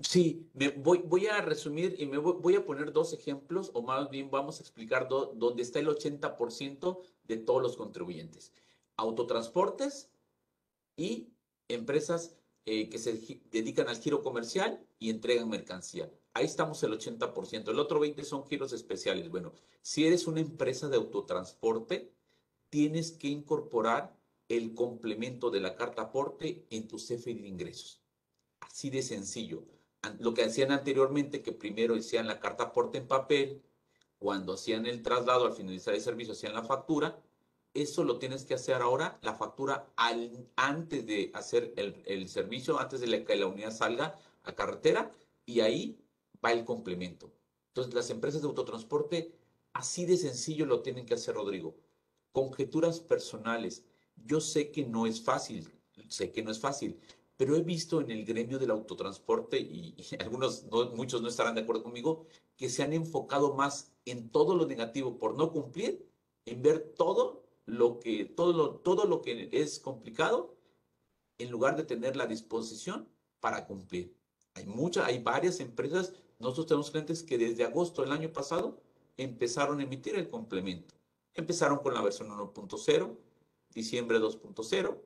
Sí, 0.03 0.51
me 0.53 0.69
voy, 0.69 0.99
voy 0.99 1.29
a 1.29 1.41
resumir 1.41 1.95
y 1.99 2.05
me 2.05 2.19
voy, 2.19 2.57
a 2.57 2.67
poner 2.67 2.93
dos 2.93 3.15
ejemplos, 3.15 3.71
o 3.73 3.81
más 3.81 4.11
bien 4.11 4.31
vamos 4.31 4.59
a 4.59 4.63
explicar 4.63 5.09
dónde 5.09 5.63
está 5.63 5.79
el 5.79 5.89
80% 5.89 7.01
de 7.25 7.37
todos 7.39 7.63
los 7.63 7.79
contribuyentes. 7.79 8.53
Autotransportes 8.99 10.11
y 10.97 11.29
empresas 11.69 12.37
eh, 12.65 12.89
que 12.89 12.99
se 12.99 13.21
dedican 13.51 13.89
al 13.89 13.99
giro 13.99 14.23
comercial 14.23 14.85
y 14.99 15.11
entregan 15.11 15.49
mercancía. 15.49 16.11
Ahí 16.35 16.45
estamos 16.45 16.83
el 16.83 16.93
80%. 16.93 17.69
El 17.71 17.79
otro 17.79 18.01
20% 18.01 18.25
son 18.25 18.47
giros 18.47 18.73
especiales. 18.73 19.31
Bueno, 19.31 19.53
si 19.83 20.07
eres 20.07 20.27
una 20.27 20.41
empresa 20.41 20.89
de 20.89 20.97
autotransporte, 20.97 22.13
tienes 22.69 23.13
que 23.13 23.29
incorporar 23.29 24.17
el 24.49 24.75
complemento 24.75 25.51
de 25.51 25.61
la 25.61 25.77
carta 25.77 26.03
aporte 26.03 26.67
en 26.71 26.89
tu 26.89 26.97
CFE 26.97 27.35
de 27.35 27.49
ingresos. 27.49 28.03
Así 28.61 28.91
de 28.91 29.03
sencillo 29.03 29.65
lo 30.19 30.35
que 30.35 30.45
hacían 30.45 30.73
anteriormente, 30.73 31.43
que 31.43 31.53
primero 31.53 31.95
hacían 31.95 32.27
la 32.27 32.41
carta 32.41 32.65
aporte 32.65 32.99
en 32.99 33.07
papel, 33.07 33.63
cuando 34.19 34.55
hacían 34.55 34.87
el 34.87 35.03
traslado 35.03 35.47
al 35.47 35.53
finalizar 35.53 35.95
el 35.95 36.01
servicio, 36.01 36.33
hacían 36.33 36.55
la 36.55 36.63
factura, 36.63 37.21
eso 37.83 38.05
lo 38.05 38.19
tienes 38.19 38.45
que 38.45 38.55
hacer 38.55 38.77
ahora, 38.77 39.19
la 39.23 39.35
factura 39.35 39.93
antes 40.57 41.07
de 41.07 41.31
hacer 41.35 41.73
el, 41.77 42.29
servicio, 42.29 42.79
antes 42.79 43.01
de 43.01 43.25
que 43.25 43.37
la 43.37 43.47
unidad 43.47 43.71
salga 43.71 44.19
a 44.45 44.55
carretera, 44.55 45.11
y 45.45 45.61
ahí 45.61 45.99
va 46.45 46.53
el 46.53 46.65
complemento. 46.65 47.33
Entonces, 47.69 47.95
las 47.95 48.11
empresas 48.11 48.43
de 48.43 48.49
autotransporte, 48.49 49.33
así 49.73 50.07
de 50.07 50.17
sencillo 50.17 50.67
lo 50.67 50.81
tienen 50.81 51.07
que 51.07 51.15
hacer, 51.15 51.35
Rodrigo. 51.35 51.77
Conjeturas 52.33 53.01
personales. 53.01 53.85
Yo 54.17 54.41
sé 54.41 54.71
que 54.71 54.85
no 54.85 55.07
es 55.07 55.23
fácil, 55.23 55.69
sé 56.09 56.33
que 56.33 56.43
no 56.43 56.51
es 56.51 56.59
fácil, 56.59 56.99
pero 57.37 57.55
he 57.55 57.63
visto 57.63 58.01
en 58.01 58.11
el 58.11 58.25
gremio 58.25 58.59
del 58.59 58.71
autotransporte, 58.71 59.59
y, 59.61 59.95
algunos, 60.21 60.65
muchos 60.95 61.23
no 61.23 61.29
estarán 61.29 61.55
de 61.55 61.61
acuerdo 61.63 61.83
conmigo, 61.83 62.27
que 62.57 62.69
se 62.69 62.83
han 62.83 62.93
enfocado 62.93 63.55
más 63.55 63.93
en 64.05 64.31
todo 64.31 64.55
lo 64.55 64.67
negativo 64.67 65.19
por 65.19 65.37
no 65.37 65.53
cumplir, 65.53 66.09
en 66.47 66.63
ver 66.63 66.95
todo 66.97 67.46
lo 67.67 68.01
que, 68.01 68.25
todo 68.25 68.53
lo, 68.53 68.77
todo 68.77 69.05
lo 69.05 69.23
que 69.23 69.51
es 69.53 69.79
complicado, 69.79 70.57
en 71.39 71.51
lugar 71.51 71.77
de 71.77 71.85
tener 71.85 72.17
la 72.17 72.27
disposición 72.27 73.09
para 73.41 73.67
cumplir. 73.67 74.17
Hay 74.55 74.65
muchas, 74.67 75.07
hay 75.07 75.19
varias 75.19 75.61
empresas, 75.61 76.15
nosotros 76.39 76.67
tenemos 76.67 76.91
clientes 76.91 77.23
que 77.23 77.37
desde 77.37 77.65
agosto 77.65 78.03
del 78.03 78.13
año 78.13 78.33
pasado 78.33 78.81
empezaron 79.17 79.81
a 79.81 79.83
emitir 79.83 80.15
el 80.15 80.31
complemento. 80.31 80.95
Empezaron 81.35 81.79
con 81.79 81.93
la 81.93 82.01
versión 82.01 82.29
1.0, 82.31 83.17
diciembre 83.75 84.19
2.0, 84.19 84.99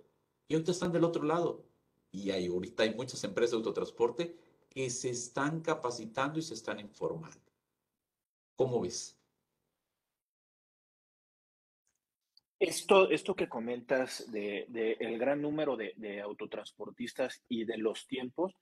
y 0.48 0.54
ahorita 0.54 0.72
están 0.72 0.92
del 0.92 1.04
otro 1.04 1.24
lado. 1.24 1.64
Y 2.12 2.30
hay, 2.30 2.46
ahorita 2.46 2.84
hay 2.84 2.94
muchas 2.94 3.22
empresas 3.24 3.52
de 3.52 3.56
autotransporte 3.58 4.36
que 4.68 4.88
se 4.90 5.10
están 5.10 5.60
capacitando 5.60 6.38
y 6.38 6.42
se 6.42 6.54
están 6.54 6.78
informando. 6.78 7.40
¿Cómo 8.56 8.80
ves? 8.80 9.19
Esto, 12.60 13.10
esto 13.10 13.34
que 13.34 13.48
comentas 13.48 14.30
de, 14.30 14.66
el 15.00 15.18
gran 15.18 15.40
número 15.40 15.78
de, 15.78 15.94
de, 15.96 16.20
autotransportistas 16.20 17.42
y 17.48 17.64
de 17.64 17.78
los 17.78 18.06
tiempos, 18.06 18.54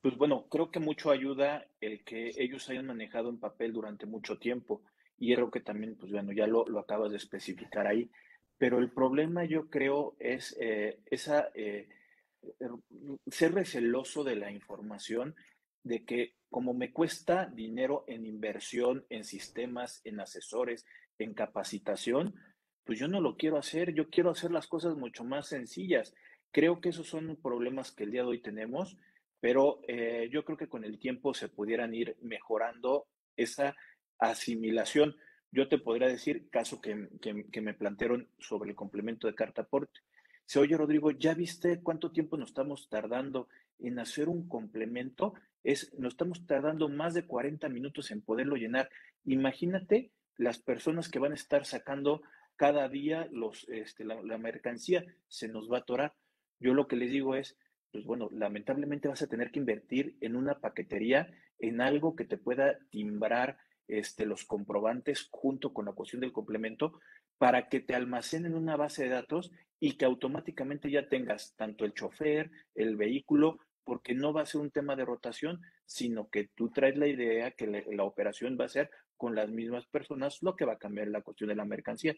pues 0.00 0.16
bueno, 0.16 0.46
creo 0.48 0.70
que 0.70 0.80
mucho 0.80 1.10
ayuda 1.10 1.66
el 1.78 2.02
que 2.04 2.32
ellos 2.38 2.68
hayan 2.70 2.86
manejado 2.86 3.28
en 3.28 3.38
papel 3.38 3.74
durante 3.74 4.06
mucho 4.06 4.38
tiempo. 4.38 4.82
Y 5.18 5.34
creo 5.34 5.50
que 5.50 5.60
también, 5.60 5.94
pues 5.96 6.10
bueno, 6.10 6.32
ya 6.32 6.46
lo, 6.46 6.64
lo 6.66 6.80
acabas 6.80 7.10
de 7.10 7.18
especificar 7.18 7.86
ahí. 7.86 8.10
Pero 8.56 8.78
el 8.78 8.90
problema 8.90 9.44
yo 9.44 9.68
creo 9.68 10.16
es 10.18 10.56
eh, 10.58 11.00
esa, 11.06 11.50
eh, 11.54 11.88
ser 13.26 13.52
receloso 13.52 14.24
de 14.24 14.36
la 14.36 14.50
información, 14.50 15.34
de 15.82 16.04
que 16.06 16.34
como 16.48 16.72
me 16.72 16.92
cuesta 16.92 17.46
dinero 17.46 18.04
en 18.06 18.24
inversión, 18.24 19.04
en 19.10 19.24
sistemas, 19.24 20.00
en 20.04 20.20
asesores, 20.20 20.86
en 21.18 21.34
capacitación, 21.34 22.34
pues 22.84 22.98
yo 22.98 23.08
no 23.08 23.20
lo 23.20 23.36
quiero 23.36 23.56
hacer, 23.56 23.94
yo 23.94 24.10
quiero 24.10 24.30
hacer 24.30 24.50
las 24.50 24.66
cosas 24.66 24.96
mucho 24.96 25.24
más 25.24 25.48
sencillas. 25.48 26.14
Creo 26.52 26.80
que 26.80 26.90
esos 26.90 27.08
son 27.08 27.36
problemas 27.42 27.90
que 27.90 28.04
el 28.04 28.12
día 28.12 28.22
de 28.22 28.28
hoy 28.28 28.42
tenemos, 28.42 28.96
pero 29.40 29.80
eh, 29.88 30.28
yo 30.30 30.44
creo 30.44 30.56
que 30.56 30.68
con 30.68 30.84
el 30.84 30.98
tiempo 30.98 31.34
se 31.34 31.48
pudieran 31.48 31.94
ir 31.94 32.16
mejorando 32.20 33.06
esa 33.36 33.74
asimilación. 34.18 35.16
Yo 35.50 35.68
te 35.68 35.78
podría 35.78 36.08
decir, 36.08 36.48
caso 36.50 36.80
que, 36.80 37.08
que, 37.20 37.60
me 37.60 37.74
plantearon 37.74 38.28
sobre 38.38 38.70
el 38.70 38.76
complemento 38.76 39.26
de 39.26 39.34
carta 39.34 39.62
aporte. 39.62 40.00
Se 40.46 40.58
oye, 40.58 40.76
Rodrigo, 40.76 41.10
¿ya 41.10 41.34
viste 41.34 41.80
cuánto 41.82 42.10
tiempo 42.10 42.36
nos 42.36 42.50
estamos 42.50 42.88
tardando 42.88 43.48
en 43.78 43.98
hacer 43.98 44.28
un 44.28 44.48
complemento? 44.48 45.34
Es, 45.62 45.94
nos 45.98 46.14
estamos 46.14 46.46
tardando 46.46 46.88
más 46.88 47.14
de 47.14 47.26
40 47.26 47.68
minutos 47.68 48.10
en 48.10 48.20
poderlo 48.20 48.56
llenar. 48.56 48.90
Imagínate 49.24 50.10
las 50.36 50.58
personas 50.58 51.08
que 51.08 51.18
van 51.18 51.32
a 51.32 51.36
estar 51.36 51.64
sacando 51.64 52.22
cada 52.56 52.88
día 52.88 53.28
los, 53.30 53.68
este, 53.68 54.04
la, 54.04 54.38
mercancía 54.38 55.04
se 55.28 55.48
nos 55.48 55.70
va 55.70 55.78
a 55.78 55.80
atorar. 55.80 56.14
Yo 56.60 56.74
lo 56.74 56.86
que 56.86 56.96
les 56.96 57.10
digo 57.10 57.34
es, 57.34 57.56
pues 57.92 58.04
bueno, 58.04 58.28
lamentablemente 58.32 59.08
vas 59.08 59.22
a 59.22 59.26
tener 59.26 59.50
que 59.50 59.58
invertir 59.58 60.16
en 60.20 60.36
una 60.36 60.60
paquetería, 60.60 61.30
en 61.58 61.80
algo 61.80 62.16
que 62.16 62.24
te 62.24 62.38
pueda 62.38 62.78
timbrar 62.90 63.58
este, 63.88 64.26
los 64.26 64.44
comprobantes 64.44 65.28
junto 65.30 65.72
con 65.72 65.86
la 65.86 65.92
cuestión 65.92 66.20
del 66.20 66.32
complemento 66.32 67.00
para 67.38 67.68
que 67.68 67.80
te 67.80 67.94
almacenen 67.94 68.54
una 68.54 68.76
base 68.76 69.04
de 69.04 69.10
datos 69.10 69.52
y 69.80 69.96
que 69.96 70.04
automáticamente 70.04 70.90
ya 70.90 71.08
tengas 71.08 71.54
tanto 71.56 71.84
el 71.84 71.92
chofer, 71.92 72.50
el 72.74 72.96
vehículo, 72.96 73.58
porque 73.84 74.14
no 74.14 74.32
va 74.32 74.42
a 74.42 74.46
ser 74.46 74.60
un 74.60 74.70
tema 74.70 74.96
de 74.96 75.04
rotación, 75.04 75.60
sino 75.84 76.30
que 76.30 76.48
tú 76.54 76.70
traes 76.70 76.96
la 76.96 77.06
idea 77.06 77.50
que 77.50 77.66
la 77.66 78.04
operación 78.04 78.56
va 78.58 78.64
a 78.64 78.68
ser 78.68 78.90
con 79.16 79.34
las 79.34 79.48
mismas 79.48 79.86
personas, 79.86 80.42
lo 80.42 80.56
que 80.56 80.64
va 80.64 80.74
a 80.74 80.78
cambiar 80.78 81.08
la 81.08 81.22
cuestión 81.22 81.48
de 81.48 81.56
la 81.56 81.64
mercancía. 81.64 82.14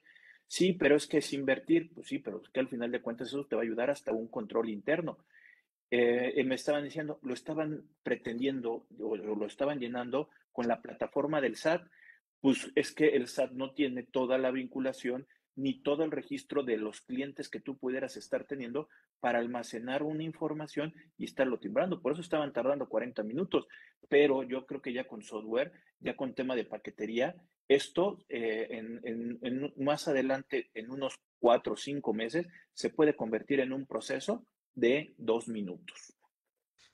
Sí, 0.46 0.72
pero 0.72 0.96
es 0.96 1.06
que 1.06 1.18
es 1.18 1.32
invertir, 1.32 1.90
pues 1.92 2.08
sí, 2.08 2.18
pero 2.18 2.40
es 2.42 2.48
que 2.50 2.60
al 2.60 2.68
final 2.68 2.92
de 2.92 3.02
cuentas 3.02 3.28
eso 3.28 3.46
te 3.46 3.56
va 3.56 3.62
a 3.62 3.64
ayudar 3.64 3.90
hasta 3.90 4.12
un 4.12 4.28
control 4.28 4.68
interno. 4.68 5.18
Eh, 5.90 6.32
eh, 6.36 6.44
me 6.44 6.56
estaban 6.56 6.84
diciendo, 6.84 7.18
lo 7.22 7.34
estaban 7.34 7.82
pretendiendo 8.02 8.86
o 8.98 9.16
lo 9.16 9.46
estaban 9.46 9.78
llenando 9.78 10.28
con 10.52 10.68
la 10.68 10.80
plataforma 10.82 11.40
del 11.40 11.56
SAT, 11.56 11.86
pues 12.40 12.70
es 12.74 12.92
que 12.92 13.08
el 13.08 13.28
SAT 13.28 13.52
no 13.52 13.72
tiene 13.72 14.02
toda 14.02 14.38
la 14.38 14.50
vinculación 14.50 15.26
ni 15.56 15.80
todo 15.82 16.04
el 16.04 16.10
registro 16.10 16.62
de 16.62 16.76
los 16.76 17.00
clientes 17.00 17.48
que 17.48 17.60
tú 17.60 17.76
pudieras 17.76 18.16
estar 18.16 18.44
teniendo 18.44 18.88
para 19.20 19.38
almacenar 19.38 20.02
una 20.02 20.22
información 20.22 20.94
y 21.16 21.24
estarlo 21.24 21.58
timbrando. 21.58 22.00
Por 22.00 22.12
eso 22.12 22.20
estaban 22.20 22.52
tardando 22.52 22.88
40 22.88 23.22
minutos, 23.22 23.66
pero 24.08 24.42
yo 24.42 24.66
creo 24.66 24.82
que 24.82 24.92
ya 24.92 25.08
con 25.08 25.22
software, 25.22 25.72
ya 25.98 26.14
con 26.14 26.34
tema 26.34 26.54
de 26.54 26.66
paquetería, 26.66 27.34
esto 27.68 28.18
eh, 28.28 28.68
en, 28.70 29.72
más 29.76 30.06
adelante, 30.08 30.70
en 30.74 30.90
unos 30.90 31.18
cuatro 31.38 31.72
o 31.72 31.76
cinco 31.76 32.12
meses, 32.12 32.46
se 32.74 32.90
puede 32.90 33.16
convertir 33.16 33.60
en 33.60 33.72
un 33.72 33.86
proceso 33.86 34.46
de 34.74 35.14
dos 35.16 35.48
minutos. 35.48 36.12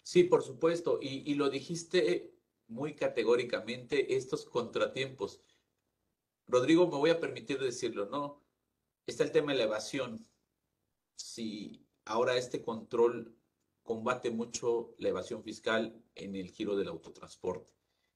Sí, 0.03 0.25
por 0.25 0.43
supuesto, 0.43 0.99
y, 1.03 1.31
y 1.31 1.35
lo 1.35 1.51
dijiste 1.51 2.33
muy 2.69 2.95
categóricamente, 2.95 4.17
estos 4.17 4.47
contratiempos. 4.47 5.43
Rodrigo, 6.47 6.87
me 6.87 6.97
voy 6.97 7.11
a 7.11 7.21
permitir 7.21 7.59
decirlo, 7.59 8.07
¿no? 8.09 8.42
Está 9.07 9.25
el 9.25 9.33
tema 9.33 9.53
de 9.53 9.59
la 9.59 9.65
evasión. 9.65 10.25
Si 11.17 11.87
ahora 12.05 12.37
este 12.37 12.63
control 12.63 13.37
combate 13.83 14.31
mucho 14.31 14.95
la 14.99 15.09
evasión 15.09 15.43
fiscal 15.43 16.01
en 16.15 16.37
el 16.37 16.51
giro 16.51 16.77
del 16.77 16.89
autotransporte. 16.89 17.73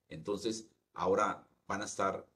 Entonces, 0.09 0.69
ahora 0.95 1.47
van 1.67 1.83
a 1.83 1.87
estar 1.87 2.27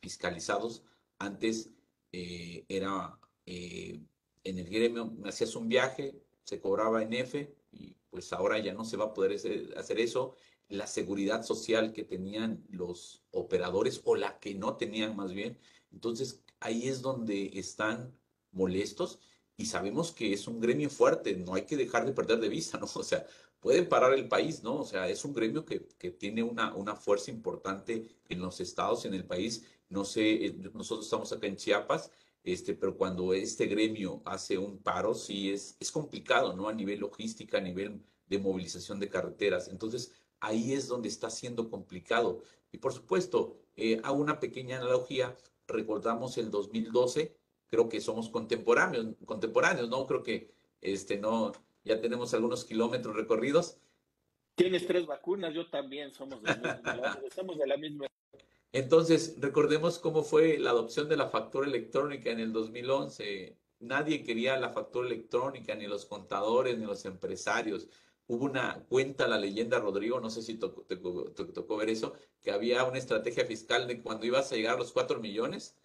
fiscalizados. 0.00 0.84
Antes 1.18 1.70
eh, 2.12 2.64
era 2.68 3.18
eh, 3.46 4.00
en 4.44 4.58
el 4.58 4.68
gremio, 4.68 5.06
me 5.06 5.30
hacías 5.30 5.56
un 5.56 5.68
viaje, 5.68 6.20
se 6.42 6.60
cobraba 6.60 7.02
en 7.02 7.14
F 7.14 7.54
y 7.72 7.96
pues 8.10 8.32
ahora 8.32 8.58
ya 8.58 8.74
no 8.74 8.84
se 8.84 8.96
va 8.96 9.06
a 9.06 9.14
poder 9.14 9.32
hacer 9.76 9.98
eso. 9.98 10.36
La 10.68 10.86
seguridad 10.86 11.42
social 11.42 11.92
que 11.92 12.04
tenían 12.04 12.64
los 12.68 13.22
operadores 13.30 14.02
o 14.04 14.16
la 14.16 14.38
que 14.38 14.54
no 14.54 14.76
tenían 14.76 15.16
más 15.16 15.32
bien. 15.32 15.58
Entonces, 15.90 16.43
ahí 16.64 16.88
es 16.88 17.02
donde 17.02 17.50
están 17.58 18.12
molestos 18.50 19.20
y 19.56 19.66
sabemos 19.66 20.12
que 20.12 20.32
es 20.32 20.48
un 20.48 20.60
gremio 20.60 20.90
fuerte, 20.90 21.36
no 21.36 21.54
hay 21.54 21.66
que 21.66 21.76
dejar 21.76 22.06
de 22.06 22.12
perder 22.12 22.40
de 22.40 22.48
vista, 22.48 22.78
¿no? 22.80 22.86
O 22.94 23.04
sea, 23.04 23.26
pueden 23.60 23.88
parar 23.88 24.14
el 24.14 24.28
país, 24.28 24.62
¿no? 24.62 24.80
O 24.80 24.84
sea, 24.84 25.08
es 25.08 25.24
un 25.24 25.34
gremio 25.34 25.64
que, 25.64 25.86
que 25.98 26.10
tiene 26.10 26.42
una, 26.42 26.74
una 26.74 26.96
fuerza 26.96 27.30
importante 27.30 28.08
en 28.28 28.40
los 28.40 28.60
estados, 28.60 29.04
en 29.04 29.14
el 29.14 29.24
país. 29.24 29.64
No 29.90 30.04
sé, 30.04 30.46
eh, 30.46 30.56
nosotros 30.72 31.06
estamos 31.06 31.32
acá 31.32 31.46
en 31.46 31.56
Chiapas, 31.56 32.10
este, 32.42 32.74
pero 32.74 32.96
cuando 32.96 33.34
este 33.34 33.66
gremio 33.66 34.22
hace 34.24 34.58
un 34.58 34.78
paro, 34.78 35.14
sí 35.14 35.50
es, 35.50 35.76
es 35.78 35.90
complicado, 35.92 36.54
¿no? 36.54 36.68
A 36.68 36.72
nivel 36.72 37.00
logística, 37.00 37.58
a 37.58 37.60
nivel 37.60 38.02
de 38.26 38.38
movilización 38.38 38.98
de 39.00 39.10
carreteras. 39.10 39.68
Entonces, 39.68 40.12
ahí 40.40 40.72
es 40.72 40.88
donde 40.88 41.08
está 41.08 41.30
siendo 41.30 41.70
complicado. 41.70 42.42
Y 42.72 42.78
por 42.78 42.92
supuesto, 42.92 43.56
eh, 43.76 44.00
hago 44.02 44.16
una 44.16 44.40
pequeña 44.40 44.78
analogía 44.78 45.36
recordamos 45.66 46.38
el 46.38 46.50
2012, 46.50 47.36
creo 47.68 47.88
que 47.88 48.00
somos 48.00 48.28
contemporáneos, 48.28 49.14
contemporáneos, 49.24 49.88
¿no? 49.88 50.06
Creo 50.06 50.22
que 50.22 50.52
este, 50.80 51.18
no, 51.18 51.52
ya 51.84 52.00
tenemos 52.00 52.34
algunos 52.34 52.64
kilómetros 52.64 53.16
recorridos. 53.16 53.78
Tienes 54.54 54.86
tres 54.86 55.06
vacunas, 55.06 55.52
yo 55.54 55.68
también 55.68 56.12
somos 56.12 56.42
de 56.42 56.56
la, 56.56 57.20
estamos 57.26 57.58
de 57.58 57.66
la 57.66 57.76
misma. 57.76 58.06
Entonces, 58.72 59.36
recordemos 59.38 59.98
cómo 59.98 60.22
fue 60.22 60.58
la 60.58 60.70
adopción 60.70 61.08
de 61.08 61.16
la 61.16 61.28
factura 61.28 61.66
electrónica 61.66 62.30
en 62.30 62.40
el 62.40 62.52
2011. 62.52 63.56
Nadie 63.80 64.24
quería 64.24 64.58
la 64.58 64.70
factura 64.70 65.06
electrónica, 65.06 65.74
ni 65.74 65.86
los 65.86 66.06
contadores, 66.06 66.78
ni 66.78 66.84
los 66.84 67.04
empresarios 67.04 67.88
hubo 68.26 68.44
una 68.44 68.84
cuenta, 68.88 69.28
la 69.28 69.38
leyenda 69.38 69.78
Rodrigo, 69.78 70.20
no 70.20 70.30
sé 70.30 70.42
si 70.42 70.54
te, 70.54 70.68
tocó 70.68 71.76
ver 71.76 71.90
eso, 71.90 72.14
que 72.40 72.50
había 72.50 72.84
una 72.84 72.98
estrategia 72.98 73.44
fiscal 73.44 73.86
de 73.86 74.02
cuando 74.02 74.26
ibas 74.26 74.50
a 74.52 74.56
llegar 74.56 74.76
a 74.76 74.78
los 74.78 74.92
4 74.92 75.20
millones, 75.20 75.76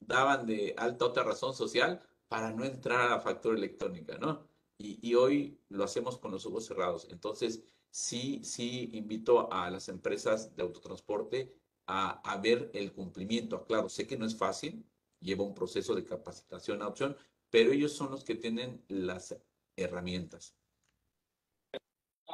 daban 0.00 0.46
de 0.46 0.74
alta 0.76 1.06
otra 1.06 1.22
razón 1.24 1.54
social 1.54 2.02
para 2.28 2.52
no 2.52 2.64
entrar 2.64 3.00
a 3.02 3.10
la 3.10 3.20
factura 3.20 3.56
electrónica, 3.56 4.18
¿no? 4.18 4.46
Y, 4.78 5.14
hoy 5.14 5.60
lo 5.68 5.84
hacemos 5.84 6.18
con 6.18 6.32
los 6.32 6.44
ojos 6.44 6.66
cerrados. 6.66 7.06
Entonces, 7.10 7.62
sí, 7.90 8.40
sí 8.42 8.90
invito 8.94 9.52
a 9.52 9.70
las 9.70 9.88
empresas 9.88 10.56
de 10.56 10.62
autotransporte 10.62 11.54
a, 11.86 12.20
a 12.28 12.38
ver 12.38 12.70
el 12.74 12.92
cumplimiento. 12.92 13.64
Claro, 13.64 13.88
sé 13.88 14.08
que 14.08 14.16
no 14.16 14.26
es 14.26 14.36
fácil, 14.36 14.84
lleva 15.20 15.44
un 15.44 15.54
proceso 15.54 15.94
de 15.94 16.04
capacitación 16.04 16.82
a 16.82 16.88
opción, 16.88 17.16
pero 17.50 17.70
ellos 17.70 17.92
son 17.92 18.10
los 18.10 18.24
que 18.24 18.34
tienen 18.34 18.82
las 18.88 19.36
herramientas. 19.76 20.56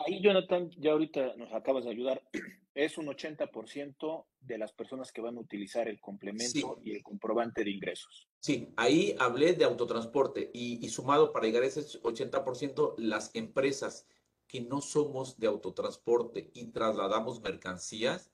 Ahí, 0.09 0.23
Jonathan, 0.23 0.71
ya 0.79 0.93
ahorita 0.93 1.37
nos 1.37 1.53
acabas 1.53 1.85
de 1.85 1.91
ayudar. 1.91 2.23
Es 2.75 2.97
un 2.97 3.07
80% 3.07 4.27
de 4.39 4.57
las 4.57 4.73
personas 4.73 5.11
que 5.11 5.21
van 5.21 5.37
a 5.37 5.41
utilizar 5.41 5.89
el 5.89 6.01
complemento 6.01 6.79
y 6.85 6.93
el 6.93 7.03
comprobante 7.03 7.65
de 7.65 7.71
ingresos. 7.71 8.29
Sí, 8.39 8.73
ahí 8.77 9.17
hablé 9.19 9.55
de 9.55 9.65
autotransporte 9.65 10.49
y, 10.55 10.87
y 10.87 10.89
sumado 10.89 11.33
para 11.33 11.47
llegar 11.47 11.65
a 11.65 11.67
ese 11.67 11.81
80%, 11.81 12.95
las 12.99 13.35
empresas 13.35 14.07
que 14.47 14.61
no 14.61 14.81
somos 14.81 15.41
de 15.41 15.49
autotransporte 15.49 16.53
y 16.55 16.67
trasladamos 16.67 17.43
mercancías, 17.43 18.31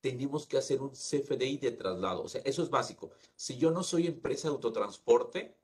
tenemos 0.00 0.48
que 0.48 0.56
hacer 0.56 0.82
un 0.82 0.90
CFDI 0.90 1.58
de 1.58 1.70
traslado. 1.70 2.24
O 2.24 2.28
sea, 2.28 2.42
eso 2.44 2.64
es 2.64 2.68
básico. 2.68 3.12
Si 3.36 3.58
yo 3.58 3.70
no 3.70 3.84
soy 3.84 4.08
empresa 4.08 4.48
de 4.48 4.54
autotransporte, 4.54 5.56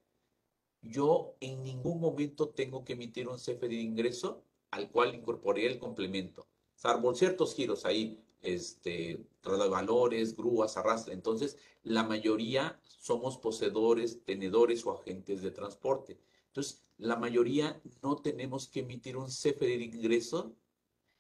yo 0.83 1.35
en 1.41 1.64
ningún 1.64 2.01
momento 2.01 2.51
tengo 2.51 2.85
que 2.85 2.93
emitir 2.93 3.27
un 3.27 3.38
CFDI 3.38 3.77
de 3.77 3.83
ingreso 3.83 4.45
al 4.71 4.91
cual 4.91 5.15
incorporé 5.15 5.67
el 5.67 5.79
complemento, 5.79 6.47
salvo 6.75 7.15
ciertos 7.15 7.55
giros 7.55 7.85
ahí, 7.85 8.23
este, 8.41 9.25
valores, 9.43 10.37
grúas, 10.37 10.77
arrastre. 10.77 11.15
Entonces, 11.15 11.57
la 11.83 12.05
mayoría 12.05 12.81
somos 12.85 13.39
poseedores, 13.39 14.25
tenedores 14.25 14.87
o 14.87 14.93
agentes 14.93 15.43
de 15.43 15.51
transporte. 15.51 16.19
Entonces, 16.49 16.85
la 16.99 17.17
mayoría 17.17 17.81
no 18.03 18.17
tenemos 18.17 18.69
que 18.69 18.81
emitir 18.81 19.17
un 19.17 19.29
CFD 19.29 19.79
de 19.79 19.85
ingreso, 19.85 20.55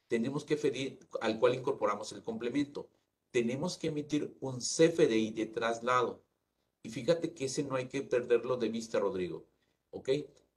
tenemos 0.08 0.44
que 0.44 0.56
pedir, 0.56 0.98
al 1.20 1.38
cual 1.38 1.54
incorporamos 1.54 2.12
el 2.12 2.22
complemento. 2.22 2.88
Tenemos 3.30 3.76
que 3.76 3.88
emitir 3.88 4.34
un 4.40 4.58
CFDI 4.58 5.32
de 5.32 5.46
traslado. 5.46 6.24
Y 6.82 6.88
fíjate 6.88 7.34
que 7.34 7.44
ese 7.44 7.62
no 7.62 7.76
hay 7.76 7.88
que 7.88 8.02
perderlo 8.02 8.56
de 8.56 8.70
vista, 8.70 8.98
Rodrigo. 8.98 9.46
¿Ok? 9.90 10.08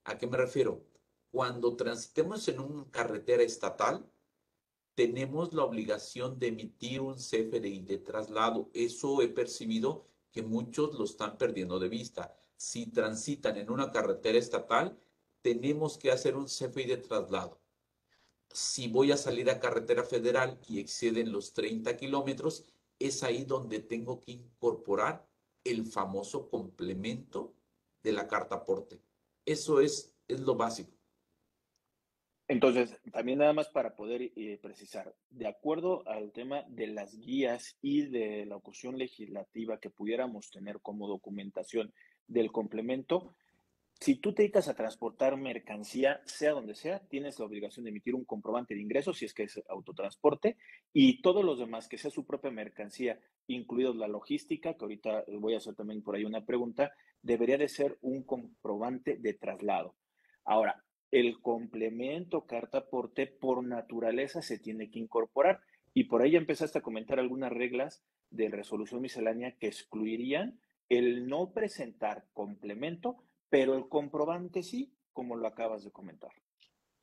¿A 0.06 0.18
qué 0.18 0.26
me 0.26 0.38
refiero? 0.38 0.82
Cuando 1.32 1.78
transitemos 1.78 2.48
en 2.50 2.60
una 2.60 2.91
carretera 2.91 3.41
estatal, 3.41 4.06
tenemos 4.96 5.54
la 5.54 5.63
obligación 5.63 6.38
de 6.38 6.48
emitir 6.48 7.00
un 7.00 7.15
CFDI 7.15 7.80
de 7.80 7.98
traslado. 8.00 8.70
Eso 8.74 9.22
he 9.22 9.30
percibido 9.30 10.06
que 10.32 10.41
muchos 10.41 10.94
lo 10.94 11.06
están 11.06 11.38
perdiendo 11.38 11.80
de 11.80 11.88
vista. 11.88 12.36
Si 12.58 12.88
transitan 12.88 13.58
en 13.58 13.72
una 13.72 13.91
carretera 13.91 14.38
estatal, 14.38 15.00
tenemos 15.41 15.98
que 15.98 16.12
hacer 16.12 16.36
un 16.36 16.46
CFDI 16.46 16.86
de 16.86 16.98
traslado. 16.98 17.62
Si 18.54 18.89
voy 18.89 19.13
a 19.13 19.17
salir 19.17 19.50
a 19.50 19.60
carretera 19.62 20.04
federal 20.04 20.60
y 20.67 20.80
exceden 20.80 21.32
los 21.32 21.54
30 21.54 21.96
kilómetros, 21.96 22.65
es 23.00 23.24
ahí 23.24 23.46
donde 23.46 23.80
tengo 23.80 24.20
que 24.20 24.34
incorporar 24.34 25.26
el 25.63 25.86
famoso 25.86 26.50
complemento 26.50 27.56
de 28.04 28.12
la 28.12 28.28
carta 28.28 28.56
aporte. 28.56 29.02
Eso 29.46 29.80
es, 29.80 30.13
es 30.28 30.41
lo 30.41 30.56
básico. 30.56 31.01
Entonces, 32.52 33.00
también 33.14 33.40
nada 33.40 33.54
más 33.54 33.70
para 33.70 33.96
poder 33.96 34.34
eh, 34.36 34.60
precisar, 34.62 35.16
de 35.30 35.48
acuerdo 35.48 36.06
al 36.06 36.34
tema 36.34 36.66
de 36.68 36.88
las 36.88 37.18
guías 37.18 37.78
y 37.82 38.08
de 38.08 38.46
la 38.46 38.58
ocasión 38.58 38.98
legislativa 38.98 39.80
que 39.80 39.90
pudiéramos 39.90 40.52
tener 40.52 40.82
como 40.82 41.08
documentación 41.08 41.94
del 42.28 42.52
complemento, 42.52 43.34
si 44.02 44.16
tú 44.16 44.34
te 44.34 44.42
dedicas 44.42 44.68
a 44.68 44.74
transportar 44.74 45.38
mercancía, 45.38 46.20
sea 46.26 46.52
donde 46.52 46.76
sea, 46.76 47.00
tienes 47.08 47.40
la 47.40 47.46
obligación 47.46 47.86
de 47.86 47.92
emitir 47.92 48.16
un 48.16 48.26
comprobante 48.26 48.76
de 48.76 48.82
ingresos 48.82 49.20
si 49.20 49.24
es 49.24 49.34
que 49.34 49.44
es 49.44 49.62
autotransporte 49.70 50.58
y 50.92 51.22
todos 51.22 51.46
los 51.46 51.58
demás, 51.58 51.88
que 51.88 51.98
sea 51.98 52.12
su 52.12 52.26
propia 52.26 52.52
mercancía, 52.52 53.18
incluidos 53.48 53.96
la 53.96 54.10
logística, 54.10 54.74
que 54.74 54.84
ahorita 54.84 55.24
voy 55.40 55.54
a 55.54 55.60
hacer 55.60 55.76
también 55.76 56.04
por 56.04 56.18
ahí 56.18 56.26
una 56.26 56.46
pregunta, 56.46 56.92
debería 57.22 57.58
de 57.58 57.70
ser 57.70 57.98
un 58.02 58.24
comprobante 58.24 59.16
de 59.16 59.36
traslado. 59.36 59.96
Ahora, 60.44 60.84
el 61.12 61.41
complemento 61.41 62.45
carta 62.45 62.80
aporte 62.80 63.28
por 63.28 63.63
naturaleza 63.63 64.41
se 64.41 64.58
tiene 64.58 64.89
que 64.89 65.00
incorporar. 65.00 65.62
Y 65.93 66.06
por 66.06 66.21
ahí 66.21 66.36
empezaste 66.36 66.80
a 66.80 66.82
comentar 66.82 67.19
algunas 67.19 67.52
reglas 67.52 68.02
de 68.30 68.50
resolución 68.50 69.02
miscelánea 69.02 69.58
que 69.58 69.67
excluirían 69.67 70.60
el 70.88 71.28
no 71.28 71.52
presentar 71.52 72.26
complemento, 72.34 73.17
pero 73.50 73.76
el 73.76 73.89
comprobante 73.89 74.63
sí, 74.63 74.93
como 75.12 75.36
lo 75.36 75.47
acabas 75.47 75.84
de 75.84 75.91
comentar. 75.91 76.32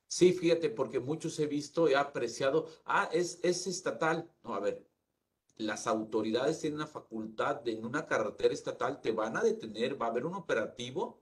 Sí, 0.07 0.33
fíjate, 0.33 0.71
porque 0.71 0.99
muchos 0.99 1.39
he 1.39 1.45
visto 1.45 1.87
y 1.87 1.93
he 1.93 1.95
apreciado, 1.95 2.67
ah, 2.85 3.09
es, 3.13 3.39
es 3.43 3.67
estatal. 3.67 4.31
No, 4.43 4.55
a 4.55 4.59
ver, 4.59 4.83
las 5.57 5.85
autoridades 5.85 6.59
tienen 6.59 6.79
la 6.79 6.87
facultad 6.87 7.61
de 7.61 7.73
en 7.73 7.85
una 7.85 8.07
carretera 8.07 8.53
estatal 8.53 9.01
te 9.01 9.11
van 9.11 9.37
a 9.37 9.43
detener, 9.43 10.01
va 10.01 10.07
a 10.07 10.09
haber 10.09 10.25
un 10.25 10.33
operativo 10.33 11.21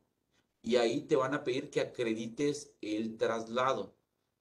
y 0.67 0.75
ahí 0.75 0.99
te 0.99 1.15
van 1.15 1.33
a 1.33 1.45
pedir 1.45 1.69
que 1.69 1.79
acredites 1.79 2.73
el 2.81 3.15
traslado. 3.15 3.95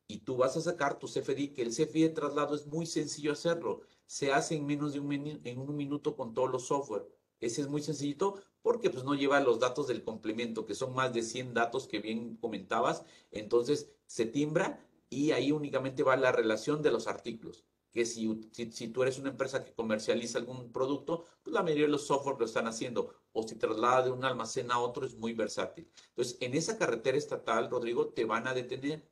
Y 0.08 0.18
tú 0.18 0.36
vas 0.36 0.56
a 0.56 0.60
sacar 0.60 0.98
tu 0.98 1.06
CFDI, 1.06 1.54
que 1.54 1.62
el 1.62 1.70
CFDI 1.70 2.02
de 2.02 2.08
traslado 2.08 2.56
es 2.56 2.66
muy 2.66 2.84
sencillo 2.86 3.30
hacerlo. 3.30 3.82
Se 4.06 4.32
hace 4.32 4.56
en 4.56 4.66
menos 4.66 4.92
de 4.92 4.98
un, 4.98 5.12
en 5.12 5.58
un 5.60 5.76
minuto 5.76 6.16
con 6.16 6.34
todos 6.34 6.50
los 6.50 6.66
software. 6.66 7.06
Ese 7.38 7.60
es 7.60 7.68
muy 7.68 7.80
sencillito 7.80 8.42
porque 8.60 8.90
pues 8.90 9.04
no 9.04 9.14
lleva 9.14 9.38
los 9.38 9.60
datos 9.60 9.86
del 9.86 10.02
complemento, 10.02 10.66
que 10.66 10.74
son 10.74 10.94
más 10.94 11.14
de 11.14 11.22
100 11.22 11.54
datos 11.54 11.86
que 11.86 12.00
bien 12.00 12.36
comentabas. 12.38 13.04
Entonces 13.30 13.88
se 14.06 14.26
timbra 14.26 14.84
y 15.08 15.30
ahí 15.30 15.52
únicamente 15.52 16.02
va 16.02 16.16
la 16.16 16.32
relación 16.32 16.82
de 16.82 16.90
los 16.90 17.06
artículos 17.06 17.64
que 17.96 18.04
si, 18.04 18.50
si, 18.52 18.88
tú 18.88 19.02
eres 19.02 19.18
una 19.18 19.30
empresa 19.30 19.64
que 19.64 19.72
comercializa 19.72 20.38
algún 20.38 20.70
producto, 20.70 21.24
pues 21.42 21.54
la 21.54 21.62
mayoría 21.62 21.86
de 21.86 21.92
los 21.92 22.06
software 22.06 22.36
lo 22.38 22.44
están 22.44 22.66
haciendo. 22.66 23.14
O 23.32 23.42
si 23.42 23.56
traslada 23.56 24.02
de 24.02 24.10
un 24.10 24.22
almacén 24.22 24.70
a 24.70 24.78
otro, 24.80 25.06
es 25.06 25.16
muy 25.16 25.32
versátil. 25.32 25.90
Entonces, 26.10 26.36
en 26.42 26.52
esa 26.54 26.76
carretera 26.76 27.16
estatal, 27.16 27.70
Rodrigo, 27.70 28.08
te 28.08 28.26
van 28.26 28.46
a 28.48 28.52
detener. 28.52 29.08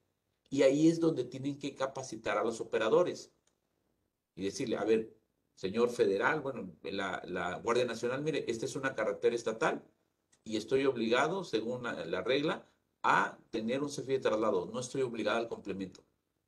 Y 0.50 0.62
ahí 0.64 0.88
es 0.88 1.00
donde 1.00 1.24
tienen 1.24 1.58
que 1.58 1.74
capacitar 1.74 2.36
a 2.36 2.44
los 2.44 2.60
operadores. 2.60 3.32
Y 4.36 4.44
decirle, 4.44 4.76
a 4.76 4.84
ver, 4.84 5.16
señor 5.54 5.88
federal, 5.88 6.42
bueno, 6.42 6.76
la, 6.82 7.22
la 7.24 7.58
Guardia 7.60 7.86
Nacional, 7.86 8.22
mire, 8.22 8.44
esta 8.48 8.66
es 8.66 8.76
una 8.76 8.94
carretera 8.94 9.34
estatal 9.34 9.82
y 10.44 10.58
estoy 10.58 10.84
obligado, 10.84 11.42
según 11.44 11.84
la, 11.84 12.04
la 12.04 12.22
regla, 12.22 12.68
a 13.02 13.38
tener 13.50 13.82
un 13.82 13.88
CFI 13.88 14.12
de 14.12 14.18
traslado. 14.18 14.66
No 14.66 14.80
estoy 14.80 15.00
obligado 15.00 15.38
al 15.38 15.48
complemento. 15.48 16.04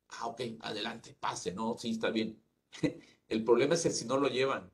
Ah, 0.09 0.27
ok, 0.27 0.41
adelante, 0.61 1.15
pase, 1.19 1.51
¿no? 1.53 1.77
Sí, 1.77 1.91
está 1.91 2.09
bien. 2.09 2.41
El 3.29 3.43
problema 3.43 3.73
es 3.75 3.83
que 3.83 3.89
si 3.89 4.05
no 4.05 4.17
lo 4.17 4.29
llevan 4.29 4.71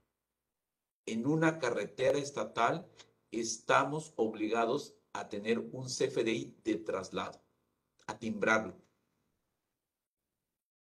en 1.06 1.26
una 1.26 1.60
carretera 1.60 2.18
estatal, 2.18 2.88
estamos 3.32 4.14
obligados 4.16 4.96
a 5.14 5.28
tener 5.28 5.60
un 5.60 5.88
CFDI 5.88 6.56
de 6.64 6.76
traslado, 6.78 7.42
a 8.08 8.18
timbrarlo. 8.18 8.78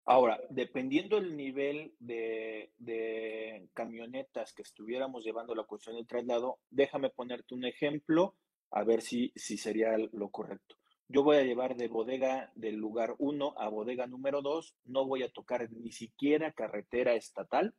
Ahora, 0.05 0.40
dependiendo 0.50 1.20
del 1.20 1.37
nivel 1.37 1.94
de, 2.00 2.72
de, 2.78 3.68
camionetas 3.72 4.52
que 4.52 4.62
estuviéramos 4.62 5.24
llevando 5.24 5.55
la 5.55 5.62
cuestión 5.62 5.94
del 5.94 6.09
traslado, 6.09 6.59
déjame 6.70 7.11
ponerte 7.11 7.55
un 7.55 7.64
ejemplo, 7.64 8.35
a 8.72 8.83
ver 8.83 9.00
si, 9.00 9.33
si 9.37 9.57
sería 9.57 9.96
lo 10.12 10.31
correcto. 10.31 10.76
Yo 11.12 11.22
voy 11.22 11.37
a 11.37 11.42
llevar 11.42 11.77
de 11.77 11.88
bodega 11.88 12.51
del 12.55 12.77
lugar 12.77 13.16
1 13.18 13.55
a 13.59 13.68
bodega 13.68 14.07
número 14.07 14.40
2, 14.40 14.75
no 14.87 15.05
voy 15.07 15.22
a 15.22 15.31
tocar 15.31 15.70
ni 15.70 15.92
siquiera 15.92 16.53
carretera 16.53 17.12
estatal, 17.12 17.75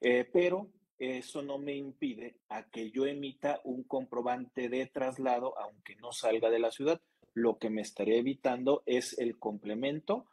eh, 0.00 0.28
pero 0.32 0.72
eso 0.98 1.42
no 1.42 1.58
me 1.58 1.76
impide 1.76 2.38
a 2.48 2.64
que 2.64 2.90
yo 2.90 3.06
emita 3.06 3.60
un 3.62 3.84
comprobante 3.84 4.68
de 4.68 4.84
traslado, 4.86 5.56
aunque 5.60 5.94
no 5.94 6.10
salga 6.10 6.50
de 6.50 6.58
la 6.58 6.72
ciudad. 6.72 7.00
Lo 7.34 7.56
que 7.56 7.70
me 7.70 7.82
estaría 7.82 8.16
evitando 8.16 8.82
es 8.84 9.16
el 9.16 9.38
complemento, 9.38 10.26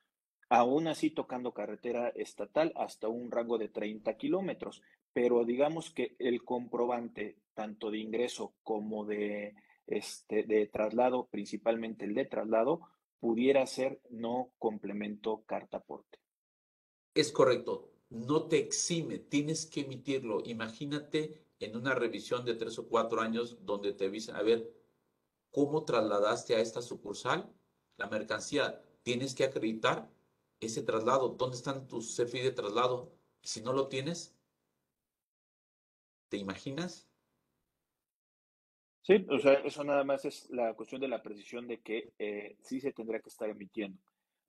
aún 0.49 0.87
así 0.87 1.11
tocando 1.11 1.53
carretera 1.53 2.09
estatal 2.15 2.73
hasta 2.75 3.09
un 3.09 3.29
rango 3.29 3.59
de 3.59 3.69
30 3.69 4.17
kilómetros. 4.17 4.81
Pero 5.13 5.45
digamos 5.45 5.91
que 5.91 6.15
el 6.17 6.43
comprobante, 6.43 7.37
tanto 7.53 7.91
de 7.91 7.99
ingreso 7.99 8.55
como 8.63 9.05
de 9.05 9.53
este, 9.87 10.43
de 10.43 10.67
traslado, 10.67 11.27
principalmente 11.27 12.05
el 12.05 12.13
de 12.13 12.25
traslado, 12.25 12.81
pudiera 13.19 13.65
ser 13.67 14.01
no 14.09 14.51
complemento 14.59 15.43
carta 15.45 15.77
aporte. 15.77 16.19
Es 17.13 17.31
correcto, 17.31 17.91
no 18.09 18.47
te 18.47 18.57
exime, 18.57 19.19
tienes 19.19 19.65
que 19.65 19.81
emitirlo. 19.81 20.41
Imagínate 20.45 21.45
en 21.59 21.75
una 21.75 21.95
revisión 21.95 22.45
de 22.45 22.55
tres 22.55 22.77
o 22.79 22.87
cuatro 22.87 23.21
años 23.21 23.65
donde 23.65 23.93
te 23.93 24.09
dicen, 24.09 24.35
a 24.35 24.41
ver, 24.41 24.71
¿cómo 25.51 25.85
trasladaste 25.85 26.55
a 26.55 26.59
esta 26.59 26.81
sucursal 26.81 27.51
la 27.97 28.07
mercancía? 28.07 28.83
Tienes 29.03 29.35
que 29.35 29.43
acreditar 29.43 30.11
ese 30.59 30.81
traslado. 30.81 31.29
¿Dónde 31.29 31.57
están 31.57 31.87
tus 31.87 32.15
CFI 32.15 32.41
de 32.41 32.51
traslado? 32.51 33.13
Si 33.41 33.61
no 33.61 33.73
lo 33.73 33.87
tienes, 33.87 34.35
¿te 36.29 36.37
imaginas? 36.37 37.07
Sí, 39.03 39.25
o 39.29 39.37
sea, 39.37 39.55
eso 39.65 39.83
nada 39.83 40.05
más 40.05 40.23
es 40.23 40.49
la 40.49 40.73
cuestión 40.75 41.01
de 41.01 41.09
la 41.09 41.21
precisión 41.21 41.67
de 41.67 41.81
que 41.81 42.13
eh, 42.19 42.55
sí 42.61 42.79
se 42.79 42.93
tendrá 42.93 43.19
que 43.19 43.27
estar 43.27 43.49
emitiendo. 43.49 43.99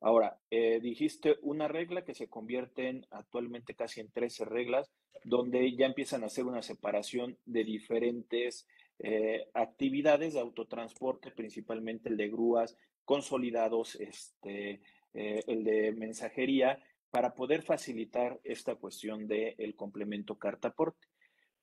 Ahora, 0.01 0.39
eh, 0.49 0.79
dijiste 0.81 1.39
una 1.43 1.67
regla 1.67 2.05
que 2.05 2.15
se 2.15 2.29
convierte 2.29 2.89
en 2.89 3.05
actualmente 3.11 3.75
casi 3.75 4.01
en 4.01 4.13
13 4.13 4.45
reglas, 4.45 4.93
donde 5.25 5.75
ya 5.75 5.87
empiezan 5.87 6.23
a 6.23 6.27
hacer 6.27 6.45
una 6.45 6.63
separación 6.63 7.37
de 7.45 7.65
diferentes 7.65 8.69
eh, 9.01 9.49
actividades 9.55 10.35
de 10.35 10.41
autotransporte, 10.41 11.33
principalmente 11.33 12.09
el 12.09 12.17
de 12.17 12.29
grúas, 12.29 12.77
consolidados, 13.05 13.97
este, 13.97 14.83
el 15.15 15.65
de 15.65 15.93
mensajería, 15.93 16.79
para 17.11 17.35
poder 17.35 17.63
facilitar 17.63 18.41
esta 18.45 18.77
cuestión 18.77 19.27
del 19.27 19.75
complemento 19.75 20.39
carta-aporte. 20.39 21.07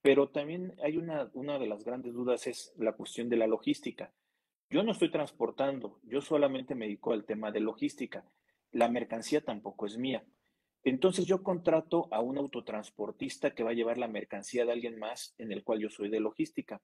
Pero 0.01 0.29
también 0.29 0.75
hay 0.83 0.97
una, 0.97 1.29
una 1.33 1.59
de 1.59 1.67
las 1.67 1.83
grandes 1.83 2.13
dudas 2.13 2.47
es 2.47 2.73
la 2.77 2.93
cuestión 2.93 3.29
de 3.29 3.37
la 3.37 3.47
logística. 3.47 4.11
Yo 4.69 4.83
no 4.83 4.93
estoy 4.93 5.11
transportando, 5.11 5.99
yo 6.03 6.21
solamente 6.21 6.75
me 6.75 6.85
dedico 6.85 7.13
al 7.13 7.25
tema 7.25 7.51
de 7.51 7.59
logística. 7.59 8.25
La 8.71 8.87
mercancía 8.87 9.41
tampoco 9.41 9.85
es 9.85 9.97
mía. 9.97 10.23
Entonces 10.83 11.25
yo 11.25 11.43
contrato 11.43 12.07
a 12.11 12.21
un 12.21 12.37
autotransportista 12.37 13.53
que 13.53 13.63
va 13.63 13.71
a 13.71 13.75
llevar 13.75 13.97
la 13.97 14.07
mercancía 14.07 14.65
de 14.65 14.71
alguien 14.71 14.97
más 14.97 15.35
en 15.37 15.51
el 15.51 15.63
cual 15.63 15.79
yo 15.79 15.89
soy 15.89 16.09
de 16.09 16.19
logística. 16.19 16.81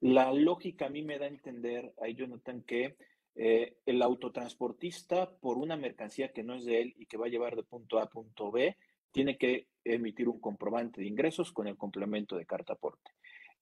La 0.00 0.32
lógica 0.32 0.86
a 0.86 0.90
mí 0.90 1.02
me 1.02 1.18
da 1.18 1.26
a 1.26 1.28
entender, 1.28 1.94
ahí 2.02 2.14
Jonathan, 2.14 2.62
que 2.62 2.96
eh, 3.36 3.76
el 3.86 4.02
autotransportista 4.02 5.30
por 5.30 5.56
una 5.56 5.76
mercancía 5.76 6.32
que 6.32 6.42
no 6.42 6.54
es 6.54 6.64
de 6.64 6.82
él 6.82 6.94
y 6.98 7.06
que 7.06 7.16
va 7.16 7.26
a 7.26 7.30
llevar 7.30 7.56
de 7.56 7.62
punto 7.62 7.98
A 7.98 8.02
a 8.02 8.10
punto 8.10 8.50
B, 8.50 8.76
tiene 9.12 9.36
que 9.36 9.68
emitir 9.84 10.28
un 10.28 10.40
comprobante 10.40 11.00
de 11.00 11.06
ingresos 11.06 11.52
con 11.52 11.66
el 11.66 11.76
complemento 11.76 12.36
de 12.36 12.46
carta 12.46 12.74
aporte. 12.74 13.10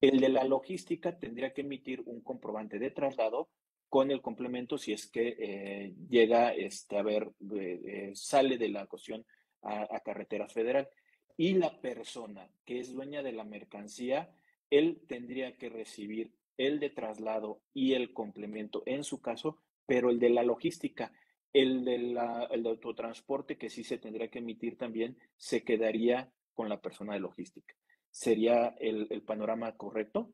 El 0.01 0.21
de 0.21 0.29
la 0.29 0.45
logística 0.45 1.19
tendría 1.19 1.53
que 1.53 1.63
emitir 1.63 2.03
un 2.07 2.21
comprobante 2.21 2.79
de 2.79 2.91
traslado 2.91 3.49
con 3.89 4.11
el 4.11 4.21
complemento 4.21 4.79
si 4.79 4.93
es 4.93 5.07
que 5.07 5.37
eh, 5.39 5.95
llega 6.09 6.53
este, 6.53 6.99
a 6.99 7.03
ver, 7.03 7.33
eh, 7.57 8.13
sale 8.15 8.59
de 8.59 8.69
la 8.69 8.87
cuestión 8.87 9.25
a, 9.63 10.01
carretera 10.01 10.49
federal. 10.49 10.89
Y 11.37 11.55
la 11.55 11.81
persona 11.81 12.51
que 12.65 12.81
es 12.81 12.93
dueña 12.93 13.23
de 13.23 13.33
la 13.33 13.45
mercancía, 13.45 14.31
él 14.71 15.03
tendría 15.07 15.57
que 15.57 15.69
recibir 15.69 16.33
el 16.57 16.81
de 16.81 16.91
traslado 16.91 17.61
y 17.73 17.95
el 17.95 18.13
complemento 18.13 18.83
en 18.87 19.05
su 19.05 19.21
caso, 19.21 19.59
pero 19.87 20.11
el 20.11 20.19
de 20.19 20.31
la 20.31 20.43
logística, 20.43 21.13
el 21.53 21.85
de, 21.85 21.99
la, 21.99 22.45
el 22.51 22.63
de 22.63 22.71
autotransporte 22.71 23.57
que 23.57 23.71
sí 23.71 23.85
se 23.85 23.99
tendría 23.99 24.31
que 24.31 24.39
emitir 24.39 24.77
también, 24.77 25.19
se 25.37 25.65
quedaría 25.65 26.33
con 26.55 26.69
la 26.69 26.81
persona 26.81 27.15
de 27.15 27.21
logística. 27.21 27.75
¿Sería 28.11 28.69
el, 28.81 29.07
el 29.11 29.23
panorama 29.23 29.77
correcto? 29.77 30.33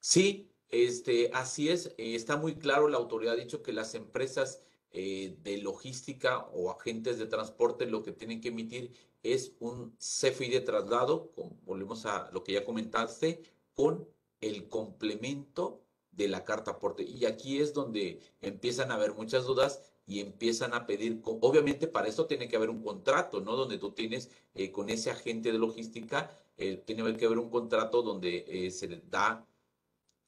Sí, 0.00 0.50
este, 0.68 1.30
así 1.32 1.68
es, 1.68 1.94
está 1.98 2.36
muy 2.36 2.56
claro, 2.56 2.88
la 2.88 2.98
autoridad 2.98 3.34
ha 3.34 3.36
dicho 3.36 3.62
que 3.62 3.72
las 3.72 3.94
empresas 3.94 4.60
eh, 4.90 5.36
de 5.42 5.58
logística 5.58 6.40
o 6.52 6.70
agentes 6.70 7.18
de 7.18 7.26
transporte 7.26 7.86
lo 7.86 8.02
que 8.02 8.12
tienen 8.12 8.40
que 8.40 8.48
emitir 8.48 8.92
es 9.22 9.56
un 9.58 9.96
CFI 9.96 10.50
de 10.50 10.60
traslado, 10.60 11.32
volvemos 11.64 12.06
a 12.06 12.30
lo 12.32 12.44
que 12.44 12.52
ya 12.52 12.64
comentaste, 12.64 13.42
con 13.74 14.06
el 14.40 14.68
complemento 14.68 15.82
de 16.12 16.28
la 16.28 16.44
carta 16.44 16.72
aporte. 16.72 17.02
Y 17.02 17.24
aquí 17.24 17.58
es 17.58 17.72
donde 17.72 18.20
empiezan 18.40 18.90
a 18.90 18.94
haber 18.94 19.14
muchas 19.14 19.46
dudas 19.46 19.93
y 20.06 20.20
empiezan 20.20 20.74
a 20.74 20.86
pedir, 20.86 21.20
obviamente 21.24 21.86
para 21.86 22.08
eso 22.08 22.26
tiene 22.26 22.48
que 22.48 22.56
haber 22.56 22.70
un 22.70 22.82
contrato, 22.82 23.40
¿no? 23.40 23.56
Donde 23.56 23.78
tú 23.78 23.92
tienes 23.92 24.30
eh, 24.54 24.70
con 24.70 24.90
ese 24.90 25.10
agente 25.10 25.52
de 25.52 25.58
logística, 25.58 26.30
tiene 26.56 27.16
que 27.16 27.26
haber 27.26 27.38
un 27.38 27.50
contrato 27.50 28.02
donde 28.02 28.70
se 28.70 28.86
da 29.10 29.44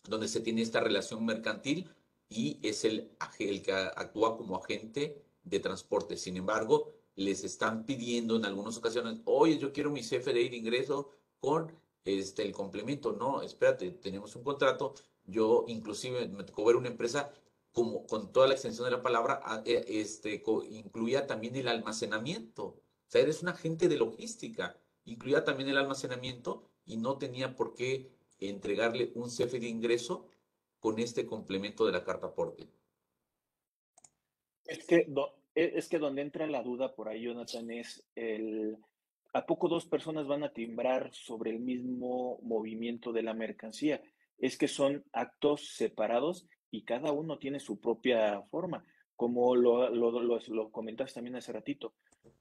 donde 0.08 0.28
se 0.28 0.40
tiene 0.40 0.62
esta 0.62 0.80
relación 0.80 1.24
mercantil 1.24 1.88
y 2.28 2.58
es 2.62 2.84
el, 2.84 3.10
el 3.38 3.62
que 3.62 3.72
actúa 3.72 4.36
como 4.36 4.56
agente 4.56 5.22
de 5.44 5.60
transporte. 5.60 6.16
Sin 6.16 6.36
embargo, 6.36 6.92
les 7.14 7.44
están 7.44 7.84
pidiendo 7.84 8.36
en 8.36 8.44
algunas 8.44 8.76
ocasiones, 8.76 9.20
oye, 9.24 9.58
yo 9.58 9.72
quiero 9.72 9.90
mi 9.90 10.02
CFDI 10.02 10.48
de 10.48 10.56
ingreso 10.56 11.10
con 11.38 11.72
este, 12.04 12.42
el 12.42 12.52
complemento. 12.52 13.12
No, 13.12 13.42
espérate, 13.42 13.90
tenemos 13.92 14.34
un 14.36 14.42
contrato. 14.44 14.94
Yo 15.24 15.64
inclusive 15.68 16.28
me 16.28 16.44
tocó 16.44 16.64
ver 16.64 16.76
una 16.76 16.88
empresa 16.88 17.32
como 17.76 18.06
con 18.06 18.32
toda 18.32 18.46
la 18.46 18.54
extensión 18.54 18.86
de 18.86 18.96
la 18.96 19.02
palabra, 19.02 19.42
e, 19.66 19.84
este, 20.00 20.42
incluía 20.70 21.26
también 21.26 21.56
el 21.56 21.68
almacenamiento. 21.68 22.64
O 22.64 22.80
sea, 23.06 23.20
eres 23.20 23.42
un 23.42 23.50
agente 23.50 23.86
de 23.86 23.98
logística, 23.98 24.80
incluía 25.04 25.44
también 25.44 25.68
el 25.68 25.76
almacenamiento 25.76 26.70
y 26.86 26.96
no 26.96 27.18
tenía 27.18 27.54
por 27.54 27.74
qué 27.74 28.10
entregarle 28.40 29.12
un 29.14 29.28
CFD 29.28 29.60
de 29.60 29.68
ingreso 29.68 30.26
con 30.80 30.98
este 30.98 31.26
complemento 31.26 31.84
de 31.84 31.92
la 31.92 32.02
carta 32.02 32.28
aporte. 32.28 32.66
Es 34.64 34.82
que, 34.86 35.06
e, 35.54 35.72
es 35.74 35.86
que 35.90 35.98
donde 35.98 36.22
entra 36.22 36.46
la 36.46 36.62
duda 36.62 36.94
por 36.94 37.10
ahí, 37.10 37.24
Jonathan, 37.24 37.70
es 37.70 38.02
el, 38.14 38.78
¿a 39.34 39.44
poco 39.44 39.68
dos 39.68 39.84
personas 39.84 40.26
van 40.26 40.44
a 40.44 40.54
timbrar 40.54 41.12
sobre 41.12 41.50
el 41.50 41.60
mismo 41.60 42.38
movimiento 42.40 43.12
de 43.12 43.22
la 43.22 43.34
mercancía? 43.34 44.00
Es 44.38 44.56
que 44.56 44.66
son 44.66 45.04
actos 45.12 45.74
separados 45.76 46.46
y 46.76 46.82
cada 46.82 47.10
uno 47.10 47.38
tiene 47.38 47.58
su 47.58 47.80
propia 47.80 48.42
forma. 48.50 48.84
Como 49.16 49.56
lo, 49.56 49.88
lo, 49.88 50.20
lo, 50.20 50.38
lo 50.48 50.70
comentaste 50.70 51.14
también 51.14 51.36
hace 51.36 51.50
ratito, 51.50 51.94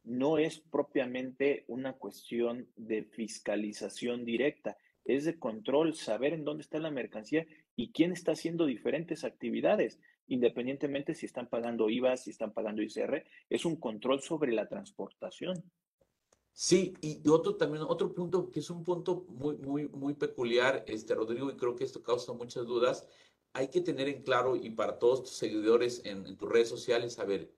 no 0.03 0.37
es 0.37 0.59
propiamente 0.59 1.63
una 1.69 1.93
cuestión 1.93 2.67
de 2.75 3.03
fiscalización 3.05 4.25
directa, 4.25 4.77
es 5.05 5.23
de 5.23 5.39
control, 5.39 5.95
saber 5.95 6.33
en 6.33 6.43
dónde 6.43 6.63
está 6.63 6.79
la 6.79 6.91
mercancía 6.91 7.45
y 7.77 7.93
quién 7.93 8.11
está 8.11 8.33
haciendo 8.33 8.65
diferentes 8.65 9.23
actividades, 9.23 10.01
independientemente 10.27 11.13
si 11.13 11.25
están 11.25 11.47
pagando 11.47 11.89
IVA, 11.89 12.17
si 12.17 12.31
están 12.31 12.51
pagando 12.51 12.81
ICR, 12.81 13.23
es 13.49 13.63
un 13.63 13.77
control 13.77 14.21
sobre 14.21 14.51
la 14.51 14.67
transportación. 14.67 15.63
Sí, 16.51 16.93
y 17.01 17.25
otro 17.29 17.55
también, 17.55 17.83
otro 17.87 18.13
punto 18.13 18.49
que 18.51 18.59
es 18.59 18.69
un 18.69 18.83
punto 18.83 19.25
muy, 19.29 19.55
muy, 19.57 19.87
muy 19.87 20.13
peculiar, 20.13 20.83
este 20.87 21.15
Rodrigo, 21.15 21.49
y 21.51 21.55
creo 21.55 21.75
que 21.75 21.85
esto 21.85 22.03
causa 22.03 22.33
muchas 22.33 22.65
dudas, 22.65 23.07
hay 23.55 23.69
que 23.69 23.81
tener 23.81 24.07
en 24.07 24.21
claro, 24.21 24.55
y 24.55 24.69
para 24.69 24.99
todos 24.99 25.23
tus 25.23 25.31
seguidores 25.31 26.01
en, 26.05 26.37
tus 26.37 26.49
redes 26.49 26.69
sociales, 26.69 27.17
a 27.19 27.25
ver, 27.25 27.51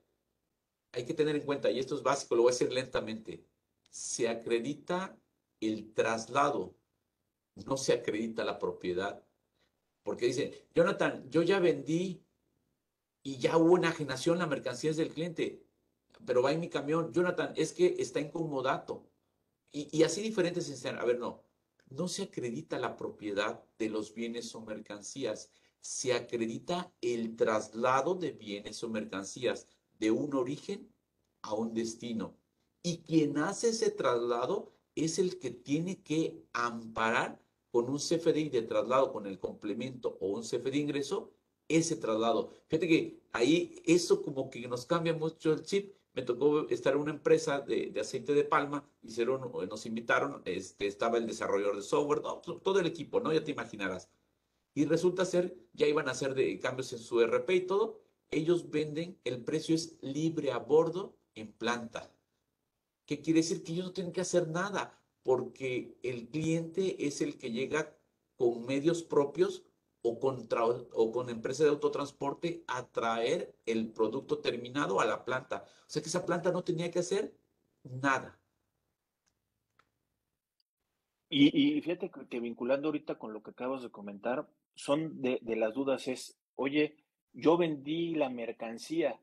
hay 0.91 1.05
que 1.05 1.13
tener 1.13 1.35
en 1.35 1.41
cuenta, 1.43 1.69
y 1.69 1.79
esto 1.79 1.95
es 1.95 2.03
básico, 2.03 2.35
lo 2.35 2.43
voy 2.43 2.51
a 2.51 2.53
decir 2.53 2.71
lentamente, 2.71 3.43
se 3.89 4.29
acredita 4.29 5.17
el 5.59 5.93
traslado 5.93 6.77
no 7.65 7.77
se 7.77 7.93
acredita 7.93 8.43
la 8.43 8.59
propiedad. 8.59 9.23
Porque 10.03 10.27
dice, 10.27 10.67
Jonathan, 10.73 11.29
yo 11.29 11.41
ya 11.41 11.59
vendí 11.59 12.23
y 13.23 13.37
ya 13.37 13.57
hubo 13.57 13.73
una 13.73 13.87
enajenación, 13.87 14.37
la 14.37 14.47
mercancía 14.47 14.91
es 14.91 14.97
del 14.97 15.09
cliente, 15.09 15.65
pero 16.25 16.41
va 16.41 16.51
en 16.51 16.59
mi 16.59 16.69
camión. 16.69 17.11
Jonathan, 17.11 17.53
es 17.55 17.73
que 17.73 17.95
está 17.99 18.19
incomodato. 18.19 19.09
Y, 19.71 19.89
y 19.97 20.03
así 20.03 20.21
diferentes. 20.21 20.85
A 20.85 21.05
ver, 21.05 21.19
no, 21.19 21.43
no 21.89 22.07
se 22.07 22.23
acredita 22.23 22.79
la 22.79 22.95
propiedad 22.95 23.63
de 23.77 23.89
los 23.89 24.13
bienes 24.13 24.53
o 24.55 24.61
mercancías, 24.61 25.51
se 25.87 26.11
acredita 26.11 26.91
el 26.99 27.37
traslado 27.37 28.13
de 28.13 28.31
bienes 28.31 28.83
o 28.83 28.89
mercancías 28.89 29.67
de 29.97 30.11
un 30.11 30.35
origen 30.35 30.93
a 31.41 31.53
un 31.53 31.73
destino. 31.73 32.35
Y 32.83 32.97
quien 33.03 33.37
hace 33.37 33.69
ese 33.69 33.89
traslado 33.91 34.73
es 34.95 35.17
el 35.17 35.39
que 35.39 35.49
tiene 35.49 36.03
que 36.03 36.43
amparar 36.51 37.41
con 37.71 37.89
un 37.89 37.99
CFDI 37.99 38.49
de 38.49 38.63
traslado 38.63 39.13
con 39.13 39.27
el 39.27 39.39
complemento 39.39 40.17
o 40.19 40.27
un 40.27 40.41
CFDI 40.41 40.71
de 40.71 40.77
ingreso, 40.77 41.31
ese 41.69 41.95
traslado. 41.95 42.51
Fíjate 42.67 42.87
que 42.89 43.21
ahí 43.31 43.81
eso 43.85 44.21
como 44.21 44.49
que 44.49 44.67
nos 44.67 44.85
cambia 44.85 45.13
mucho 45.13 45.53
el 45.53 45.63
chip. 45.63 45.95
Me 46.11 46.21
tocó 46.21 46.67
estar 46.67 46.95
en 46.95 46.99
una 46.99 47.11
empresa 47.11 47.61
de, 47.61 47.97
aceite 47.97 48.33
de 48.33 48.43
palma, 48.43 48.85
hicieron, 49.03 49.49
nos 49.69 49.85
invitaron, 49.85 50.41
este, 50.43 50.85
estaba 50.87 51.17
el 51.17 51.27
desarrollador 51.27 51.77
de 51.77 51.81
software, 51.81 52.21
todo 52.61 52.79
el 52.81 52.87
equipo, 52.87 53.21
¿no? 53.21 53.31
Ya 53.31 53.43
te 53.43 53.51
imaginarás. 53.51 54.09
Y 54.77 54.85
resulta 54.85 55.25
ser, 55.25 55.57
ya 55.73 55.87
iban 55.87 56.07
a 56.07 56.11
hacer 56.11 56.35
cambios 56.59 56.93
en 56.93 56.99
su 56.99 57.19
RP 57.19 57.49
y 57.49 57.61
todo, 57.61 57.99
ellos 58.29 58.69
venden, 58.69 59.19
el 59.23 59.43
precio 59.43 59.73
es 59.73 59.97
libre 60.03 60.51
a 60.51 60.59
bordo 60.59 61.17
en 61.33 61.51
planta. 61.51 62.13
¿Qué 63.07 63.19
quiere 63.19 63.39
decir? 63.39 63.63
Que 63.63 63.71
ellos 63.71 63.85
no 63.85 63.93
tienen 63.93 64.13
que 64.13 64.21
hacer 64.21 64.49
nada 64.49 65.01
porque 65.23 65.97
el 66.03 66.29
cliente 66.29 67.07
es 67.07 67.21
el 67.21 67.39
que 67.39 67.51
llega 67.51 67.97
con 68.35 68.67
medios 68.67 69.01
propios 69.01 69.63
o 70.03 70.19
con, 70.19 70.47
o 70.93 71.11
con 71.11 71.31
empresa 71.31 71.63
de 71.63 71.71
autotransporte 71.71 72.63
a 72.67 72.87
traer 72.87 73.57
el 73.65 73.91
producto 73.91 74.41
terminado 74.41 74.99
a 75.01 75.05
la 75.05 75.25
planta. 75.25 75.65
O 75.87 75.89
sea 75.89 76.03
que 76.03 76.09
esa 76.09 76.23
planta 76.23 76.51
no 76.51 76.63
tenía 76.63 76.91
que 76.91 76.99
hacer 76.99 77.35
nada. 77.81 78.39
Y, 81.29 81.81
fíjate 81.81 82.09
que, 82.29 82.39
vinculando 82.39 82.87
ahorita 82.87 83.17
con 83.17 83.33
lo 83.33 83.43
que 83.43 83.51
acabas 83.51 83.81
de 83.81 83.89
comentar, 83.89 84.49
son 84.77 85.21
de, 85.21 85.39
las 85.43 85.73
dudas 85.73 86.07
es, 86.07 86.39
oye, 86.55 86.95
yo 87.33 87.57
vendí 87.57 88.15
la 88.15 88.29
mercancía, 88.29 89.19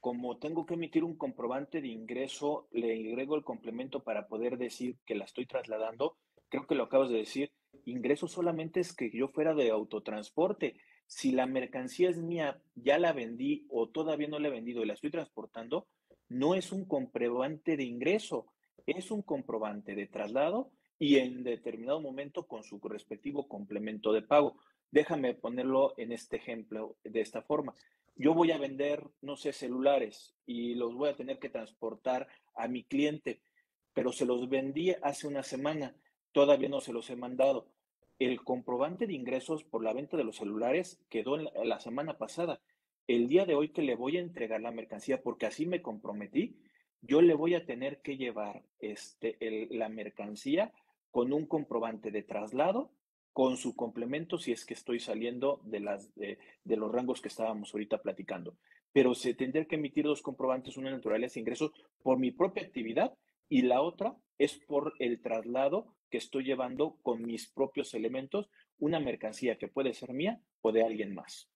como 0.00 0.38
tengo 0.38 0.66
que 0.66 0.74
emitir 0.74 1.04
un 1.04 1.16
comprobante 1.16 1.80
de 1.80 1.88
ingreso, 1.88 2.68
le 2.72 2.92
agrego 2.92 3.36
el 3.36 3.44
complemento 3.44 4.02
para 4.02 4.28
poder 4.28 4.56
decir 4.56 4.96
que 5.04 5.14
la 5.14 5.24
estoy 5.24 5.46
trasladando. 5.46 6.16
Creo 6.48 6.66
que 6.66 6.74
lo 6.74 6.84
acabas 6.84 7.10
de 7.10 7.18
decir. 7.18 7.50
Ingreso 7.86 8.28
solamente 8.28 8.80
es 8.80 8.94
que 8.94 9.10
yo 9.10 9.28
fuera 9.28 9.54
de 9.54 9.70
autotransporte. 9.70 10.76
Si 11.06 11.32
la 11.32 11.46
mercancía 11.46 12.10
es 12.10 12.18
mía, 12.18 12.62
ya 12.74 12.98
la 12.98 13.12
vendí 13.12 13.66
o 13.70 13.88
todavía 13.88 14.28
no 14.28 14.38
la 14.38 14.48
he 14.48 14.52
vendido 14.52 14.82
y 14.82 14.86
la 14.86 14.94
estoy 14.94 15.10
transportando, 15.10 15.86
no 16.28 16.54
es 16.54 16.70
un 16.72 16.86
comprobante 16.86 17.76
de 17.76 17.84
ingreso, 17.84 18.46
es 18.86 19.10
un 19.10 19.22
comprobante 19.22 19.94
de 19.94 20.06
traslado 20.06 20.70
y 20.98 21.16
en 21.16 21.44
determinado 21.44 22.00
momento 22.00 22.46
con 22.46 22.62
su 22.62 22.78
respectivo 22.80 23.48
complemento 23.48 24.12
de 24.12 24.22
pago. 24.22 24.56
Déjame 24.94 25.34
ponerlo 25.34 25.94
en 25.96 26.12
este 26.12 26.36
ejemplo 26.36 26.96
de 27.02 27.20
esta 27.20 27.42
forma 27.42 27.74
yo 28.16 28.34
voy 28.34 28.52
a 28.52 28.58
vender, 28.58 29.04
no 29.22 29.36
sé, 29.36 29.52
celulares 29.52 30.34
y 30.46 30.74
los 30.74 30.94
voy 30.94 31.08
a 31.08 31.16
tener 31.16 31.38
que 31.38 31.48
transportar 31.48 32.28
a 32.54 32.68
mi 32.68 32.84
cliente, 32.84 33.40
pero 33.92 34.12
se 34.12 34.24
los 34.24 34.48
vendí 34.48 34.94
hace 35.02 35.26
una 35.26 35.42
semana, 35.42 35.96
todavía 36.32 36.68
no 36.68 36.80
se 36.80 36.92
los 36.92 37.10
he 37.10 37.16
mandado. 37.16 37.66
El 38.18 38.42
comprobante 38.44 39.06
de 39.06 39.14
ingresos 39.14 39.64
por 39.64 39.82
la 39.82 39.92
venta 39.92 40.16
de 40.16 40.24
los 40.24 40.36
celulares 40.36 41.00
quedó 41.08 41.36
la, 41.36 41.80
semana 41.80 42.16
pasada. 42.16 42.60
El 43.08 43.28
día 43.28 43.44
de 43.44 43.56
hoy 43.56 43.70
que 43.70 43.82
le 43.82 43.96
voy 43.96 44.16
a 44.16 44.20
entregar 44.20 44.60
la 44.60 44.70
mercancía, 44.70 45.20
porque 45.20 45.46
así 45.46 45.66
me 45.66 45.82
comprometí, 45.82 46.56
yo 47.02 47.20
le 47.20 47.34
voy 47.34 47.54
a 47.54 47.66
tener 47.66 48.00
que 48.00 48.16
llevar 48.16 48.62
este, 48.78 49.36
la 49.70 49.88
mercancía 49.88 50.72
con 51.10 51.32
un 51.32 51.46
comprobante 51.46 52.12
de 52.12 52.22
traslado 52.22 52.92
con 53.34 53.56
su 53.56 53.74
complemento 53.74 54.38
si 54.38 54.52
es 54.52 54.64
que 54.64 54.74
estoy 54.74 55.00
saliendo 55.00 55.60
de, 55.64 55.80
las, 55.80 56.14
de, 56.14 56.38
los 56.64 56.90
rangos 56.90 57.20
que 57.20 57.28
estábamos 57.28 57.74
ahorita 57.74 58.00
platicando. 58.00 58.56
Pero 58.92 59.12
se 59.16 59.34
tendría 59.34 59.66
que 59.66 59.74
emitir 59.74 60.04
dos 60.04 60.22
comprobantes, 60.22 60.76
una 60.76 60.92
naturaleza 60.92 61.34
de 61.34 61.40
ingresos 61.40 61.72
por 62.00 62.16
mi 62.16 62.30
propia 62.30 62.62
actividad 62.62 63.12
y 63.48 63.62
la 63.62 63.82
otra 63.82 64.16
es 64.38 64.54
por 64.54 64.94
el 65.00 65.20
traslado 65.20 65.96
que 66.10 66.18
estoy 66.18 66.44
llevando 66.44 66.96
con 67.02 67.22
mis 67.22 67.48
propios 67.48 67.92
elementos, 67.94 68.48
una 68.78 69.00
mercancía 69.00 69.58
que 69.58 69.66
puede 69.66 69.94
ser 69.94 70.12
mía 70.12 70.40
o 70.60 70.70
de 70.70 70.84
alguien 70.84 71.12
más. 71.12 71.50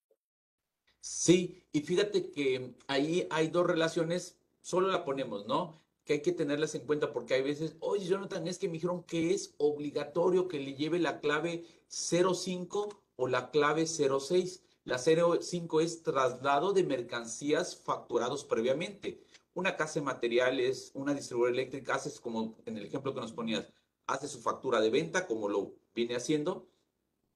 Sí, 0.98 1.62
y 1.70 1.82
fíjate 1.82 2.32
que 2.32 2.74
ahí 2.88 3.24
hay 3.30 3.48
dos 3.48 3.68
relaciones, 3.68 4.36
solo 4.60 4.88
la 4.88 5.04
ponemos, 5.04 5.46
¿no? 5.46 5.80
Que 6.08 6.14
hay 6.14 6.22
que 6.22 6.32
tenerlas 6.32 6.74
en 6.74 6.86
cuenta 6.86 7.12
porque 7.12 7.34
hay 7.34 7.42
veces, 7.42 7.76
oye, 7.80 8.06
Jonathan, 8.06 8.48
es 8.48 8.58
que 8.58 8.66
me 8.66 8.74
dijeron 8.74 9.02
que 9.02 9.34
es 9.34 9.54
obligatorio 9.58 10.48
que 10.48 10.58
le 10.58 10.74
lleve 10.74 10.98
la 10.98 11.20
clave 11.20 11.66
05 11.88 13.02
o 13.16 13.28
la 13.28 13.50
clave 13.50 13.86
06. 13.86 14.62
La 14.84 14.96
05 14.98 15.82
es 15.82 16.02
traslado 16.02 16.72
de 16.72 16.84
mercancías 16.84 17.76
facturados 17.76 18.46
previamente. 18.46 19.22
Una 19.52 19.76
casa 19.76 20.00
de 20.00 20.06
materiales, 20.06 20.92
una 20.94 21.12
distribuidora 21.12 21.52
eléctrica, 21.52 21.96
haces 21.96 22.20
como 22.20 22.56
en 22.64 22.78
el 22.78 22.86
ejemplo 22.86 23.12
que 23.12 23.20
nos 23.20 23.32
ponías, 23.32 23.68
hace 24.06 24.28
su 24.28 24.40
factura 24.40 24.80
de 24.80 24.88
venta, 24.88 25.26
como 25.26 25.50
lo 25.50 25.74
viene 25.94 26.16
haciendo. 26.16 26.70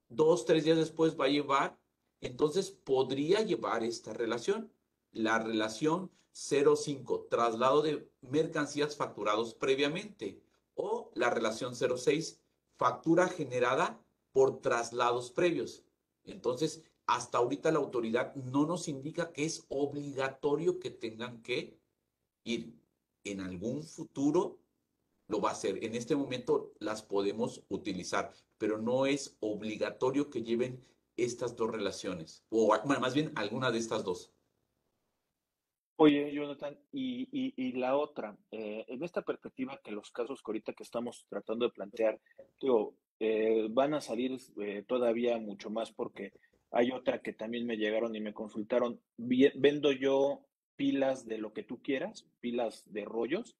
Dos, 0.09 0.45
tres 0.45 0.63
días 0.63 0.77
después 0.77 1.15
va 1.19 1.25
a 1.25 1.29
llevar 1.29 1.77
entonces 2.23 2.71
podría 2.71 3.41
llevar 3.41 3.83
esta 3.83 4.13
relación. 4.13 4.71
La 5.13 5.39
relación 5.39 6.11
05, 6.33 7.27
traslado 7.29 7.81
de 7.81 8.11
mercancías 8.21 8.97
facturados 8.97 9.53
previamente. 9.53 10.41
O 10.75 11.11
la 11.13 11.29
relación 11.29 11.75
06, 11.75 12.41
factura 12.75 13.27
generada 13.27 14.03
por 14.31 14.59
traslados 14.59 15.31
previos. 15.31 15.83
Entonces, 16.23 16.83
hasta 17.05 17.37
ahorita 17.37 17.71
la 17.71 17.79
autoridad 17.79 18.33
no 18.35 18.65
nos 18.65 18.87
indica 18.87 19.31
que 19.31 19.45
es 19.45 19.65
obligatorio 19.69 20.79
que 20.79 20.89
tengan 20.89 21.41
que 21.41 21.79
ir. 22.43 22.79
En 23.23 23.39
algún 23.39 23.83
futuro 23.83 24.59
lo 25.27 25.39
va 25.39 25.49
a 25.49 25.53
hacer. 25.53 25.83
En 25.83 25.95
este 25.95 26.15
momento 26.15 26.73
las 26.79 27.03
podemos 27.03 27.63
utilizar, 27.69 28.33
pero 28.57 28.77
no 28.79 29.05
es 29.05 29.37
obligatorio 29.39 30.29
que 30.29 30.43
lleven 30.43 30.83
estas 31.15 31.55
dos 31.55 31.69
relaciones? 31.71 32.43
O 32.49 32.75
más 32.85 33.13
bien 33.13 33.31
alguna 33.35 33.71
de 33.71 33.79
estas 33.79 34.03
dos. 34.03 34.32
Oye, 35.95 36.33
Jonathan, 36.33 36.77
y, 36.91 37.71
la 37.73 37.95
otra, 37.97 38.35
eh, 38.51 38.83
en 38.87 39.03
esta 39.03 39.21
perspectiva 39.21 39.79
que 39.83 39.91
los 39.91 40.11
casos 40.11 40.41
que 40.41 40.49
ahorita 40.49 40.73
que 40.73 40.83
estamos 40.83 41.25
tratando 41.29 41.65
de 41.65 41.71
plantear, 41.71 42.19
digo, 42.59 42.95
eh, 43.19 43.67
van 43.69 43.93
a 43.93 44.01
salir 44.01 44.37
eh, 44.61 44.83
todavía 44.87 45.37
mucho 45.37 45.69
más 45.69 45.91
porque 45.91 46.33
hay 46.71 46.91
otra 46.91 47.21
que 47.21 47.33
también 47.33 47.67
me 47.67 47.77
llegaron 47.77 48.15
y 48.15 48.21
me 48.21 48.33
consultaron. 48.33 48.99
Vendo 49.17 49.91
yo 49.91 50.41
pilas 50.75 51.27
de 51.27 51.37
lo 51.37 51.53
que 51.53 51.63
tú 51.63 51.81
quieras, 51.81 52.27
pilas 52.39 52.91
de 52.91 53.05
rollos, 53.05 53.55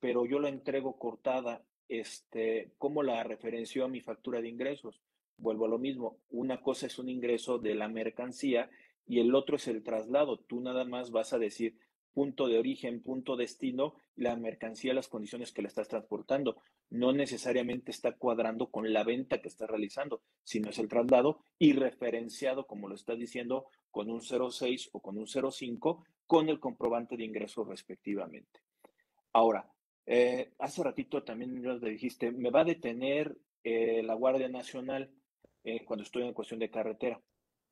pero 0.00 0.24
yo 0.24 0.40
la 0.40 0.48
entrego 0.48 0.98
cortada. 0.98 1.62
Este, 1.88 2.72
¿Cómo 2.78 3.02
la 3.02 3.22
referenció 3.22 3.84
a 3.84 3.88
mi 3.88 4.00
factura 4.00 4.40
de 4.40 4.48
ingresos? 4.48 5.02
vuelvo 5.38 5.66
a 5.66 5.68
lo 5.68 5.78
mismo, 5.78 6.18
una 6.30 6.60
cosa 6.60 6.86
es 6.86 6.98
un 6.98 7.08
ingreso 7.08 7.58
de 7.58 7.74
la 7.74 7.88
mercancía 7.88 8.70
y 9.06 9.20
el 9.20 9.34
otro 9.34 9.56
es 9.56 9.68
el 9.68 9.82
traslado. 9.82 10.38
Tú 10.38 10.60
nada 10.60 10.84
más 10.84 11.10
vas 11.10 11.32
a 11.32 11.38
decir 11.38 11.78
punto 12.12 12.48
de 12.48 12.58
origen, 12.58 13.02
punto 13.02 13.36
destino, 13.36 13.94
la 14.14 14.36
mercancía, 14.36 14.94
las 14.94 15.08
condiciones 15.08 15.52
que 15.52 15.62
la 15.62 15.68
estás 15.68 15.88
transportando. 15.88 16.56
No 16.88 17.12
necesariamente 17.12 17.90
está 17.90 18.12
cuadrando 18.12 18.70
con 18.70 18.92
la 18.92 19.04
venta 19.04 19.42
que 19.42 19.48
estás 19.48 19.68
realizando, 19.68 20.22
sino 20.42 20.70
es 20.70 20.78
el 20.78 20.88
traslado 20.88 21.40
y 21.58 21.74
referenciado, 21.74 22.66
como 22.66 22.88
lo 22.88 22.94
estás 22.94 23.18
diciendo, 23.18 23.66
con 23.90 24.10
un 24.10 24.22
06 24.22 24.90
o 24.92 25.00
con 25.00 25.18
un 25.18 25.26
05, 25.26 26.04
con 26.26 26.48
el 26.48 26.58
comprobante 26.58 27.16
de 27.16 27.24
ingreso 27.24 27.64
respectivamente. 27.64 28.60
Ahora, 29.32 29.70
eh, 30.06 30.52
hace 30.58 30.82
ratito 30.82 31.22
también 31.22 31.60
nos 31.60 31.82
dijiste, 31.82 32.30
me 32.32 32.50
va 32.50 32.60
a 32.60 32.64
detener 32.64 33.36
eh, 33.62 34.02
la 34.02 34.14
Guardia 34.14 34.48
Nacional. 34.48 35.10
Eh, 35.66 35.84
cuando 35.84 36.04
estoy 36.04 36.22
en 36.22 36.32
cuestión 36.32 36.60
de 36.60 36.70
carretera. 36.70 37.20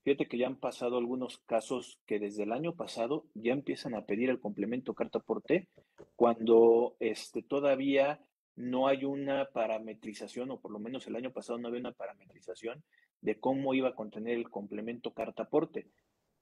Fíjate 0.05 0.28
que 0.28 0.36
ya 0.36 0.46
han 0.46 0.61
pasado 0.61 0.98
algunos 0.98 1.38
casos 1.46 1.98
que 2.05 2.18
desde 2.18 2.42
el 2.42 2.52
año 2.52 2.76
pasado 2.76 3.26
ya 3.32 3.55
empiezan 3.55 3.94
a 3.94 4.05
pedir 4.05 4.28
el 4.28 4.38
complemento 4.38 4.94
carta 4.94 5.18
por 5.18 5.40
T 5.40 5.66
cuando 6.14 6.94
este, 7.00 7.42
todavía 7.42 8.22
no 8.55 8.86
hay 8.86 9.07
una 9.07 9.50
parametrización, 9.50 10.50
o 10.50 10.61
por 10.61 10.72
lo 10.72 10.78
menos 10.78 11.07
el 11.07 11.16
año 11.16 11.32
pasado 11.32 11.59
no 11.59 11.68
había 11.68 11.80
una 11.80 11.92
parametrización 11.92 12.84
de 13.22 13.40
cómo 13.40 13.72
iba 13.72 13.88
a 13.88 13.94
contener 13.94 14.36
el 14.36 14.50
complemento 14.50 15.14
carta 15.14 15.44
aporte. 15.44 15.88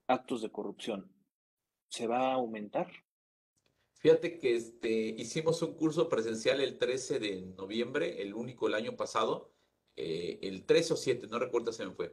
Actos 0.09 0.43
de 0.43 0.51
corrupción. 0.51 1.11
¿Se 1.89 2.09
va 2.09 2.31
a 2.31 2.35
aumentar? 2.35 2.91
Fíjate 3.95 4.39
que 4.39 4.57
este, 4.57 4.91
hicimos 4.91 5.63
un 5.63 5.75
curso 5.75 6.09
presencial 6.09 6.61
el 6.61 6.77
13 6.77 7.21
de 7.21 7.43
noviembre, 7.57 8.21
el 8.21 8.35
único 8.35 8.67
el 8.67 8.75
año 8.75 8.97
pasado, 8.97 9.53
eh, 9.95 10.41
el 10.43 10.67
3 10.67 10.91
o 10.91 10.97
7, 10.97 11.29
no 11.29 11.39
recuerdo 11.39 11.73
se 11.73 11.87
me 11.87 11.95
fue, 11.95 12.13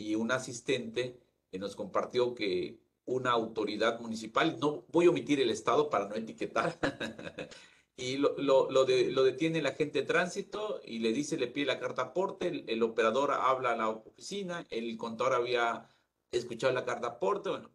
y 0.00 0.14
un 0.14 0.32
asistente 0.32 1.20
nos 1.52 1.76
compartió 1.76 2.34
que 2.34 2.80
una 3.04 3.32
autoridad 3.32 4.00
municipal, 4.00 4.58
no 4.60 4.86
voy 4.88 5.06
a 5.06 5.10
omitir 5.10 5.40
el 5.40 5.50
estado 5.50 5.90
para 5.90 6.08
no 6.08 6.14
etiquetar, 6.14 6.78
y 7.96 8.16
lo, 8.16 8.34
lo, 8.38 8.84
detiene 8.84 9.58
el 9.58 9.66
agente 9.66 10.00
de 10.00 10.06
tránsito 10.06 10.80
y 10.84 11.00
le 11.00 11.12
dice, 11.12 11.36
le 11.36 11.48
pide 11.48 11.66
la 11.66 11.80
carta 11.80 12.02
aporte, 12.02 12.64
el, 12.66 12.82
operador 12.82 13.32
habla 13.32 13.72
a 13.72 13.76
la 13.76 13.88
oficina, 13.88 14.66
el 14.70 14.96
contador 14.96 15.34
había 15.34 15.86
escuchado 16.30 16.72
la 16.72 16.84
carta 16.84 17.08
aporte, 17.08 17.50
bueno, 17.50 17.70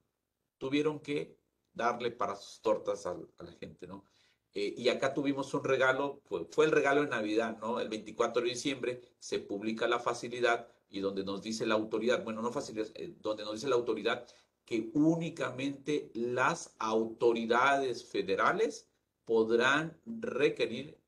tuvieron 0.57 0.99
que 1.01 1.37
darle 1.73 2.11
para 2.11 2.35
sus 2.35 2.61
tortas 2.61 3.05
a 3.05 3.13
la 3.13 3.51
gente, 3.59 3.85
¿no? 3.85 4.05
Eh, 4.53 4.73
y 4.77 4.87
acá 4.87 5.13
tuvimos 5.13 5.53
un 5.53 5.65
regalo, 5.65 6.21
fue 6.49 6.65
el 6.65 6.71
regalo 6.71 7.01
de 7.01 7.09
Navidad, 7.09 7.57
¿no? 7.59 7.81
El 7.81 7.89
24 7.89 8.41
de 8.41 8.49
diciembre 8.49 9.01
se 9.19 9.39
publica 9.39 9.85
la 9.85 9.99
facilidad 9.99 10.69
y 10.89 10.99
donde 10.99 11.23
nos 11.23 11.41
dice 11.41 11.65
la 11.65 11.75
autoridad, 11.75 12.23
bueno, 12.23 12.41
no 12.41 12.51
facilidad, 12.51 12.87
eh, 12.95 13.15
donde 13.19 13.43
nos 13.43 13.53
dice 13.53 13.67
la 13.67 13.75
autoridad 13.75 14.27
que 14.65 14.91
únicamente 14.93 16.11
las 16.13 16.75
autoridades 16.79 18.03
federales 18.05 18.89
podrán 19.23 19.99
requerir 20.05 20.99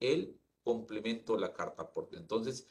el 0.00 0.38
complemento 0.62 1.34
de 1.34 1.40
la 1.40 1.52
carta 1.52 1.82
aporte. 1.82 2.16
Entonces, 2.16 2.68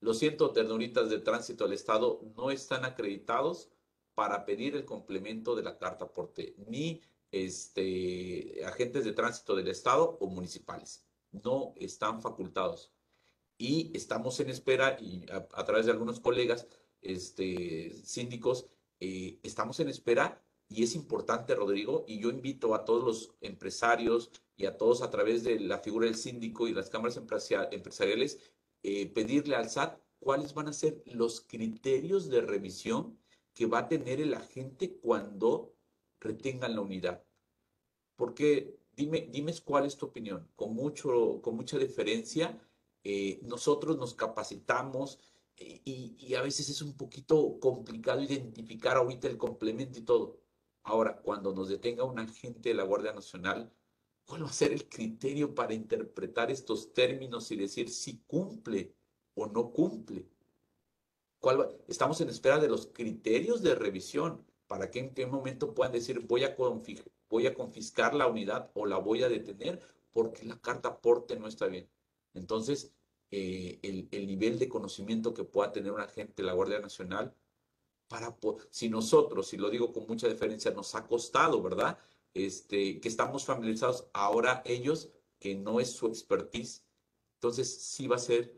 los 0.00 0.18
siento, 0.18 0.52
ternuritas 0.52 1.10
de 1.10 1.18
tránsito 1.18 1.64
al 1.64 1.72
Estado 1.72 2.20
no 2.36 2.50
están 2.50 2.84
acreditados 2.84 3.70
para 4.14 4.44
pedir 4.44 4.76
el 4.76 4.84
complemento 4.84 5.54
de 5.54 5.62
la 5.62 5.78
carta 5.78 6.06
aporte, 6.06 6.54
ni 6.68 7.00
este, 7.30 8.64
agentes 8.64 9.04
de 9.04 9.12
tránsito 9.12 9.54
del 9.56 9.68
Estado 9.68 10.18
o 10.20 10.26
municipales. 10.26 11.04
No 11.32 11.74
están 11.76 12.20
facultados. 12.20 12.92
Y 13.60 13.90
estamos 13.94 14.40
en 14.40 14.48
espera, 14.48 14.96
y 14.98 15.26
a, 15.30 15.64
través 15.66 15.84
de 15.84 15.92
algunos 15.92 16.18
colegas 16.18 16.66
este, 17.02 17.92
síndicos, 18.04 18.70
eh, 19.00 19.38
estamos 19.42 19.80
en 19.80 19.90
espera 19.90 20.42
y 20.66 20.82
es 20.82 20.94
importante, 20.94 21.54
Rodrigo, 21.54 22.06
y 22.08 22.20
yo 22.20 22.30
invito 22.30 22.74
a 22.74 22.86
todos 22.86 23.04
los 23.04 23.34
empresarios 23.42 24.30
y 24.56 24.64
a 24.64 24.78
todos 24.78 25.02
a 25.02 25.10
través 25.10 25.44
de 25.44 25.60
la 25.60 25.76
figura 25.80 26.06
del 26.06 26.14
síndico 26.14 26.68
y 26.68 26.72
las 26.72 26.88
cámaras 26.88 27.18
empresariales, 27.18 28.40
eh, 28.82 29.12
pedirle 29.12 29.56
al 29.56 29.68
SAT 29.68 30.00
cuáles 30.20 30.54
van 30.54 30.68
a 30.68 30.72
ser 30.72 31.02
los 31.04 31.42
criterios 31.42 32.30
de 32.30 32.40
revisión 32.40 33.18
que 33.52 33.66
va 33.66 33.80
a 33.80 33.88
tener 33.88 34.22
el 34.22 34.32
agente 34.32 34.96
cuando 34.96 35.74
retengan 36.18 36.76
la 36.76 36.80
unidad. 36.80 37.22
Porque 38.16 38.78
dime, 38.96 39.28
dime 39.30 39.52
cuál 39.62 39.84
es 39.84 39.98
tu 39.98 40.06
opinión. 40.06 40.48
Con, 40.56 40.74
mucho, 40.74 41.42
con 41.42 41.56
mucha 41.56 41.76
diferencia, 41.76 42.58
eh, 43.04 43.40
nosotros 43.42 43.96
nos 43.96 44.14
capacitamos 44.14 45.18
eh, 45.56 45.80
y, 45.84 46.34
a 46.34 46.42
veces 46.42 46.68
es 46.68 46.82
un 46.82 46.96
poquito 46.96 47.58
complicado 47.60 48.22
identificar 48.22 48.96
ahorita 48.96 49.28
el 49.28 49.38
complemento 49.38 49.98
y 49.98 50.02
todo. 50.02 50.38
Ahora, 50.82 51.20
cuando 51.20 51.52
nos 51.52 51.68
detenga 51.68 52.04
un 52.04 52.18
agente 52.18 52.70
de 52.70 52.74
la 52.74 52.84
Guardia 52.84 53.12
Nacional, 53.12 53.72
¿cuál 54.24 54.44
va 54.44 54.48
a 54.48 54.52
ser 54.52 54.72
el 54.72 54.88
criterio 54.88 55.54
para 55.54 55.74
interpretar 55.74 56.50
estos 56.50 56.92
términos 56.94 57.50
y 57.50 57.56
decir 57.56 57.90
si 57.90 58.18
cumple 58.26 58.94
o 59.34 59.46
no 59.46 59.70
cumple? 59.72 60.26
¿Cuál 61.38 61.78
Estamos 61.88 62.20
en 62.20 62.30
espera 62.30 62.58
de 62.58 62.68
los 62.68 62.86
criterios 62.86 63.62
de 63.62 63.74
revisión 63.74 64.44
para 64.66 64.90
que 64.90 65.00
en 65.00 65.14
qué 65.14 65.26
momento 65.26 65.74
puedan 65.74 65.92
decir 65.92 66.20
voy 66.20 66.44
a, 66.44 66.56
voy 67.28 67.46
a 67.46 67.54
confiscar 67.54 68.14
la 68.14 68.26
unidad 68.28 68.70
o 68.74 68.86
la 68.86 68.98
voy 68.98 69.22
a 69.22 69.28
detener 69.28 69.80
porque 70.12 70.44
la 70.44 70.58
carta 70.60 70.90
aporte 70.90 71.36
no 71.36 71.48
está 71.48 71.66
bien. 71.66 71.88
Entonces, 72.34 72.92
eh, 73.30 73.78
el, 73.82 74.26
nivel 74.26 74.58
de 74.58 74.68
conocimiento 74.68 75.34
que 75.34 75.44
pueda 75.44 75.72
tener 75.72 75.92
un 75.92 76.00
agente 76.00 76.42
de 76.42 76.46
la 76.46 76.52
Guardia 76.52 76.80
Nacional, 76.80 77.34
para 78.08 78.36
si 78.70 78.88
nosotros, 78.88 79.46
si 79.48 79.56
lo 79.56 79.70
digo 79.70 79.92
con 79.92 80.06
mucha 80.06 80.28
diferencia, 80.28 80.72
nos 80.72 80.94
ha 80.94 81.06
costado, 81.06 81.62
¿verdad? 81.62 81.98
Este, 82.34 83.00
que 83.00 83.08
estamos 83.08 83.44
familiarizados, 83.44 84.08
ahora 84.12 84.62
ellos, 84.64 85.10
que 85.38 85.54
no 85.54 85.80
es 85.80 85.92
su 85.92 86.06
expertise, 86.06 86.84
entonces 87.34 87.72
sí 87.82 88.06
va 88.06 88.16
a 88.16 88.18
ser, 88.18 88.54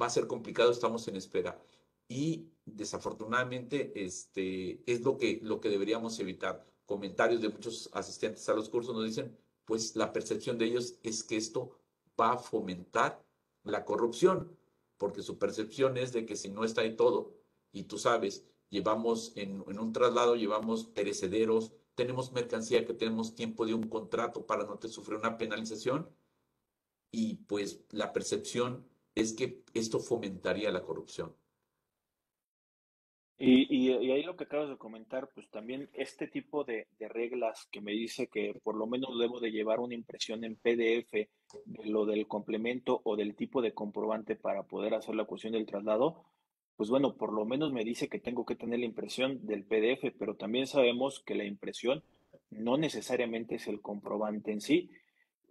va 0.00 0.06
a 0.06 0.10
ser 0.10 0.26
complicado, 0.26 0.70
estamos 0.72 1.06
en 1.08 1.16
espera 1.16 1.62
y 2.08 2.50
desafortunadamente 2.64 3.92
este, 4.04 4.82
es 4.90 5.02
lo 5.02 5.16
que, 5.18 5.40
lo 5.42 5.60
que 5.60 5.68
deberíamos 5.68 6.18
evitar. 6.18 6.64
Comentarios 6.86 7.40
de 7.40 7.48
muchos 7.48 7.90
asistentes 7.92 8.48
a 8.48 8.54
los 8.54 8.68
cursos 8.68 8.94
nos 8.94 9.04
dicen, 9.04 9.36
pues 9.64 9.96
la 9.96 10.12
percepción 10.12 10.58
de 10.58 10.66
ellos 10.66 10.98
es 11.02 11.22
que 11.22 11.36
esto 11.36 11.78
va 12.20 12.32
a 12.32 12.38
fomentar 12.38 13.24
la 13.64 13.84
corrupción, 13.84 14.56
porque 14.98 15.22
su 15.22 15.38
percepción 15.38 15.96
es 15.96 16.12
de 16.12 16.26
que 16.26 16.36
si 16.36 16.48
no 16.48 16.64
está 16.64 16.82
ahí 16.82 16.96
todo, 16.96 17.34
y 17.72 17.84
tú 17.84 17.98
sabes, 17.98 18.46
llevamos 18.68 19.32
en, 19.36 19.62
un 19.62 19.92
traslado, 19.92 20.36
llevamos 20.36 20.86
perecederos, 20.86 21.72
tenemos 21.94 22.32
mercancía 22.32 22.84
que 22.84 22.94
tenemos 22.94 23.34
tiempo 23.34 23.66
de 23.66 23.74
un 23.74 23.88
contrato 23.88 24.46
para 24.46 24.64
no 24.64 24.78
te 24.78 24.88
sufrir 24.88 25.18
una 25.18 25.36
penalización, 25.38 26.08
y 27.10 27.36
pues 27.46 27.84
la 27.90 28.12
percepción 28.12 28.88
es 29.14 29.32
que 29.32 29.62
esto 29.74 30.00
fomentaría 30.00 30.72
la 30.72 30.82
corrupción. 30.82 31.34
Y, 33.36 33.90
ahí 33.90 34.22
lo 34.22 34.36
que 34.36 34.44
acabas 34.44 34.70
de 34.70 34.78
comentar, 34.78 35.28
pues 35.34 35.48
también 35.50 35.90
este 35.92 36.28
tipo 36.28 36.64
de, 36.64 36.86
reglas 36.98 37.66
que 37.70 37.80
me 37.80 37.92
dice 37.92 38.28
que 38.28 38.58
por 38.62 38.76
lo 38.76 38.86
menos 38.86 39.18
debo 39.18 39.40
de 39.40 39.50
llevar 39.50 39.80
una 39.80 39.94
impresión 39.94 40.44
en 40.44 40.56
PDF 40.56 41.28
de 41.64 41.86
lo 41.86 42.06
del 42.06 42.26
complemento 42.26 43.00
o 43.04 43.16
del 43.16 43.34
tipo 43.34 43.62
de 43.62 43.72
comprobante 43.72 44.36
para 44.36 44.64
poder 44.64 44.94
hacer 44.94 45.14
la 45.14 45.24
cuestión 45.24 45.52
del 45.52 45.66
traslado, 45.66 46.24
pues 46.76 46.90
bueno, 46.90 47.16
por 47.16 47.32
lo 47.32 47.44
menos 47.44 47.72
me 47.72 47.84
dice 47.84 48.08
que 48.08 48.18
tengo 48.18 48.44
que 48.44 48.56
tener 48.56 48.80
la 48.80 48.86
impresión 48.86 49.46
del 49.46 49.64
PDF, 49.64 50.12
pero 50.18 50.36
también 50.36 50.66
sabemos 50.66 51.20
que 51.20 51.34
la 51.34 51.44
impresión 51.44 52.02
no 52.50 52.76
necesariamente 52.76 53.56
es 53.56 53.68
el 53.68 53.80
comprobante 53.80 54.52
en 54.52 54.60
sí. 54.60 54.90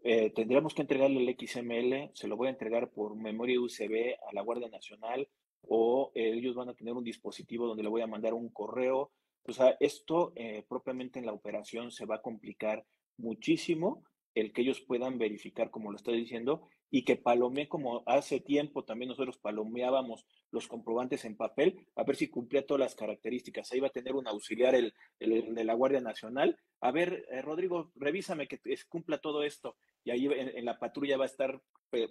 Eh, 0.04 0.32
tendríamos 0.32 0.74
que 0.74 0.82
entregarle 0.82 1.22
el 1.22 1.38
XML, 1.38 2.12
se 2.14 2.28
lo 2.28 2.36
voy 2.36 2.47
a 2.47 2.51
entregar 2.51 2.89
por 2.89 3.16
memoria 3.16 3.60
USB 3.60 4.16
a 4.30 4.34
la 4.34 4.41
Guardia 4.41 4.68
Nacional 4.68 5.30
o 5.66 6.12
ellos 6.14 6.56
van 6.56 6.70
a 6.70 6.74
tener 6.74 6.93
un 6.93 7.06
dispositivo 7.06 7.68
donde 7.68 7.84
le 7.84 7.89
voy 7.89 8.01
a 8.01 8.08
mandar 8.08 8.34
un 8.34 8.49
correo. 8.49 9.12
O 9.45 9.54
sea, 9.54 9.78
esto 9.80 10.34
eh, 10.36 10.66
propiamente 10.68 11.20
en 11.20 11.26
la 11.26 11.32
operación 11.34 11.91
se 11.91 12.06
va 12.06 12.16
a 12.16 12.22
complicar 12.22 12.86
muchísimo 13.18 14.04
el 14.36 14.52
que 14.52 14.62
ellos 14.62 14.82
puedan 14.82 15.18
verificar, 15.18 15.70
como 15.70 15.92
lo 15.92 15.98
estoy 15.98 16.18
diciendo, 16.18 16.68
y 16.90 17.06
que 17.06 17.16
palomee 17.16 17.68
como 17.68 18.04
hace 18.06 18.40
tiempo 18.40 18.84
también 18.84 19.10
nosotros 19.10 19.38
palomeábamos 19.38 20.26
los 20.52 20.68
comprobantes 20.68 21.26
en 21.26 21.36
papel, 21.36 21.88
a 21.96 22.04
ver 22.04 22.16
si 22.16 22.30
cumplía 22.30 22.66
todas 22.66 22.82
las 22.82 22.96
características. 22.96 23.72
Ahí 23.72 23.80
va 23.80 23.88
a 23.88 23.92
tener 23.92 24.14
un 24.14 24.28
auxiliar 24.28 24.76
el, 24.76 24.94
de 25.20 25.64
la 25.64 25.74
Guardia 25.74 26.02
Nacional. 26.02 26.58
A 26.82 26.92
ver, 26.92 27.26
eh, 27.32 27.42
Rodrigo, 27.42 27.92
revísame 27.96 28.48
que 28.48 28.60
cumpla 28.88 29.18
todo 29.18 29.44
esto. 29.44 29.76
Y 30.04 30.12
ahí 30.12 30.28
en, 30.28 30.66
la 30.66 30.78
patrulla 30.78 31.18
va 31.18 31.24
a 31.24 31.28
estar 31.28 31.60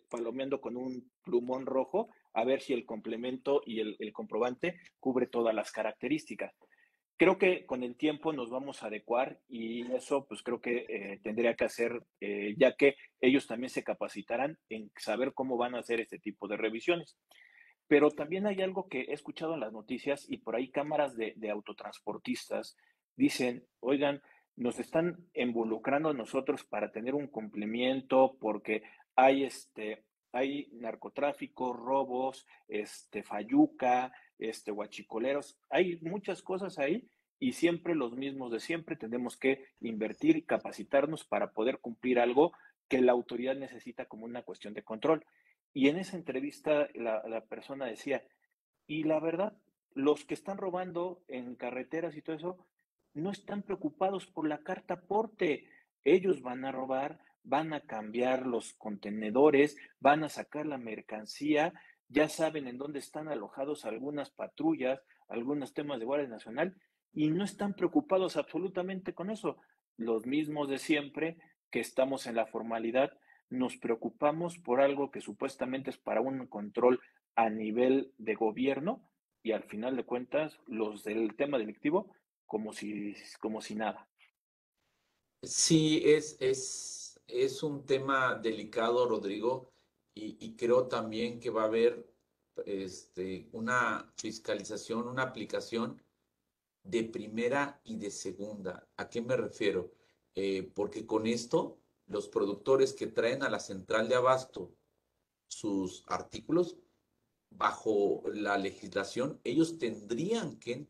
palomeando 0.09 0.61
con 0.61 0.77
un 0.77 1.11
plumón 1.23 1.67
rojo 1.67 2.09
a 2.33 2.45
ver 2.45 2.61
si 2.61 2.73
el 2.73 2.87
complemento 2.87 3.63
y 3.67 3.81
el 3.81 4.13
comprobante 4.13 4.81
cubre 4.99 5.27
todas 5.27 5.55
las 5.55 5.71
características. 5.71 6.55
Creo 7.23 7.39
que 7.39 7.67
con 7.67 7.85
el 7.85 7.95
tiempo 7.95 8.33
nos 8.33 8.51
vamos 8.51 8.83
a 8.83 8.89
adecuar 8.89 9.39
y 9.49 9.89
eso 9.93 10.27
pues 10.27 10.43
creo 10.43 10.61
que 10.61 10.87
eh, 10.89 11.21
tendría 11.23 11.55
que 11.55 11.65
hacer, 11.65 12.03
eh, 12.21 12.57
ya 12.59 12.75
que 12.75 12.97
ellos 13.21 13.47
también 13.47 13.71
se 13.71 13.85
capacitarán 13.85 14.59
en 14.69 14.91
saber 14.97 15.33
cómo 15.33 15.57
van 15.57 15.77
a 15.77 15.79
hacer 15.79 16.01
este 16.01 16.19
tipo 16.19 16.49
de 16.49 16.57
revisiones. 16.57 17.17
Pero 17.87 18.11
también 18.11 18.49
hay 18.49 18.61
algo 18.61 18.89
que 18.89 19.03
he 19.03 19.13
escuchado 19.13 19.55
en 19.55 19.61
las 19.61 19.73
noticias 19.73 20.29
y 20.29 20.39
por 20.39 20.57
ahí 20.57 20.73
cámaras 20.73 21.17
de, 21.17 21.37
autotransportistas 21.49 22.77
dicen, 23.15 23.69
oigan, 23.79 24.21
nos 24.57 24.81
están 24.81 25.25
involucrando 25.33 26.09
a 26.09 26.15
nosotros 26.15 26.65
para 26.65 26.91
tener 26.91 27.15
un 27.15 27.29
cumplimiento 27.29 28.37
porque 28.41 28.83
hay 29.15 29.45
este 29.45 30.03
hay 30.33 30.71
narcotráfico, 30.73 31.75
robos, 31.75 32.47
este 32.67 33.23
fayuca, 33.23 34.11
este, 34.39 34.71
guachicoleros. 34.71 35.59
Hay 35.69 35.99
muchas 36.01 36.43
cosas 36.43 36.79
ahí 36.79 37.07
y 37.43 37.55
siempre 37.55 37.97
los 37.97 38.13
mismos 38.13 38.53
de 38.53 38.61
siempre. 38.61 38.95
Tenemos 38.95 39.37
que 39.37 39.65
invertir 39.81 40.37
y 40.37 40.43
capacitarnos 40.43 41.25
para 41.25 41.51
poder 41.51 41.81
cumplir 41.81 42.21
algo 42.21 42.53
que 42.87 43.01
la 43.01 43.11
autoridad 43.11 43.57
necesita 43.57 44.05
como 44.05 44.27
una 44.27 44.45
cuestión 44.45 44.75
de 44.75 44.85
control. 44.85 45.27
Y 45.75 45.89
en 45.89 45.97
esa 45.97 46.17
entrevista 46.17 46.87
la, 46.95 47.21
la 47.27 47.45
persona 47.47 47.87
decía, 47.87 48.23
y 48.87 49.03
la 49.03 49.19
verdad, 49.19 49.57
los 49.93 50.25
que 50.25 50.35
están 50.35 50.57
robando 50.57 51.25
en 51.27 51.57
carreteras 51.57 52.17
y 52.17 52.23
todo 52.23 52.37
eso, 52.37 52.67
no 53.13 53.33
están 53.33 53.65
preocupados 53.65 54.29
por 54.29 54.47
la 54.47 54.59
carta 54.59 55.01
porte. 55.01 55.69
Ellos 56.05 56.43
van 56.43 56.65
a 56.65 56.71
robar, 56.71 57.19
van 57.43 57.73
a 57.73 57.81
cambiar 57.81 58.47
los 58.47 58.73
contenedores, 58.75 59.77
van 59.99 60.23
a 60.23 60.29
sacar 60.29 60.65
la 60.65 60.79
mercancía 60.79 61.75
ya 62.13 62.29
saben 62.29 62.69
en 62.69 62.77
dónde 62.77 62.99
están 62.99 63.29
alojados 63.29 63.87
algunas 63.87 64.31
patrullas, 64.31 65.01
algunos 65.29 65.73
temas 65.73 65.99
de 65.99 66.05
Guardia 66.05 66.29
Nacional, 66.29 66.77
y 67.13 67.31
no 67.31 67.45
están 67.45 67.75
preocupados 67.75 68.37
absolutamente 68.37 69.15
con 69.15 69.31
eso. 69.31 69.59
Los 69.97 70.27
mismos 70.27 70.69
de 70.69 70.79
siempre 70.79 71.39
que 71.71 71.81
estamos 71.81 72.27
en 72.27 72.37
la 72.37 72.47
formalidad, 72.47 73.13
nos 73.49 73.77
preocupamos 73.77 74.59
por 74.59 74.81
algo 74.81 75.11
que 75.11 75.21
supuestamente 75.21 75.91
es 75.91 75.99
para 75.99 76.21
un 76.21 76.47
control 76.47 77.01
a 77.35 77.51
nivel 77.51 78.13
de 78.19 78.35
gobierno 78.35 79.09
y 79.43 79.53
al 79.53 79.65
final 79.65 79.97
de 79.97 80.05
cuentas 80.05 80.59
los 80.67 81.03
del 81.05 81.35
tema 81.35 81.59
delictivo 81.59 82.15
como 82.47 82.73
si, 82.73 83.15
como 83.41 83.61
si 83.61 83.75
nada. 83.75 84.09
Sí, 85.43 86.03
es, 86.05 86.37
es, 86.41 87.21
es 87.27 87.63
un 87.63 87.85
tema 87.85 88.37
delicado, 88.37 89.09
Rodrigo 89.09 89.73
y, 90.15 90.57
creo 90.57 90.89
también 90.89 91.41
que 91.41 91.51
va 91.51 91.63
a 91.63 91.67
haber 91.67 92.07
este, 92.67 93.49
una 93.53 94.13
fiscalización, 94.17 95.09
una 95.09 95.23
aplicación 95.23 96.03
de 96.83 97.05
primera 97.05 97.81
y 97.85 97.97
de 97.97 98.11
segunda. 98.11 98.89
¿A 98.97 99.09
qué 99.09 99.21
me 99.21 99.37
refiero? 99.37 99.93
Eh, 100.35 100.71
porque 100.75 101.07
con 101.07 101.27
esto, 101.27 101.79
los 102.07 102.29
productores 102.29 102.93
que 102.93 103.07
traen 103.07 103.43
a 103.43 103.51
la 103.51 103.61
central 103.61 104.09
de 104.09 104.17
abasto 104.17 104.75
sus 105.47 106.05
artículos, 106.07 106.77
bajo 107.51 108.23
la 108.33 108.57
legislación, 108.57 109.41
ellos 109.45 109.79
tendrían 109.79 110.59
que, 110.59 110.89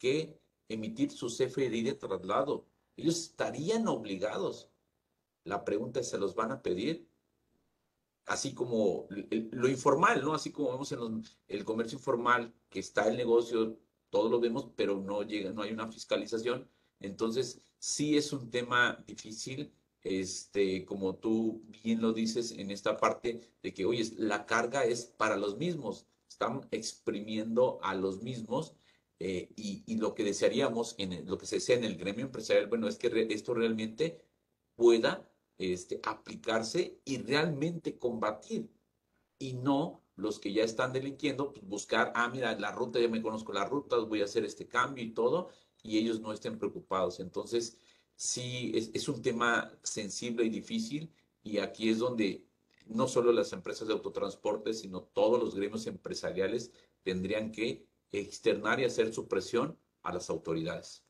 eh, 0.00 0.40
emitir 0.68 1.10
su 1.10 1.28
CFDI 1.28 1.82
de 1.82 1.94
traslado. 1.94 2.66
Ellos 2.96 3.18
estarían 3.20 3.88
obligados. 3.88 4.70
La 5.44 5.64
pregunta 5.64 6.00
es, 6.00 6.08
¿se 6.08 6.18
los 6.18 6.34
van 6.34 6.52
a 6.52 6.62
pedir? 6.62 7.10
así 8.26 8.54
como 8.54 9.08
lo 9.10 9.68
informal, 9.68 10.22
¿no? 10.22 10.34
Así 10.34 10.52
como 10.52 10.70
vemos 10.70 10.92
en 10.92 11.24
el 11.48 11.64
comercio 11.64 11.98
informal, 11.98 12.54
que 12.68 12.78
está 12.78 13.08
el 13.08 13.16
negocio, 13.16 13.76
todo 14.10 14.28
lo 14.28 14.40
vemos, 14.40 14.70
pero 14.76 15.00
no 15.00 15.22
llega, 15.22 15.52
no 15.52 15.62
hay 15.62 15.72
una 15.72 15.90
fiscalización. 15.90 16.68
Entonces, 17.00 17.62
sí 17.78 18.16
es 18.16 18.32
un 18.32 18.50
tema 18.50 19.02
difícil, 19.06 19.72
este, 20.02 20.84
como 20.84 21.16
tú 21.16 21.62
bien 21.82 22.00
lo 22.00 22.12
dices 22.12 22.52
en 22.52 22.70
esta 22.70 22.96
parte 22.96 23.40
de 23.62 23.74
que, 23.74 23.84
oye, 23.84 24.04
la 24.16 24.46
carga 24.46 24.84
es 24.84 25.06
para 25.06 25.36
los 25.36 25.56
mismos, 25.56 26.06
están 26.28 26.66
exprimiendo 26.70 27.78
a 27.82 27.94
los 27.94 28.22
mismos 28.22 28.74
eh, 29.18 29.50
y, 29.56 29.96
lo 29.96 30.14
que 30.14 30.24
desearíamos, 30.24 30.94
en 30.98 31.26
lo 31.26 31.36
que 31.36 31.46
se 31.46 31.56
desea 31.56 31.76
en 31.76 31.84
el 31.84 31.96
gremio 31.96 32.24
empresarial, 32.24 32.68
bueno, 32.68 32.88
es 32.88 32.96
que 32.96 33.26
esto 33.30 33.52
realmente 33.52 34.24
pueda 34.76 35.30
este, 35.58 36.00
aplicarse 36.02 37.00
y 37.04 37.18
realmente 37.18 37.98
combatir 37.98 38.70
y 39.38 39.52
no 39.54 39.99
los 40.20 40.38
que 40.38 40.52
ya 40.52 40.64
están 40.64 40.92
delinquiendo, 40.92 41.52
pues 41.52 41.66
buscar, 41.66 42.12
ah, 42.14 42.28
mira, 42.28 42.58
la 42.58 42.72
ruta, 42.72 43.00
ya 43.00 43.08
me 43.08 43.22
conozco 43.22 43.52
la 43.52 43.64
ruta, 43.64 43.96
voy 43.98 44.22
a 44.22 44.26
hacer 44.26 44.44
este 44.44 44.68
cambio 44.68 45.04
y 45.04 45.12
todo, 45.12 45.48
y 45.82 45.98
ellos 45.98 46.20
no 46.20 46.32
estén 46.32 46.58
preocupados. 46.58 47.20
Entonces, 47.20 47.78
sí, 48.16 48.72
es, 48.74 48.90
es 48.94 49.08
un 49.08 49.22
tema 49.22 49.72
sensible 49.82 50.44
y 50.44 50.50
difícil, 50.50 51.12
y 51.42 51.58
aquí 51.58 51.88
es 51.88 51.98
donde 51.98 52.46
no 52.86 53.08
solo 53.08 53.32
las 53.32 53.52
empresas 53.52 53.88
de 53.88 53.94
autotransporte, 53.94 54.74
sino 54.74 55.02
todos 55.02 55.40
los 55.40 55.54
gremios 55.54 55.86
empresariales 55.86 56.72
tendrían 57.02 57.52
que 57.52 57.86
externar 58.12 58.80
y 58.80 58.84
hacer 58.84 59.14
su 59.14 59.28
presión 59.28 59.78
a 60.02 60.12
las 60.12 60.28
autoridades. 60.30 61.04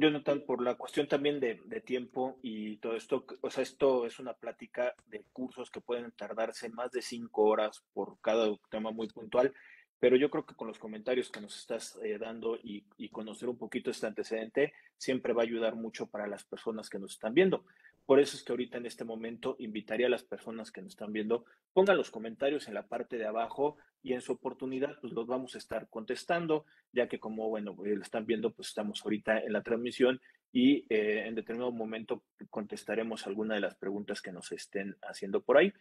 Jonathan, 0.00 0.40
por 0.40 0.62
la 0.62 0.76
cuestión 0.76 1.06
también 1.06 1.40
de, 1.40 1.56
tiempo 1.84 2.38
y 2.42 2.78
todo 2.78 2.96
esto, 2.96 3.24
o 3.40 3.50
sea, 3.50 3.62
esto 3.62 4.06
es 4.06 4.18
una 4.18 4.32
plática 4.32 4.94
de 5.08 5.24
cursos 5.32 5.70
que 5.70 5.80
pueden 5.80 6.10
tardarse 6.12 6.68
más 6.70 6.90
de 6.90 7.02
cinco 7.02 7.44
horas 7.44 7.82
por 7.92 8.18
cada 8.20 8.48
tema 8.70 8.90
muy 8.90 9.08
puntual, 9.08 9.52
pero 9.98 10.16
yo 10.16 10.30
creo 10.30 10.46
que 10.46 10.54
con 10.54 10.68
los 10.68 10.78
comentarios 10.78 11.30
que 11.30 11.40
nos 11.40 11.58
estás 11.58 11.98
eh, 12.02 12.16
dando 12.18 12.56
y, 12.56 12.84
y, 12.96 13.10
conocer 13.10 13.48
un 13.50 13.58
poquito 13.58 13.90
este 13.90 14.06
antecedente, 14.06 14.72
siempre 14.96 15.34
va 15.34 15.42
a 15.42 15.44
ayudar 15.44 15.74
mucho 15.74 16.06
para 16.06 16.26
las 16.26 16.44
personas 16.44 16.88
que 16.88 16.98
nos 16.98 17.12
están 17.12 17.34
viendo. 17.34 17.64
Por 18.06 18.18
eso 18.18 18.36
es 18.36 18.42
que 18.42 18.52
ahorita 18.52 18.78
en 18.78 18.86
este 18.86 19.04
momento 19.04 19.56
invitaría 19.58 20.06
a 20.06 20.10
las 20.10 20.24
personas 20.24 20.72
que 20.72 20.82
nos 20.82 20.92
están 20.92 21.12
viendo, 21.12 21.44
pongan 21.72 21.96
los 21.96 22.10
comentarios 22.10 22.66
en 22.68 22.74
la 22.74 22.88
parte 22.88 23.18
de 23.18 23.26
abajo 23.26 23.76
y 24.02 24.14
en 24.14 24.20
su 24.20 24.32
oportunidad 24.32 24.98
pues 25.00 25.12
los 25.12 25.26
vamos 25.26 25.54
a 25.54 25.58
estar 25.58 25.88
contestando, 25.88 26.64
ya 26.92 27.08
que 27.08 27.20
como, 27.20 27.48
bueno, 27.48 27.76
eh, 27.84 27.94
lo 27.94 28.02
están 28.02 28.26
viendo, 28.26 28.52
pues 28.52 28.68
estamos 28.68 29.02
ahorita 29.04 29.38
en 29.38 29.52
la 29.52 29.62
transmisión 29.62 30.20
y 30.52 30.86
eh, 30.88 31.24
en 31.26 31.34
determinado 31.34 31.70
momento 31.70 32.24
contestaremos 32.48 33.26
alguna 33.26 33.54
de 33.54 33.60
las 33.60 33.76
preguntas 33.76 34.20
que 34.20 34.32
nos 34.32 34.50
estén 34.52 34.96
haciendo 35.02 35.42
por 35.42 35.58
ahí. 35.58 35.72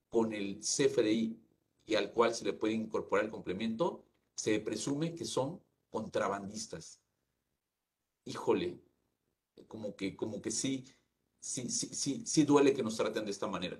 con 0.08 0.32
el 0.32 0.60
CFDI 0.60 1.40
y 1.86 1.94
al 1.94 2.12
cual 2.12 2.34
se 2.34 2.44
le 2.44 2.52
puede 2.52 2.74
incorporar 2.74 3.24
el 3.24 3.30
complemento, 3.30 4.04
se 4.34 4.58
presume 4.60 5.14
que 5.14 5.24
son 5.24 5.60
contrabandistas. 5.90 7.00
Híjole, 8.24 8.80
como 9.66 9.96
que, 9.96 10.16
como 10.16 10.40
que 10.40 10.50
sí, 10.50 10.84
sí, 11.38 11.70
sí, 11.70 11.94
sí, 11.94 12.26
sí 12.26 12.44
duele 12.44 12.72
que 12.72 12.82
nos 12.82 12.96
traten 12.96 13.24
de 13.24 13.30
esta 13.30 13.46
manera. 13.46 13.78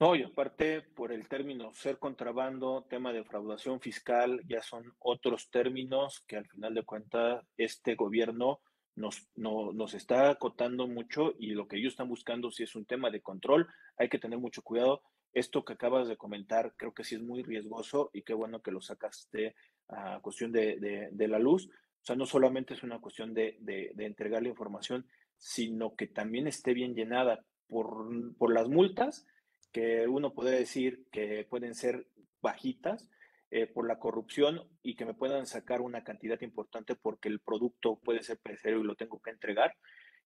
No, 0.00 0.16
y 0.16 0.22
aparte, 0.22 0.82
por 0.82 1.12
el 1.12 1.28
término 1.28 1.72
ser 1.72 1.98
contrabando, 1.98 2.84
tema 2.90 3.12
de 3.12 3.24
fraudación 3.24 3.80
fiscal, 3.80 4.42
ya 4.46 4.62
son 4.62 4.92
otros 4.98 5.50
términos 5.50 6.24
que 6.26 6.36
al 6.36 6.46
final 6.48 6.74
de 6.74 6.84
cuentas 6.84 7.44
este 7.56 7.94
gobierno 7.94 8.60
nos, 8.96 9.28
no, 9.36 9.72
nos 9.72 9.94
está 9.94 10.30
acotando 10.30 10.86
mucho 10.86 11.34
y 11.38 11.52
lo 11.52 11.68
que 11.68 11.76
ellos 11.76 11.92
están 11.92 12.08
buscando 12.08 12.50
si 12.50 12.64
es 12.64 12.74
un 12.74 12.86
tema 12.86 13.10
de 13.10 13.22
control, 13.22 13.68
hay 13.96 14.08
que 14.08 14.18
tener 14.18 14.38
mucho 14.38 14.62
cuidado 14.62 15.02
esto 15.34 15.64
que 15.64 15.72
acabas 15.72 16.08
de 16.08 16.16
comentar 16.16 16.74
creo 16.76 16.94
que 16.94 17.04
sí 17.04 17.16
es 17.16 17.22
muy 17.22 17.42
riesgoso 17.42 18.10
y 18.12 18.22
qué 18.22 18.34
bueno 18.34 18.62
que 18.62 18.70
lo 18.70 18.80
sacaste 18.80 19.56
a 19.88 20.20
cuestión 20.20 20.52
de, 20.52 21.10
la 21.12 21.38
luz. 21.38 21.68
O 22.04 22.06
sea, 22.06 22.16
no 22.16 22.26
solamente 22.26 22.74
es 22.74 22.82
una 22.82 23.00
cuestión 23.00 23.32
de, 23.32 23.56
entregar 23.96 24.42
la 24.42 24.50
información, 24.50 25.06
sino 25.38 25.96
que 25.96 26.06
también 26.06 26.46
esté 26.46 26.74
bien 26.74 26.94
llenada 26.94 27.46
por, 27.66 28.52
las 28.52 28.68
multas, 28.68 29.26
que 29.72 30.06
uno 30.06 30.34
puede 30.34 30.50
decir 30.50 31.06
que 31.10 31.46
pueden 31.48 31.74
ser 31.74 32.06
bajitas, 32.42 33.08
eh, 33.50 33.66
por 33.66 33.88
la 33.88 33.98
corrupción 33.98 34.68
y 34.82 34.96
que 34.96 35.06
me 35.06 35.14
puedan 35.14 35.46
sacar 35.46 35.80
una 35.80 36.04
cantidad 36.04 36.38
importante 36.42 36.94
porque 36.94 37.30
el 37.30 37.40
producto 37.40 37.98
puede 38.04 38.22
ser 38.22 38.36
perecedero 38.36 38.80
y 38.80 38.84
lo 38.84 38.96
tengo 38.96 39.22
que 39.22 39.30
entregar. 39.30 39.74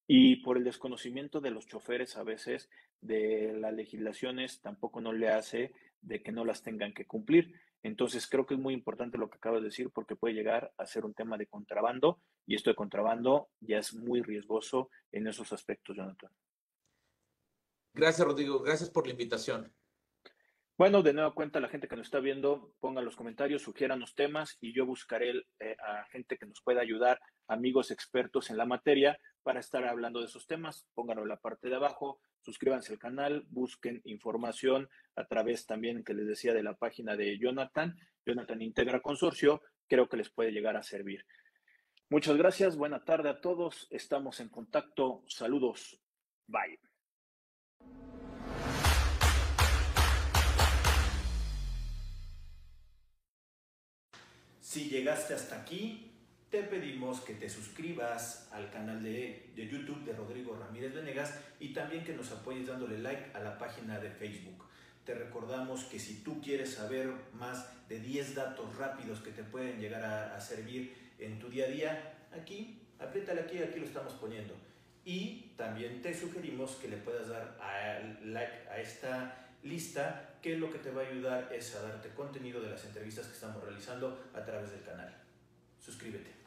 Y 0.09 0.43
por 0.43 0.57
el 0.57 0.64
desconocimiento 0.64 1.41
de 1.41 1.53
los 1.53 1.68
choferes 1.68 2.16
a 2.16 2.24
veces 2.24 2.68
de 3.01 3.53
las 3.57 3.72
legislaciones 3.72 4.61
tampoco 4.62 5.01
no 5.01 5.12
le 5.12 5.29
hace 5.29 5.72
de 6.01 6.23
que 6.23 6.33
no 6.33 6.45
las 6.45 6.63
tengan 6.63 6.93
que 6.93 7.07
cumplir. 7.07 7.53
Entonces 7.83 8.27
creo 8.29 8.47
que 8.47 8.55
es 8.55 8.61
muy 8.61 8.75
importante 8.75 9.19
lo 9.19 9.31
que 9.31 9.37
acabas 9.37 9.61
de 9.61 9.69
decir 9.69 9.91
porque 9.93 10.17
puede 10.17 10.35
llegar 10.35 10.73
a 10.79 10.87
ser 10.87 11.05
un 11.05 11.15
tema 11.15 11.37
de 11.37 11.47
contrabando 11.47 12.21
y 12.47 12.55
esto 12.55 12.71
de 12.71 12.77
contrabando 12.77 13.49
ya 13.61 13.79
es 13.79 13.95
muy 13.95 14.23
riesgoso 14.23 14.91
en 15.13 15.27
esos 15.27 15.53
aspectos, 15.53 15.97
Jonathan. 15.97 16.31
Gracias, 17.95 18.27
Rodrigo. 18.27 18.63
Gracias 18.63 18.91
por 18.91 19.07
la 19.07 19.13
invitación. 19.13 19.73
Bueno, 20.79 21.03
de 21.03 21.13
nueva 21.13 21.35
cuenta, 21.35 21.59
la 21.59 21.69
gente 21.69 21.89
que 21.89 21.97
nos 21.97 22.07
está 22.07 22.21
viendo, 22.21 22.73
pongan 22.79 23.05
los 23.05 23.17
comentarios, 23.17 23.63
sugieran 23.63 23.99
los 23.99 24.15
temas 24.15 24.57
y 24.61 24.73
yo 24.73 24.87
buscaré 24.87 25.31
eh, 25.59 25.77
a 25.85 26.05
gente 26.13 26.37
que 26.39 26.47
nos 26.47 26.63
pueda 26.63 26.81
ayudar, 26.81 27.21
amigos 27.49 27.91
expertos 27.91 28.49
en 28.51 28.57
la 28.57 28.65
materia, 28.65 29.19
para 29.43 29.61
estar 29.61 29.84
hablando 29.84 30.20
de 30.20 30.26
esos 30.26 30.47
temas. 30.47 30.86
Pónganlo 30.95 31.22
en 31.22 31.28
la 31.28 31.41
parte 31.41 31.68
de 31.68 31.76
abajo, 31.76 32.20
suscríbanse 32.41 32.93
al 32.93 32.99
canal, 32.99 33.47
busquen 33.49 34.01
información 34.05 34.89
a 35.16 35.26
través 35.26 35.66
también, 35.66 36.05
que 36.05 36.14
les 36.14 36.26
decía, 36.26 36.55
de 36.55 36.62
la 36.62 36.74
página 36.74 37.16
de 37.16 37.39
Jonathan, 37.39 37.97
Jonathan 38.24 38.62
Integra 38.62 39.01
Consorcio, 39.01 39.62
creo 39.86 40.09
que 40.09 40.16
les 40.16 40.30
puede 40.30 40.53
llegar 40.53 40.76
a 40.76 40.82
servir. 40.82 41.24
Muchas 42.11 42.36
gracias, 42.36 42.76
buena 42.76 43.05
tarde 43.05 43.28
a 43.28 43.41
todos, 43.41 43.86
estamos 43.91 44.41
en 44.41 44.49
contacto, 44.49 45.24
saludos, 45.26 46.01
bye. 46.47 46.78
Si 54.61 54.89
llegaste 54.91 55.32
hasta 55.32 55.62
aquí, 55.62 56.08
te 56.51 56.63
pedimos 56.63 57.21
que 57.21 57.35
te 57.35 57.49
suscribas 57.51 58.49
al 58.53 58.71
canal 58.71 59.03
de, 59.03 59.51
YouTube 59.55 60.05
de 60.05 60.15
Rodrigo 60.15 60.57
Ramírez 60.57 60.95
Venegas 60.95 61.39
y 61.61 61.75
también 61.75 62.05
que 62.05 62.15
nos 62.15 62.33
apoyes 62.33 62.67
dándole 62.67 62.99
like 62.99 63.31
a 63.35 63.41
la 63.41 63.59
página 63.59 63.99
de 63.99 64.11
Facebook. 64.11 64.65
Te 65.05 65.15
recordamos 65.15 65.85
que 65.85 65.99
si 65.99 66.23
tú 66.23 66.41
quieres 66.41 66.75
saber 66.75 67.13
más 67.35 67.67
de 67.89 68.01
10 68.01 68.35
datos 68.35 68.77
rápidos 68.77 69.21
que 69.21 69.31
te 69.31 69.43
pueden 69.43 69.79
llegar 69.79 70.05
a, 70.05 70.41
servir 70.41 70.95
en 71.19 71.39
tu 71.39 71.49
día 71.49 71.67
a 71.67 71.69
día, 71.69 72.15
aquí, 72.33 72.81
apriétale 72.99 73.43
aquí, 73.43 73.59
aquí 73.59 73.81
lo 73.81 73.87
estamos 73.87 74.15
poniendo. 74.15 74.55
Y 75.05 75.53
también 75.57 76.03
te 76.03 76.19
sugerimos 76.19 76.77
que 76.77 76.89
le 76.89 76.97
puedas 76.99 77.29
dar 77.29 77.59
like 78.23 78.69
a 78.71 78.81
esta 78.81 79.49
lista, 79.63 80.37
que 80.43 80.57
lo 80.57 80.71
que 80.71 80.79
te 80.79 80.91
va 80.91 81.03
a 81.03 81.07
ayudar 81.07 81.51
es 81.53 81.75
a 81.75 81.83
darte 81.83 82.11
contenido 82.11 82.61
de 82.61 82.71
las 82.71 82.85
entrevistas 82.85 83.27
que 83.27 83.35
estamos 83.35 83.63
realizando 83.63 84.31
a 84.35 84.45
través 84.45 84.71
del 84.71 84.83
canal. 84.83 85.15
Suscríbete. 85.81 86.38